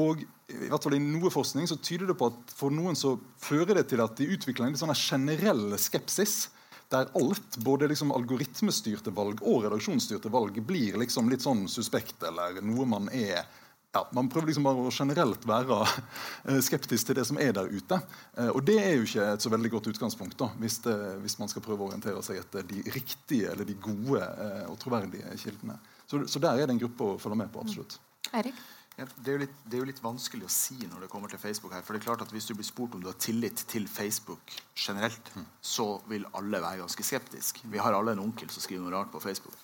Og 0.01 0.25
i 0.25 0.71
hvert 0.71 0.85
fall 0.85 0.97
i 0.97 1.05
noe 1.05 1.33
forskning 1.33 1.69
så 1.69 1.77
tyder 1.85 2.09
det 2.09 2.17
på 2.17 2.33
at 2.33 2.57
for 2.57 2.73
noen 2.73 2.97
så 2.97 3.19
fører 3.45 3.77
det 3.77 3.91
til 3.93 4.01
at 4.01 4.17
de 4.17 4.31
utvikler 4.33 4.71
en 4.71 4.81
sånn 4.81 4.97
generell 4.97 5.77
skepsis. 5.77 6.47
Der 6.89 7.11
alt, 7.21 7.61
både 7.61 7.91
liksom 7.91 8.15
algoritmestyrte 8.17 9.13
valg 9.13 9.43
og 9.45 9.67
redaksjonsstyrte 9.67 10.33
valg, 10.33 10.57
blir 10.65 10.97
liksom 10.97 11.29
litt 11.29 11.45
sånn 11.45 11.67
suspekt, 11.69 12.23
eller 12.25 12.63
noe 12.65 12.89
man 12.89 13.13
er 13.13 13.45
ja, 13.95 14.03
Man 14.13 14.29
prøver 14.29 14.51
liksom 14.51 14.67
bare 14.69 14.85
å 14.85 14.93
generelt 14.93 15.45
være 15.49 15.79
eh, 16.49 16.61
skeptisk 16.65 17.09
til 17.09 17.19
det 17.19 17.25
som 17.29 17.39
er 17.41 17.55
der 17.57 17.71
ute. 17.73 18.01
Eh, 18.37 18.51
og 18.53 18.61
det 18.69 18.79
er 18.83 18.97
jo 18.99 19.07
ikke 19.07 19.29
et 19.35 19.45
så 19.45 19.53
veldig 19.53 19.71
godt 19.77 19.91
utgangspunkt 19.95 20.39
da, 20.41 20.51
hvis, 20.61 20.81
det, 20.85 20.97
hvis 21.23 21.39
man 21.41 21.51
skal 21.51 21.65
prøve 21.65 21.85
å 21.87 21.91
orientere 21.91 22.23
seg 22.27 22.43
etter 22.43 22.67
de 22.69 22.83
riktige 22.95 23.53
eller 23.53 23.69
de 23.69 23.79
gode 23.81 24.25
eh, 24.25 24.67
og 24.69 24.77
troverdige 24.83 25.37
kildene. 25.41 25.79
Så, 26.09 26.25
så 26.29 26.43
der 26.43 26.61
er 26.61 26.69
det 26.69 26.77
en 26.77 26.83
gruppe 26.85 27.15
å 27.15 27.23
følge 27.23 27.41
med 27.41 27.53
på. 27.55 27.65
absolutt. 27.65 27.99
Erik? 28.37 28.61
Ja, 28.99 29.05
det, 29.07 29.31
er 29.31 29.37
jo 29.37 29.41
litt, 29.45 29.59
det 29.63 29.77
er 29.77 29.83
jo 29.85 29.87
litt 29.93 30.01
vanskelig 30.03 30.49
å 30.49 30.51
si 30.51 30.77
når 30.83 31.05
det 31.05 31.09
kommer 31.13 31.31
til 31.31 31.39
Facebook. 31.39 31.71
her, 31.73 31.85
for 31.87 31.95
det 31.95 32.01
er 32.01 32.09
klart 32.09 32.25
at 32.25 32.33
Hvis 32.35 32.49
du 32.51 32.57
blir 32.59 32.67
spurt 32.67 32.97
om 32.99 33.03
du 33.05 33.07
har 33.07 33.15
tillit 33.15 33.63
til 33.71 33.87
Facebook 33.87 34.53
generelt, 34.75 35.31
så 35.63 36.01
vil 36.11 36.27
alle 36.35 36.59
være 36.61 36.83
ganske 36.83 37.07
skeptiske. 37.07 37.63
Vi 37.71 37.79
har 37.79 37.95
alle 37.95 38.17
en 38.17 38.25
onkel 38.27 38.51
som 38.51 38.65
skriver 38.65 38.83
noe 38.83 38.97
rart 38.97 39.13
på 39.15 39.23
Facebook. 39.23 39.55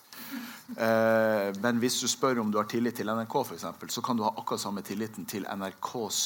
Eh, 0.77 1.49
men 1.61 1.79
hvis 1.81 1.99
du 2.01 2.07
spør 2.09 2.41
om 2.41 2.51
du 2.51 2.57
har 2.57 2.69
tillit 2.69 2.97
til 2.97 3.11
NRK, 3.11 3.35
for 3.35 3.55
eksempel, 3.57 3.91
så 3.93 4.01
kan 4.05 4.17
du 4.17 4.25
ha 4.25 4.33
akkurat 4.33 4.63
samme 4.63 4.83
tilliten 4.85 5.27
til 5.29 5.45
NRKs 5.45 6.21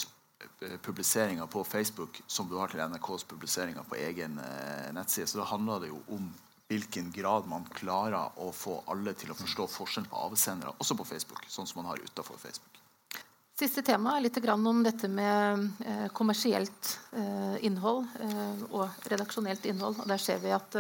eh, 0.66 0.78
publiseringer 0.86 1.50
på 1.52 1.64
Facebook 1.68 2.22
som 2.28 2.48
du 2.50 2.58
har 2.60 2.72
til 2.72 2.84
NRKs 2.84 3.28
publiseringer 3.30 3.88
på 3.90 4.00
egen 4.00 4.40
eh, 4.44 4.92
nettside. 4.96 5.28
Så 5.28 5.42
da 5.42 5.50
handler 5.52 5.84
det 5.84 5.92
jo 5.92 6.00
om 6.16 6.30
hvilken 6.70 7.10
grad 7.12 7.50
man 7.50 7.66
klarer 7.74 8.38
å 8.38 8.52
få 8.54 8.80
alle 8.94 9.16
til 9.18 9.34
å 9.34 9.38
forstå 9.38 9.66
forskjellen 9.74 10.10
på 10.12 10.28
avsendere, 10.30 10.76
også 10.78 10.98
på 11.00 11.08
Facebook, 11.12 11.42
sånn 11.50 11.68
som 11.68 11.82
man 11.82 11.92
har 11.92 12.04
utenfor 12.04 12.38
Facebook. 12.38 12.79
Siste 13.60 13.82
tema 13.84 14.14
er 14.16 14.24
litt 14.24 14.38
om 14.56 14.78
dette 14.86 15.10
med 15.12 15.66
eh, 15.84 16.06
kommersielt 16.16 16.92
eh, 17.12 17.58
innhold 17.68 18.06
eh, 18.24 18.62
og 18.72 19.10
redaksjonelt 19.12 19.66
innhold. 19.68 19.98
Og 20.00 20.08
der 20.08 20.22
ser 20.24 20.40
vi 20.40 20.54
at 20.56 20.78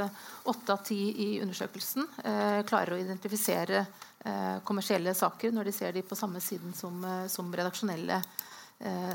åtte 0.47 0.71
av 0.71 0.85
ti 0.87 0.99
i 1.25 1.27
undersøkelsen 1.43 2.07
klarer 2.69 2.95
å 2.95 3.01
identifisere 3.01 3.83
kommersielle 4.67 5.11
saker 5.15 5.51
når 5.55 5.67
de 5.67 5.73
ser 5.75 5.93
de 5.95 6.03
på 6.07 6.15
samme 6.15 6.39
siden 6.43 6.73
som, 6.75 7.03
som 7.31 7.51
redaksjonelle 7.55 8.21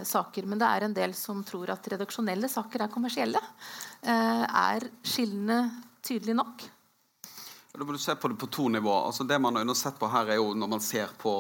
saker. 0.05 0.49
Men 0.49 0.61
det 0.61 0.69
er 0.69 0.87
en 0.87 0.97
del 0.97 1.17
som 1.17 1.43
tror 1.45 1.73
at 1.73 1.89
redaksjonelle 1.93 2.49
saker 2.53 2.85
er 2.85 2.93
kommersielle. 2.93 3.41
er 4.05 4.89
skillene 5.05 5.61
tydelige 6.05 6.41
nok? 6.41 6.65
Da 7.75 7.83
må 7.83 7.93
du 7.93 7.99
se 7.99 8.15
på 8.15 8.29
det 8.31 8.37
på 8.39 8.47
to 8.55 8.69
nivåer. 8.71 9.09
Altså 9.09 9.25
det 9.27 9.41
man 9.43 9.57
har 9.59 9.75
sett 9.75 9.97
på 9.99 10.07
her, 10.07 10.29
er 10.31 10.39
jo 10.39 10.53
når 10.55 10.69
man 10.77 10.83
ser 10.85 11.11
på 11.19 11.33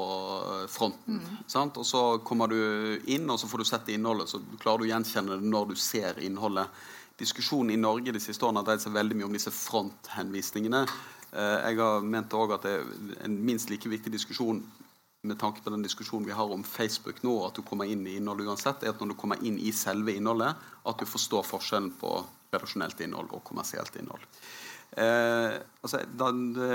eh, 0.50 0.64
fronten. 0.66 1.20
Mm. 1.22 1.70
Og 1.78 1.86
Så 1.86 2.02
kommer 2.26 2.50
du 2.50 3.00
inn, 3.06 3.28
og 3.30 3.38
så 3.38 3.46
får 3.46 3.62
du 3.62 3.68
sett 3.68 3.92
innholdet. 3.94 4.32
Så 4.32 4.40
klarer 4.58 4.82
du 4.82 4.88
å 4.88 4.90
gjenkjenne 4.90 5.38
det 5.38 5.52
når 5.52 5.70
du 5.70 5.76
ser 5.78 6.18
innholdet. 6.18 6.66
Diskusjonen 7.22 7.70
i 7.70 7.78
Norge 7.78 8.10
de 8.10 8.22
siste 8.22 8.42
årene 8.42 8.64
har 8.64 8.66
dreid 8.66 8.82
seg 8.82 8.96
veldig 8.96 9.20
mye 9.20 9.28
om 9.28 9.36
disse 9.36 9.54
fronthenvisningene. 9.54 10.82
Eh, 11.30 11.58
jeg 11.68 11.78
har 11.78 12.08
ment 12.16 12.34
også 12.34 12.58
at 12.58 12.66
det 12.66 12.74
er 12.80 13.22
en 13.28 13.38
minst 13.46 13.70
like 13.70 13.94
viktig 13.94 14.10
diskusjon 14.16 14.64
med 15.24 15.38
tanke 15.40 15.62
på 15.62 15.70
den 15.70 15.86
diskusjonen 15.86 16.26
vi 16.26 16.34
har 16.36 16.50
om 16.50 16.66
Facebook 16.66 17.22
nå, 17.24 17.38
at 17.46 17.56
du 17.56 17.62
kommer 17.64 17.88
inn 17.88 18.02
i 18.10 18.18
innholdet 18.18 18.50
uansett, 18.50 18.82
er 18.82 18.92
at 18.92 19.00
når 19.00 19.14
du 19.14 19.20
kommer 19.22 19.40
inn 19.46 19.56
i 19.56 19.70
selve 19.72 20.12
innholdet, 20.12 20.58
at 20.84 20.98
du 21.00 21.06
forstår 21.08 21.46
forskjellen 21.48 21.94
på 22.00 22.18
redaksjonelt 22.52 23.00
innhold 23.06 23.32
og 23.32 23.46
kommersielt 23.46 23.96
innhold. 24.02 24.26
Eh, 24.96 25.54
altså, 25.82 26.00
da, 26.14 26.28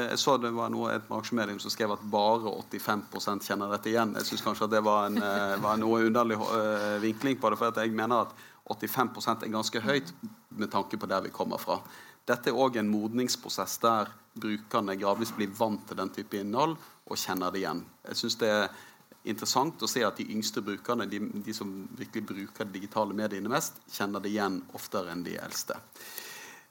jeg 0.09 0.19
så 0.19 0.35
det 0.43 0.51
var 0.51 0.71
noe, 0.73 0.91
et 0.91 1.05
bransjemedium 1.07 1.59
som 1.63 1.71
skrev 1.71 1.93
at 1.95 2.03
bare 2.11 2.51
85 2.51 3.47
kjenner 3.47 3.71
dette 3.71 3.93
igjen. 3.93 4.11
Jeg 4.19 4.27
syns 4.27 4.43
kanskje 4.43 4.67
at 4.67 4.75
det 4.75 4.83
var 4.83 5.07
en, 5.07 5.21
eh, 5.23 5.55
var 5.63 5.79
noe 5.79 6.03
underlig 6.09 6.39
uh, 6.41 6.99
vinkling 7.03 7.39
på 7.39 7.51
det. 7.51 7.59
For 7.61 7.79
jeg 7.79 7.95
mener 7.95 8.27
at 8.27 8.35
85% 8.69 9.47
er 9.47 9.55
ganske 9.55 9.83
høyt 9.85 10.11
med 10.59 10.71
tanke 10.73 10.99
på 10.99 11.09
der 11.09 11.23
vi 11.25 11.33
kommer 11.33 11.61
fra. 11.61 11.79
Dette 12.27 12.51
er 12.51 12.59
òg 12.59 12.77
en 12.77 12.91
modningsprosess 12.91 13.79
der 13.81 14.11
brukerne 14.39 14.97
gradvis 14.99 15.31
blir 15.35 15.49
vant 15.57 15.87
til 15.87 15.97
den 15.97 16.11
type 16.13 16.37
innhold 16.37 16.75
og 17.09 17.17
kjenner 17.17 17.51
det 17.51 17.63
igjen. 17.63 17.81
Jeg 18.05 18.19
synes 18.19 18.37
det 18.43 18.51
er 18.53 18.67
interessant 19.31 19.81
å 19.81 19.89
se 19.89 20.03
at 20.05 20.19
de 20.19 20.27
yngste 20.35 20.61
brukerne, 20.65 21.07
de, 21.09 21.23
de 21.43 21.55
som 21.55 21.71
virkelig 21.97 22.27
bruker 22.29 22.67
de 22.67 22.77
digitale 22.77 23.15
mediene 23.15 23.51
mest, 23.51 23.79
kjenner 23.91 24.21
det 24.21 24.31
igjen 24.35 24.59
oftere 24.77 25.15
enn 25.15 25.25
de 25.25 25.39
eldste. 25.41 25.79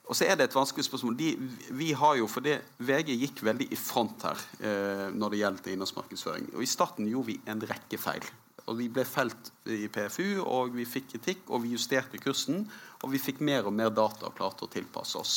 Og 0.08 0.16
så 0.16 0.24
er 0.24 0.38
det 0.38 0.46
et 0.48 0.56
vanskelig 0.56 0.86
spørsmål. 0.86 1.16
De, 1.18 1.32
vi 1.76 1.90
har 1.92 2.16
jo, 2.16 2.26
for 2.32 2.44
det, 2.44 2.62
VG 2.80 3.12
gikk 3.12 3.42
veldig 3.44 3.66
i 3.74 3.78
front 3.78 4.24
her 4.24 4.44
eh, 4.64 5.08
når 5.12 5.34
det 5.34 5.40
gjelder 5.42 5.72
innholdsmarkedsføring. 5.74 6.46
Og 6.54 6.64
I 6.64 6.68
starten 6.70 7.10
gjorde 7.10 7.34
vi 7.34 7.40
en 7.52 7.60
rekke 7.68 8.00
feil. 8.00 8.24
Og 8.68 8.78
Vi 8.80 8.88
ble 8.92 9.04
felt 9.08 9.52
i 9.68 9.86
PFU, 9.92 10.40
og 10.44 10.72
vi 10.76 10.88
fikk 10.88 11.12
kritikk, 11.12 11.44
og 11.48 11.62
vi 11.64 11.74
justerte 11.76 12.20
kursen. 12.20 12.64
Og 13.02 13.12
vi 13.12 13.20
fikk 13.20 13.44
mer 13.44 13.68
og 13.68 13.76
mer 13.76 13.92
data 13.92 14.30
og 14.30 14.36
klarte 14.40 14.64
å 14.64 14.72
tilpasse 14.72 15.20
oss. 15.20 15.36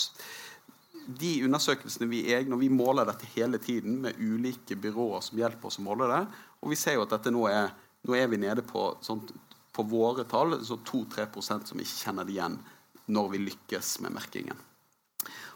De 1.04 1.34
undersøkelsene 1.44 2.08
vi 2.08 2.24
er, 2.32 2.48
og 2.48 2.64
vi 2.64 2.72
måler 2.72 3.08
dette 3.10 3.28
hele 3.36 3.60
tiden 3.60 4.00
med 4.06 4.20
ulike 4.20 4.78
byråer 4.80 5.24
som 5.28 5.40
hjelper 5.40 5.68
oss 5.68 5.82
å 5.82 5.88
måle 5.88 6.08
det, 6.12 6.26
og 6.62 6.72
vi 6.72 6.78
ser 6.78 6.96
jo 6.96 7.08
at 7.08 7.16
dette 7.16 7.32
nå 7.34 7.48
er, 7.50 7.72
nå 8.06 8.16
er 8.16 8.30
vi 8.30 8.38
nede 8.40 8.62
på, 8.64 8.92
sånt, 9.04 9.34
på 9.74 9.84
våre 9.90 10.28
tall 10.30 10.60
så 10.64 10.78
2-3% 10.86 11.72
som 11.72 11.82
ikke 11.82 12.04
kjenner 12.06 12.28
det 12.28 12.36
igjen 12.38 12.60
når 13.08 13.32
vi 13.34 13.46
lykkes 13.48 14.00
med 14.06 14.14
merkingen. 14.18 14.60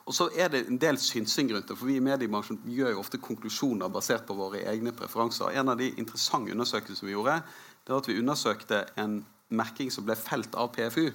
Og 0.05 0.13
så 0.13 0.27
er 0.37 0.51
det 0.53 0.65
en 0.67 0.79
del 0.81 0.97
synsing 1.01 1.49
rundt 1.53 1.69
det, 1.71 1.77
for 1.77 1.89
Vi 1.89 1.97
i 1.97 2.03
mediebransjen 2.03 2.59
gjør 2.69 2.93
jo 2.93 3.01
ofte 3.01 3.17
konklusjoner 3.17 3.89
basert 3.89 4.27
på 4.27 4.37
våre 4.37 4.61
egne 4.69 4.93
preferanser. 4.93 5.55
En 5.57 5.69
av 5.73 5.77
de 5.77 5.89
interessante 5.97 6.53
undersøkelsene 6.53 7.09
vi 7.09 7.15
gjorde, 7.15 7.39
det 7.85 7.93
var 7.93 8.03
at 8.03 8.09
vi 8.09 8.19
undersøkte 8.19 8.83
en 9.01 9.23
merking 9.49 9.89
som 9.93 10.05
ble 10.05 10.15
felt 10.17 10.53
av 10.57 10.69
PFU. 10.75 11.09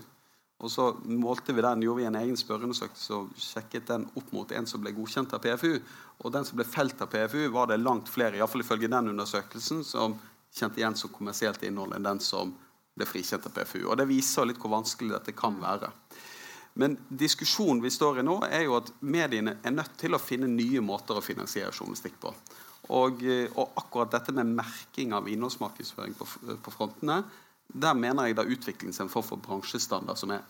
Og 0.61 0.71
så 0.71 0.91
målte 1.09 1.55
vi 1.57 1.63
den, 1.65 1.83
gjorde 1.87 2.03
vi 2.03 2.09
en 2.09 2.19
egen 2.21 2.37
spørreundersøkelse 2.37 3.15
og 3.17 3.31
sjekket 3.41 3.87
den 3.89 4.09
opp 4.19 4.33
mot 4.35 4.51
en 4.53 4.67
som 4.69 4.83
ble 4.83 4.93
godkjent 4.93 5.33
av 5.33 5.41
PFU. 5.45 5.79
Og 6.21 6.35
den 6.35 6.45
som 6.45 6.59
ble 6.59 6.67
felt 6.69 7.01
av 7.01 7.09
PFU, 7.15 7.47
var 7.55 7.71
det 7.71 7.79
langt 7.81 8.11
flere, 8.13 8.37
iallfall 8.37 8.67
ifølge 8.67 8.91
den 8.93 9.09
undersøkelsen, 9.15 9.85
som 9.87 10.19
kjente 10.53 10.83
igjen 10.83 10.99
som 10.99 11.15
kommersielt 11.15 11.63
innhold 11.65 11.95
enn 11.97 12.11
den 12.11 12.21
som 12.21 12.53
ble 13.01 13.09
frikjent 13.09 13.49
av 13.49 13.57
PFU. 13.57 13.87
Og 13.89 13.97
Det 13.99 14.09
viser 14.11 14.49
litt 14.49 14.61
hvor 14.61 14.77
vanskelig 14.77 15.17
dette 15.17 15.37
kan 15.37 15.57
være. 15.61 15.91
Men 16.79 16.97
diskusjonen 17.09 17.83
vi 17.83 17.91
står 17.91 18.21
i 18.21 18.27
nå, 18.27 18.37
er 18.47 18.65
jo 18.69 18.77
at 18.79 18.93
mediene 19.03 19.57
er 19.67 19.75
nødt 19.75 19.97
til 20.01 20.15
å 20.15 20.23
finne 20.23 20.49
nye 20.51 20.83
måter 20.85 21.19
å 21.19 21.25
finansiere 21.25 21.73
journalistikk 21.75 22.21
på. 22.23 22.33
Og, 22.97 23.23
eh, 23.27 23.51
og 23.59 23.75
akkurat 23.79 24.13
dette 24.15 24.35
med 24.35 24.55
merking 24.55 25.13
av 25.15 25.29
innholdsmarkedsføring 25.29 26.15
på, 26.19 26.27
på, 26.63 26.75
frontene, 26.75 27.21
der 27.71 27.95
mener 27.95 28.27
jeg 28.27 28.37
det 28.37 28.45
har 28.45 28.55
utviklet 28.55 28.97
seg 28.97 29.07
en 29.07 29.13
form 29.13 29.27
for 29.27 29.43
bransjestandard 29.43 30.19
som 30.19 30.33
er 30.35 30.47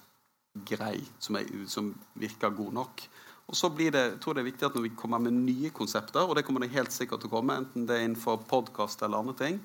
grei, 0.66 1.00
som, 1.20 1.36
er, 1.36 1.48
som 1.68 1.90
virker 2.20 2.54
god 2.56 2.78
nok. 2.78 3.04
Og 3.50 3.58
så 3.58 3.68
blir 3.74 3.90
det, 3.92 4.04
jeg 4.06 4.20
tror 4.22 4.36
det 4.36 4.44
er 4.44 4.50
viktig 4.52 4.66
at 4.68 4.76
Når 4.76 4.84
vi 4.86 4.96
kommer 4.96 5.18
med 5.18 5.34
nye 5.34 5.72
konsepter, 5.74 6.22
og 6.22 6.36
det 6.36 6.44
kommer 6.46 6.62
det 6.62 6.70
helt 6.76 6.94
sikkert 6.94 7.24
til 7.24 7.32
å 7.32 7.34
komme, 7.34 7.58
enten 7.58 7.86
det 7.88 7.96
er 7.96 8.06
innenfor 8.06 8.44
podkast 8.48 9.02
eller 9.02 9.24
andre 9.24 9.34
ting, 9.40 9.58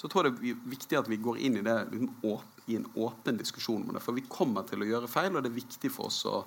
så 0.00 0.08
tror 0.08 0.26
jeg 0.26 0.38
det 0.38 0.52
er 0.54 0.60
viktig 0.72 0.96
at 0.96 1.08
vi 1.12 1.18
går 1.20 1.42
inn 1.44 1.58
i 1.60 1.64
det 1.66 1.76
liksom, 1.90 2.46
i 2.72 2.78
en 2.78 2.86
åpen 3.04 3.36
diskusjon 3.36 3.82
om 3.84 3.92
det. 3.92 4.00
For 4.00 4.16
vi 4.16 4.24
kommer 4.30 4.64
til 4.68 4.80
å 4.80 4.88
gjøre 4.88 5.10
feil, 5.10 5.34
og 5.34 5.44
det 5.44 5.50
er 5.50 5.58
viktig 5.58 5.90
for 5.92 6.08
oss 6.08 6.22
å, 6.30 6.38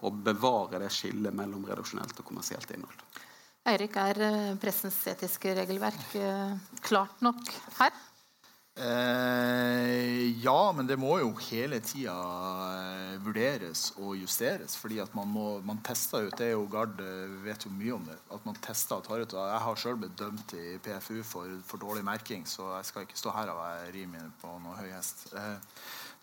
å 0.00 0.12
bevare 0.24 0.80
det 0.80 0.88
skillet 0.94 1.36
mellom 1.36 1.66
redaksjonelt 1.68 2.22
og 2.22 2.28
kommersielt 2.30 2.72
innhold. 2.72 3.04
Eirik, 3.68 3.98
er 4.00 4.20
eh, 4.24 4.54
pressens 4.60 4.96
etiske 5.12 5.52
regelverk 5.56 6.16
eh, 6.20 6.56
klart 6.84 7.20
nok 7.24 7.44
her? 7.76 7.92
Eh, 8.74 10.42
ja, 10.42 10.72
men 10.74 10.88
det 10.88 10.96
må 10.98 11.12
jo 11.20 11.28
hele 11.46 11.78
tida 11.78 12.14
eh, 12.74 13.12
vurderes 13.22 13.92
og 14.02 14.16
justeres. 14.18 14.74
fordi 14.76 14.98
at 14.98 15.14
man 15.14 15.30
må, 15.30 15.60
man 15.62 15.78
tester 15.86 16.26
ut, 16.26 16.34
det 16.34 16.48
er 16.48 16.56
jo 16.56 16.66
Gard 16.72 16.98
eh, 16.98 17.36
vet 17.44 17.66
jo 17.66 17.70
mye 17.70 17.94
om 17.94 18.08
det. 18.08 18.18
At 18.34 18.46
man 18.48 18.58
tester 18.58 18.98
og 18.98 19.06
tar 19.06 19.22
ut. 19.22 19.36
Jeg 19.38 19.62
har 19.66 19.78
sjøl 19.78 20.00
blitt 20.02 20.18
dømt 20.18 20.56
i 20.58 20.74
PFU 20.82 21.22
for, 21.22 21.54
for, 21.62 21.78
dårlig 21.78 22.02
merking, 22.04 22.42
så 22.50 22.72
jeg 22.80 22.90
skal 22.90 23.06
ikke 23.06 23.22
stå 23.22 23.36
her 23.36 23.54
og 23.54 23.62
være 23.62 23.94
rimelig 23.94 24.26
på 24.42 24.58
noe 24.64 24.78
høy 24.80 24.90
hest. 24.90 25.28
Eh, 25.38 25.56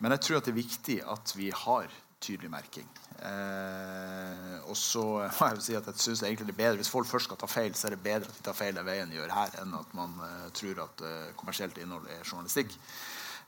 men 0.04 0.18
jeg 0.18 0.26
tror 0.28 0.42
at 0.42 0.50
det 0.50 0.52
er 0.52 0.64
viktig 0.64 1.02
at 1.16 1.36
vi 1.38 1.52
har 1.56 2.00
tydelig 2.22 2.52
merking. 2.54 2.88
Eh, 3.22 4.58
og 4.70 4.78
så 4.78 5.04
må 5.04 5.48
jeg 5.50 5.58
jo 5.58 5.66
si 5.66 5.78
at 5.78 5.90
jeg 5.92 6.02
synes 6.02 6.24
egentlig 6.26 6.48
det 6.48 6.54
er 6.56 6.62
bedre 6.64 6.80
Hvis 6.80 6.90
folk 6.90 7.06
først 7.10 7.30
skal 7.30 7.38
ta 7.38 7.50
feil, 7.50 7.76
så 7.78 7.88
er 7.88 7.96
det 7.96 8.04
bedre 8.06 8.30
at 8.30 8.38
de 8.38 8.46
tar 8.48 8.58
feil 8.58 8.78
den 8.78 8.88
veien 8.88 9.12
de 9.12 9.20
gjør 9.20 9.34
her, 9.36 9.58
enn 9.62 9.76
at 9.78 9.98
man 9.98 10.16
eh, 10.28 10.48
tror 10.58 10.86
at 10.88 11.04
eh, 11.06 11.34
kommersielt 11.38 11.82
innhold 11.82 12.08
er 12.10 12.24
journalistikk. 12.26 12.78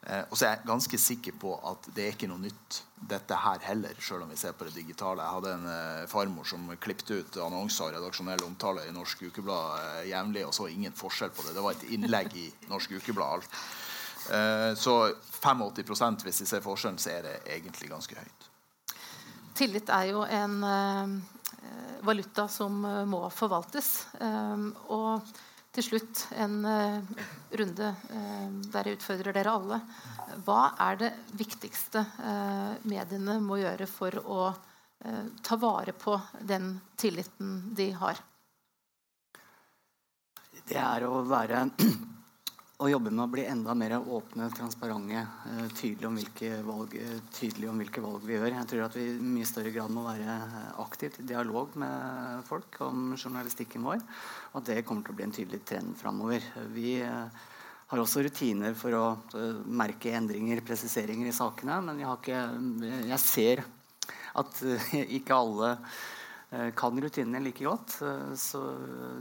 Eh, 0.04 0.24
og 0.28 0.36
så 0.36 0.46
er 0.46 0.58
jeg 0.58 0.68
ganske 0.68 1.00
sikker 1.00 1.36
på 1.40 1.54
at 1.70 1.88
det 1.96 2.06
er 2.06 2.16
ikke 2.18 2.28
noe 2.28 2.44
nytt 2.44 2.82
dette 3.08 3.38
her 3.40 3.64
heller, 3.64 3.96
selv 4.04 4.26
om 4.26 4.32
vi 4.34 4.40
ser 4.40 4.56
på 4.58 4.68
det 4.68 4.76
digitale. 4.76 5.24
Jeg 5.24 5.38
hadde 5.38 5.54
en 5.56 5.68
eh, 5.72 6.08
farmor 6.12 6.48
som 6.48 6.68
klippet 6.84 7.14
ut 7.14 7.40
annonser 7.46 7.88
og 7.88 7.98
redaksjonell 7.98 8.44
omtale 8.44 8.84
i 8.90 8.96
Norsk 8.96 9.24
Ukeblad 9.30 9.80
eh, 9.80 10.10
jevnlig, 10.12 10.46
og 10.48 10.56
så 10.56 10.68
ingen 10.72 10.96
forskjell 10.98 11.32
på 11.32 11.48
det. 11.48 11.56
Det 11.56 11.64
var 11.64 11.78
et 11.78 11.88
innlegg 11.96 12.36
i 12.40 12.48
Norsk 12.72 12.98
Ukeblad. 13.00 13.48
Eh, 14.32 14.72
så 14.80 14.98
85% 15.40 16.28
hvis 16.28 16.44
vi 16.44 16.52
ser 16.52 16.66
forskjellen, 16.66 17.00
så 17.00 17.16
er 17.16 17.30
det 17.30 17.38
egentlig 17.56 17.92
ganske 17.92 18.20
høyt. 18.20 18.50
Tillit 19.64 19.88
er 19.96 20.10
jo 20.10 20.26
en 20.28 20.56
uh, 20.68 21.12
valuta 22.04 22.50
som 22.52 22.82
uh, 22.84 23.06
må 23.08 23.22
forvaltes. 23.32 24.10
Um, 24.20 24.74
og 24.92 25.24
til 25.74 25.86
slutt 25.88 26.26
en 26.38 26.60
runde 27.58 27.88
der 28.70 28.86
jeg 28.86 29.00
utfordrer 29.00 29.34
dere 29.34 29.54
alle. 29.58 29.80
Hva 30.46 30.76
er 30.86 31.00
det 31.00 31.10
viktigste 31.34 32.04
mediene 32.86 33.40
må 33.42 33.58
gjøre 33.58 33.88
for 33.90 34.20
å 34.22 34.52
ta 35.42 35.58
vare 35.58 35.96
på 35.98 36.14
den 36.46 36.76
tilliten 36.94 37.74
de 37.74 37.90
har? 37.98 38.22
Det 40.62 40.78
er 40.78 41.08
å 41.10 41.24
være 41.26 41.66
å 42.84 42.90
jobbe 42.92 43.12
med 43.14 43.24
å 43.24 43.32
bli 43.32 43.46
enda 43.48 43.74
mer 43.78 43.96
åpne, 44.02 44.50
transparente, 44.52 45.22
eh, 45.48 45.68
tydelige 45.78 46.08
om, 46.10 46.18
valg, 46.68 46.96
eh, 47.00 47.70
om 47.70 47.80
hvilke 47.80 48.02
valg 48.04 48.26
vi 48.28 48.36
gjør. 48.36 48.52
Jeg 48.58 48.68
tror 48.68 48.84
at 48.86 48.98
vi 48.98 49.06
i 49.08 49.20
mye 49.24 49.48
større 49.48 49.72
grad 49.72 49.94
må 49.94 50.04
være 50.04 50.36
eh, 50.36 50.82
aktivt 50.84 51.22
i 51.22 51.28
dialog 51.30 51.78
med 51.80 52.44
folk 52.50 52.82
om 52.84 53.14
journalistikken 53.16 53.86
vår. 53.88 54.04
Og 54.52 54.60
at 54.60 54.72
det 54.72 54.86
kommer 54.86 55.06
til 55.06 55.16
å 55.16 55.20
bli 55.20 55.28
en 55.30 55.36
tydelig 55.38 55.62
trend 55.64 55.96
framover. 56.00 56.44
Vi 56.76 56.98
har 57.04 58.02
også 58.02 58.26
rutiner 58.26 58.76
for 58.76 58.98
å 58.98 59.06
merke 59.66 60.12
endringer, 60.18 60.64
presiseringer 60.66 61.30
i 61.30 61.36
sakene. 61.36 61.80
Men 61.88 62.04
jeg, 62.04 62.20
ikke, 62.20 62.44
jeg 63.14 63.22
ser 63.24 63.64
at 64.34 64.64
ikke 65.20 65.38
alle 65.38 65.78
kan 66.76 67.02
rutinene 67.02 67.40
like 67.40 67.64
godt. 67.66 68.02
Eh, 68.02 68.34
så 68.36 68.60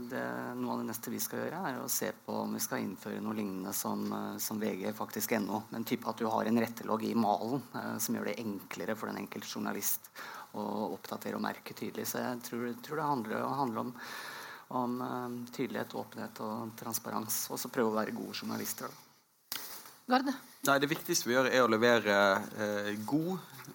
det, 0.09 0.23
noe 0.59 0.75
av 0.75 0.83
det 0.83 0.89
neste 0.91 1.13
vi 1.13 1.21
skal 1.23 1.43
gjøre, 1.43 1.61
er 1.69 1.79
å 1.81 1.89
se 1.89 2.11
på 2.25 2.35
om 2.43 2.53
vi 2.53 2.61
skal 2.61 2.83
innføre 2.83 3.23
noe 3.25 3.37
lignende 3.37 3.73
som, 3.73 4.05
eh, 4.13 4.37
som 4.37 4.61
VG 4.61 4.91
faktisk 4.93 5.33
ennå. 5.39 5.63
Men 5.73 5.87
type 5.87 6.09
at 6.09 6.21
du 6.21 6.27
har 6.29 6.45
en 6.45 6.61
rettelogg 6.61 7.07
i 7.09 7.15
malen 7.17 7.63
som 7.97 8.15
gjør 8.15 8.29
det 8.29 8.37
enklere 8.43 8.95
for 8.95 9.09
den 9.09 9.23
enkelte 9.23 9.49
journalist 9.49 10.11
å 10.53 10.63
oppdatere 10.93 11.39
og 11.39 11.45
merke 11.45 11.73
tydelig. 11.73 12.05
Så 12.11 12.21
jeg 12.21 12.41
tror, 12.45 12.69
tror 12.85 13.01
det 13.01 13.09
handler, 13.09 13.45
handler 13.57 13.85
om, 13.87 13.93
om 14.83 14.97
tydelighet, 15.49 15.97
åpenhet 15.97 16.45
og 16.45 16.77
transparens. 16.77 17.47
Og 17.49 17.61
så 17.61 17.73
prøve 17.73 17.95
å 17.95 17.97
være 17.97 18.15
gode 18.15 18.37
journalister. 18.37 18.93
Da. 18.93 19.63
Garde? 20.13 20.37
Nei, 20.63 20.79
Det 20.79 20.87
viktigste 20.87 21.27
vi 21.27 21.33
gjør, 21.35 21.47
er 21.51 21.65
å 21.65 21.71
levere 21.71 22.17
eh, 22.63 22.93
god, 23.03 23.33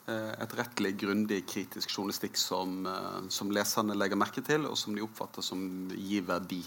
eh, 0.08 0.30
etterrettelig, 0.40 0.94
grundig, 0.96 1.42
kritisk 1.44 1.90
journalistikk 1.92 2.38
som, 2.40 2.78
eh, 2.88 3.26
som, 3.28 3.50
leserne 3.52 3.96
legger 3.96 4.16
merke 4.16 4.40
til, 4.40 4.64
og 4.64 4.78
som 4.80 4.96
de 4.96 5.04
oppfatter 5.04 5.44
som 5.44 5.60
gir 5.92 6.24
verdi. 6.24 6.62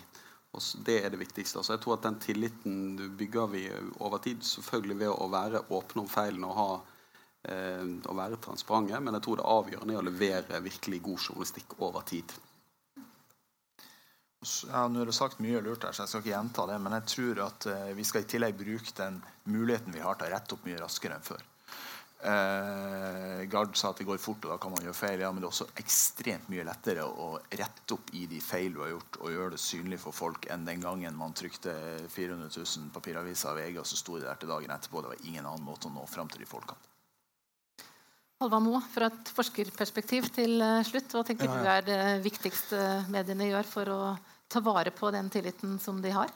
Og 0.54 0.62
det 0.86 1.00
er 1.00 1.10
det 1.10 1.24
viktigste. 1.24 1.58
Altså, 1.58 1.74
jeg 1.74 1.82
tror 1.82 1.96
at 1.96 2.06
Den 2.06 2.20
tilliten 2.22 2.78
bygger 3.18 3.50
vi 3.50 3.64
over 3.98 4.22
tid, 4.22 4.46
selvfølgelig 4.46 5.00
ved 5.00 5.10
å 5.10 5.32
være 5.34 5.64
åpne 5.74 6.06
om 6.06 6.14
feilene 6.14 6.52
og, 6.52 6.56
ha, 6.60 6.70
eh, 7.50 7.90
å 8.06 8.14
være 8.22 8.38
transparente. 8.46 9.02
Men 9.02 9.18
jeg 9.18 9.26
tror 9.26 9.42
det 9.42 9.50
avgjørende 9.58 9.98
er 9.98 10.04
å 10.04 10.10
levere 10.12 10.62
virkelig 10.62 11.02
god 11.02 11.18
journalistikk 11.18 11.80
over 11.80 12.06
tid. 12.06 12.30
Ja, 14.42 14.88
nå 14.90 15.04
er 15.04 15.10
det 15.12 15.14
sagt 15.14 15.42
mye 15.44 15.60
lurt 15.62 15.84
her, 15.86 15.94
så 15.94 16.02
jeg 16.02 16.10
skal 16.10 16.24
ikke 16.24 16.34
gjenta 16.34 16.66
det. 16.72 16.80
Men 16.82 16.98
jeg 16.98 17.10
tror 17.14 17.46
at 17.46 17.70
uh, 17.70 17.92
vi 17.94 18.06
skal 18.08 18.24
i 18.24 18.30
tillegg 18.30 18.58
bruke 18.58 18.94
den 18.98 19.22
muligheten 19.54 19.94
vi 19.94 20.02
har 20.02 20.18
til 20.18 20.32
å 20.32 20.34
rette 20.34 20.58
opp 20.58 20.66
mye 20.66 20.82
raskere 20.82 21.18
enn 21.18 21.26
før. 21.26 21.44
Uh, 22.22 23.46
Gard 23.50 23.78
sa 23.78 23.92
at 23.92 24.02
det 24.02 24.06
går 24.06 24.18
fort, 24.22 24.42
og 24.46 24.54
da 24.54 24.58
kan 24.62 24.74
man 24.74 24.82
gjøre 24.86 24.98
feil. 24.98 25.22
Ja, 25.22 25.30
men 25.30 25.44
det 25.44 25.48
er 25.48 25.54
også 25.54 25.70
ekstremt 25.82 26.50
mye 26.54 26.66
lettere 26.66 27.06
å 27.06 27.36
rette 27.54 27.98
opp 27.98 28.10
i 28.18 28.26
de 28.30 28.42
feil 28.42 28.74
du 28.74 28.82
har 28.82 28.96
gjort, 28.96 29.22
og 29.22 29.36
gjøre 29.36 29.56
det 29.56 29.62
synlig 29.62 30.02
for 30.02 30.18
folk 30.18 30.50
enn 30.54 30.66
den 30.66 30.82
gangen 30.82 31.18
man 31.18 31.38
trykte 31.38 31.74
400 32.10 32.50
000 32.50 32.90
papiraviser 32.98 33.54
av 33.54 33.62
VG, 33.62 33.78
og 33.82 33.90
så 33.90 34.02
sto 34.02 34.18
det 34.18 34.26
der 34.26 34.42
til 34.42 34.54
dagen 34.54 34.74
etterpå. 34.74 35.06
Det 35.06 35.14
var 35.14 35.28
ingen 35.28 35.46
annen 35.46 35.70
måte 35.70 35.90
å 35.90 35.94
nå 35.94 36.10
fram 36.10 36.30
til 36.34 36.42
de 36.42 36.50
folkene. 36.50 36.90
Halva 38.42 38.58
Moe, 38.58 38.82
fra 38.90 39.12
et 39.12 39.30
forskerperspektiv 39.38 40.32
til 40.34 40.58
eh, 40.66 40.82
slutt. 40.88 41.14
Hva 41.14 41.22
tenker 41.28 41.46
ja, 41.46 41.54
ja. 41.54 41.62
du 41.62 41.68
er 41.70 41.84
det 41.86 42.24
viktigste 42.26 42.80
mediene 43.14 43.52
gjør 43.52 43.68
for 43.70 43.92
å 43.94 44.00
ta 44.52 44.62
vare 44.64 44.92
på 44.92 45.12
den 45.16 45.30
tilliten 45.32 45.80
som 45.80 46.02
de 46.04 46.12
har? 46.16 46.32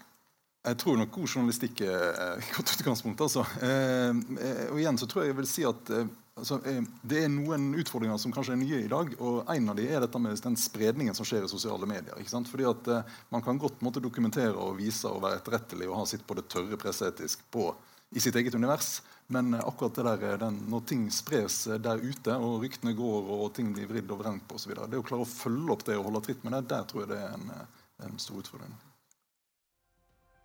Jeg 0.66 0.78
tror 0.82 0.98
nok 0.98 1.12
god 1.14 1.30
journalistikk 1.30 1.82
er 1.86 2.46
godt 2.56 2.72
utgangspunkt. 2.74 3.22
Altså. 3.22 3.46
Eh, 3.62 4.22
eh, 4.42 4.62
og 4.72 4.80
igjen 4.82 4.98
så 4.98 5.08
tror 5.10 5.24
jeg 5.24 5.34
jeg 5.34 5.40
vil 5.40 5.50
si 5.50 5.66
at 5.68 5.92
eh, 5.94 6.08
altså, 6.40 6.58
det 7.06 7.20
er 7.22 7.30
noen 7.30 7.68
utfordringer 7.78 8.18
som 8.22 8.34
kanskje 8.34 8.56
er 8.56 8.62
nye 8.64 8.80
i 8.82 8.92
dag. 8.92 9.14
og 9.20 9.52
En 9.54 9.70
av 9.70 9.78
dem 9.78 9.92
er 9.92 10.02
dette 10.02 10.22
med 10.22 10.42
den 10.48 10.58
spredningen 10.58 11.18
som 11.18 11.28
skjer 11.28 11.46
i 11.46 11.52
sosiale 11.52 11.90
medier. 11.90 12.18
ikke 12.18 12.34
sant? 12.34 12.50
Fordi 12.50 12.66
at 12.72 12.90
Man 13.30 13.46
kan 13.46 13.62
godt 13.62 13.84
måtte 13.86 14.02
dokumentere 14.02 14.56
og 14.56 14.80
vise 14.80 15.10
og 15.12 15.22
være 15.28 15.44
etterrettelig 15.44 15.92
og 15.92 16.00
ha 16.02 16.08
sitt 16.10 16.26
på 16.26 16.40
det 16.40 16.48
tørre 16.50 16.82
presseetisk 16.82 17.46
på, 17.54 17.70
i 18.16 18.24
sitt 18.24 18.36
eget 18.36 18.56
univers. 18.56 19.04
Men 19.28 19.54
akkurat 19.58 19.96
det 19.96 20.04
der, 20.06 20.38
den, 20.38 20.60
når 20.70 20.82
ting 20.90 21.08
spres 21.14 21.64
der 21.82 22.02
ute, 22.02 22.34
og 22.34 22.62
ryktene 22.62 22.94
går 22.98 23.32
og 23.38 23.48
ting 23.54 23.72
blir 23.74 23.90
vridd 23.90 24.12
og 24.14 24.22
vrengt 24.22 24.46
på 24.50 24.58
osv. 24.58 24.74
Det 24.90 24.98
å 24.98 25.06
klare 25.06 25.26
å 25.26 25.30
følge 25.30 25.74
opp 25.74 25.86
det 25.86 25.98
og 25.98 26.10
holde 26.10 26.26
tritt 26.26 26.46
med 26.46 26.54
det, 26.58 26.68
der 26.74 26.86
tror 26.90 27.06
jeg 27.06 27.14
det 27.14 27.22
er 27.22 27.34
en 27.34 27.50
en 28.04 28.20
stor 28.20 28.44
utfordring. 28.44 28.76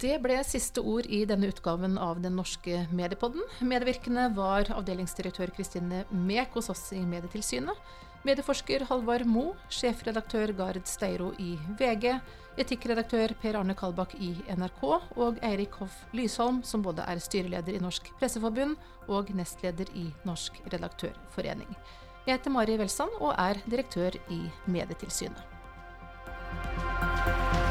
Det 0.00 0.14
ble 0.24 0.38
siste 0.48 0.80
ord 0.80 1.04
i 1.12 1.26
denne 1.28 1.50
utgaven 1.52 1.98
av 2.00 2.22
Den 2.24 2.38
norske 2.38 2.86
mediepodden. 2.88 3.42
Medvirkende 3.60 4.30
var 4.32 4.70
avdelingsdirektør 4.72 5.52
Kristine 5.52 6.06
Mek 6.10 6.56
hos 6.56 6.70
oss 6.72 6.86
i 6.96 7.02
Medietilsynet, 7.04 7.76
medieforsker 8.24 8.86
Halvard 8.88 9.28
Mo, 9.28 9.50
sjefredaktør 9.68 10.54
Gard 10.56 10.88
Steiro 10.88 11.34
i 11.36 11.50
VG, 11.76 12.14
etikkredaktør 12.64 13.36
Per 13.42 13.60
Arne 13.60 13.76
Kalbakk 13.76 14.16
i 14.16 14.32
NRK 14.56 14.82
og 15.20 15.44
Eirik 15.44 15.76
Hoff 15.82 16.00
Lysholm, 16.16 16.64
som 16.64 16.80
både 16.84 17.04
er 17.04 17.20
styreleder 17.20 17.76
i 17.76 17.84
Norsk 17.84 18.08
Presseforbund 18.16 18.80
og 19.12 19.36
nestleder 19.36 19.92
i 19.92 20.08
Norsk 20.24 20.64
Redaktørforening. 20.72 21.76
Jeg 22.24 22.38
heter 22.38 22.56
Mari 22.56 22.80
Welsand 22.80 23.20
og 23.20 23.34
er 23.36 23.60
direktør 23.68 24.16
i 24.32 24.46
Medietilsynet. 24.64 25.59
Música 26.52 27.69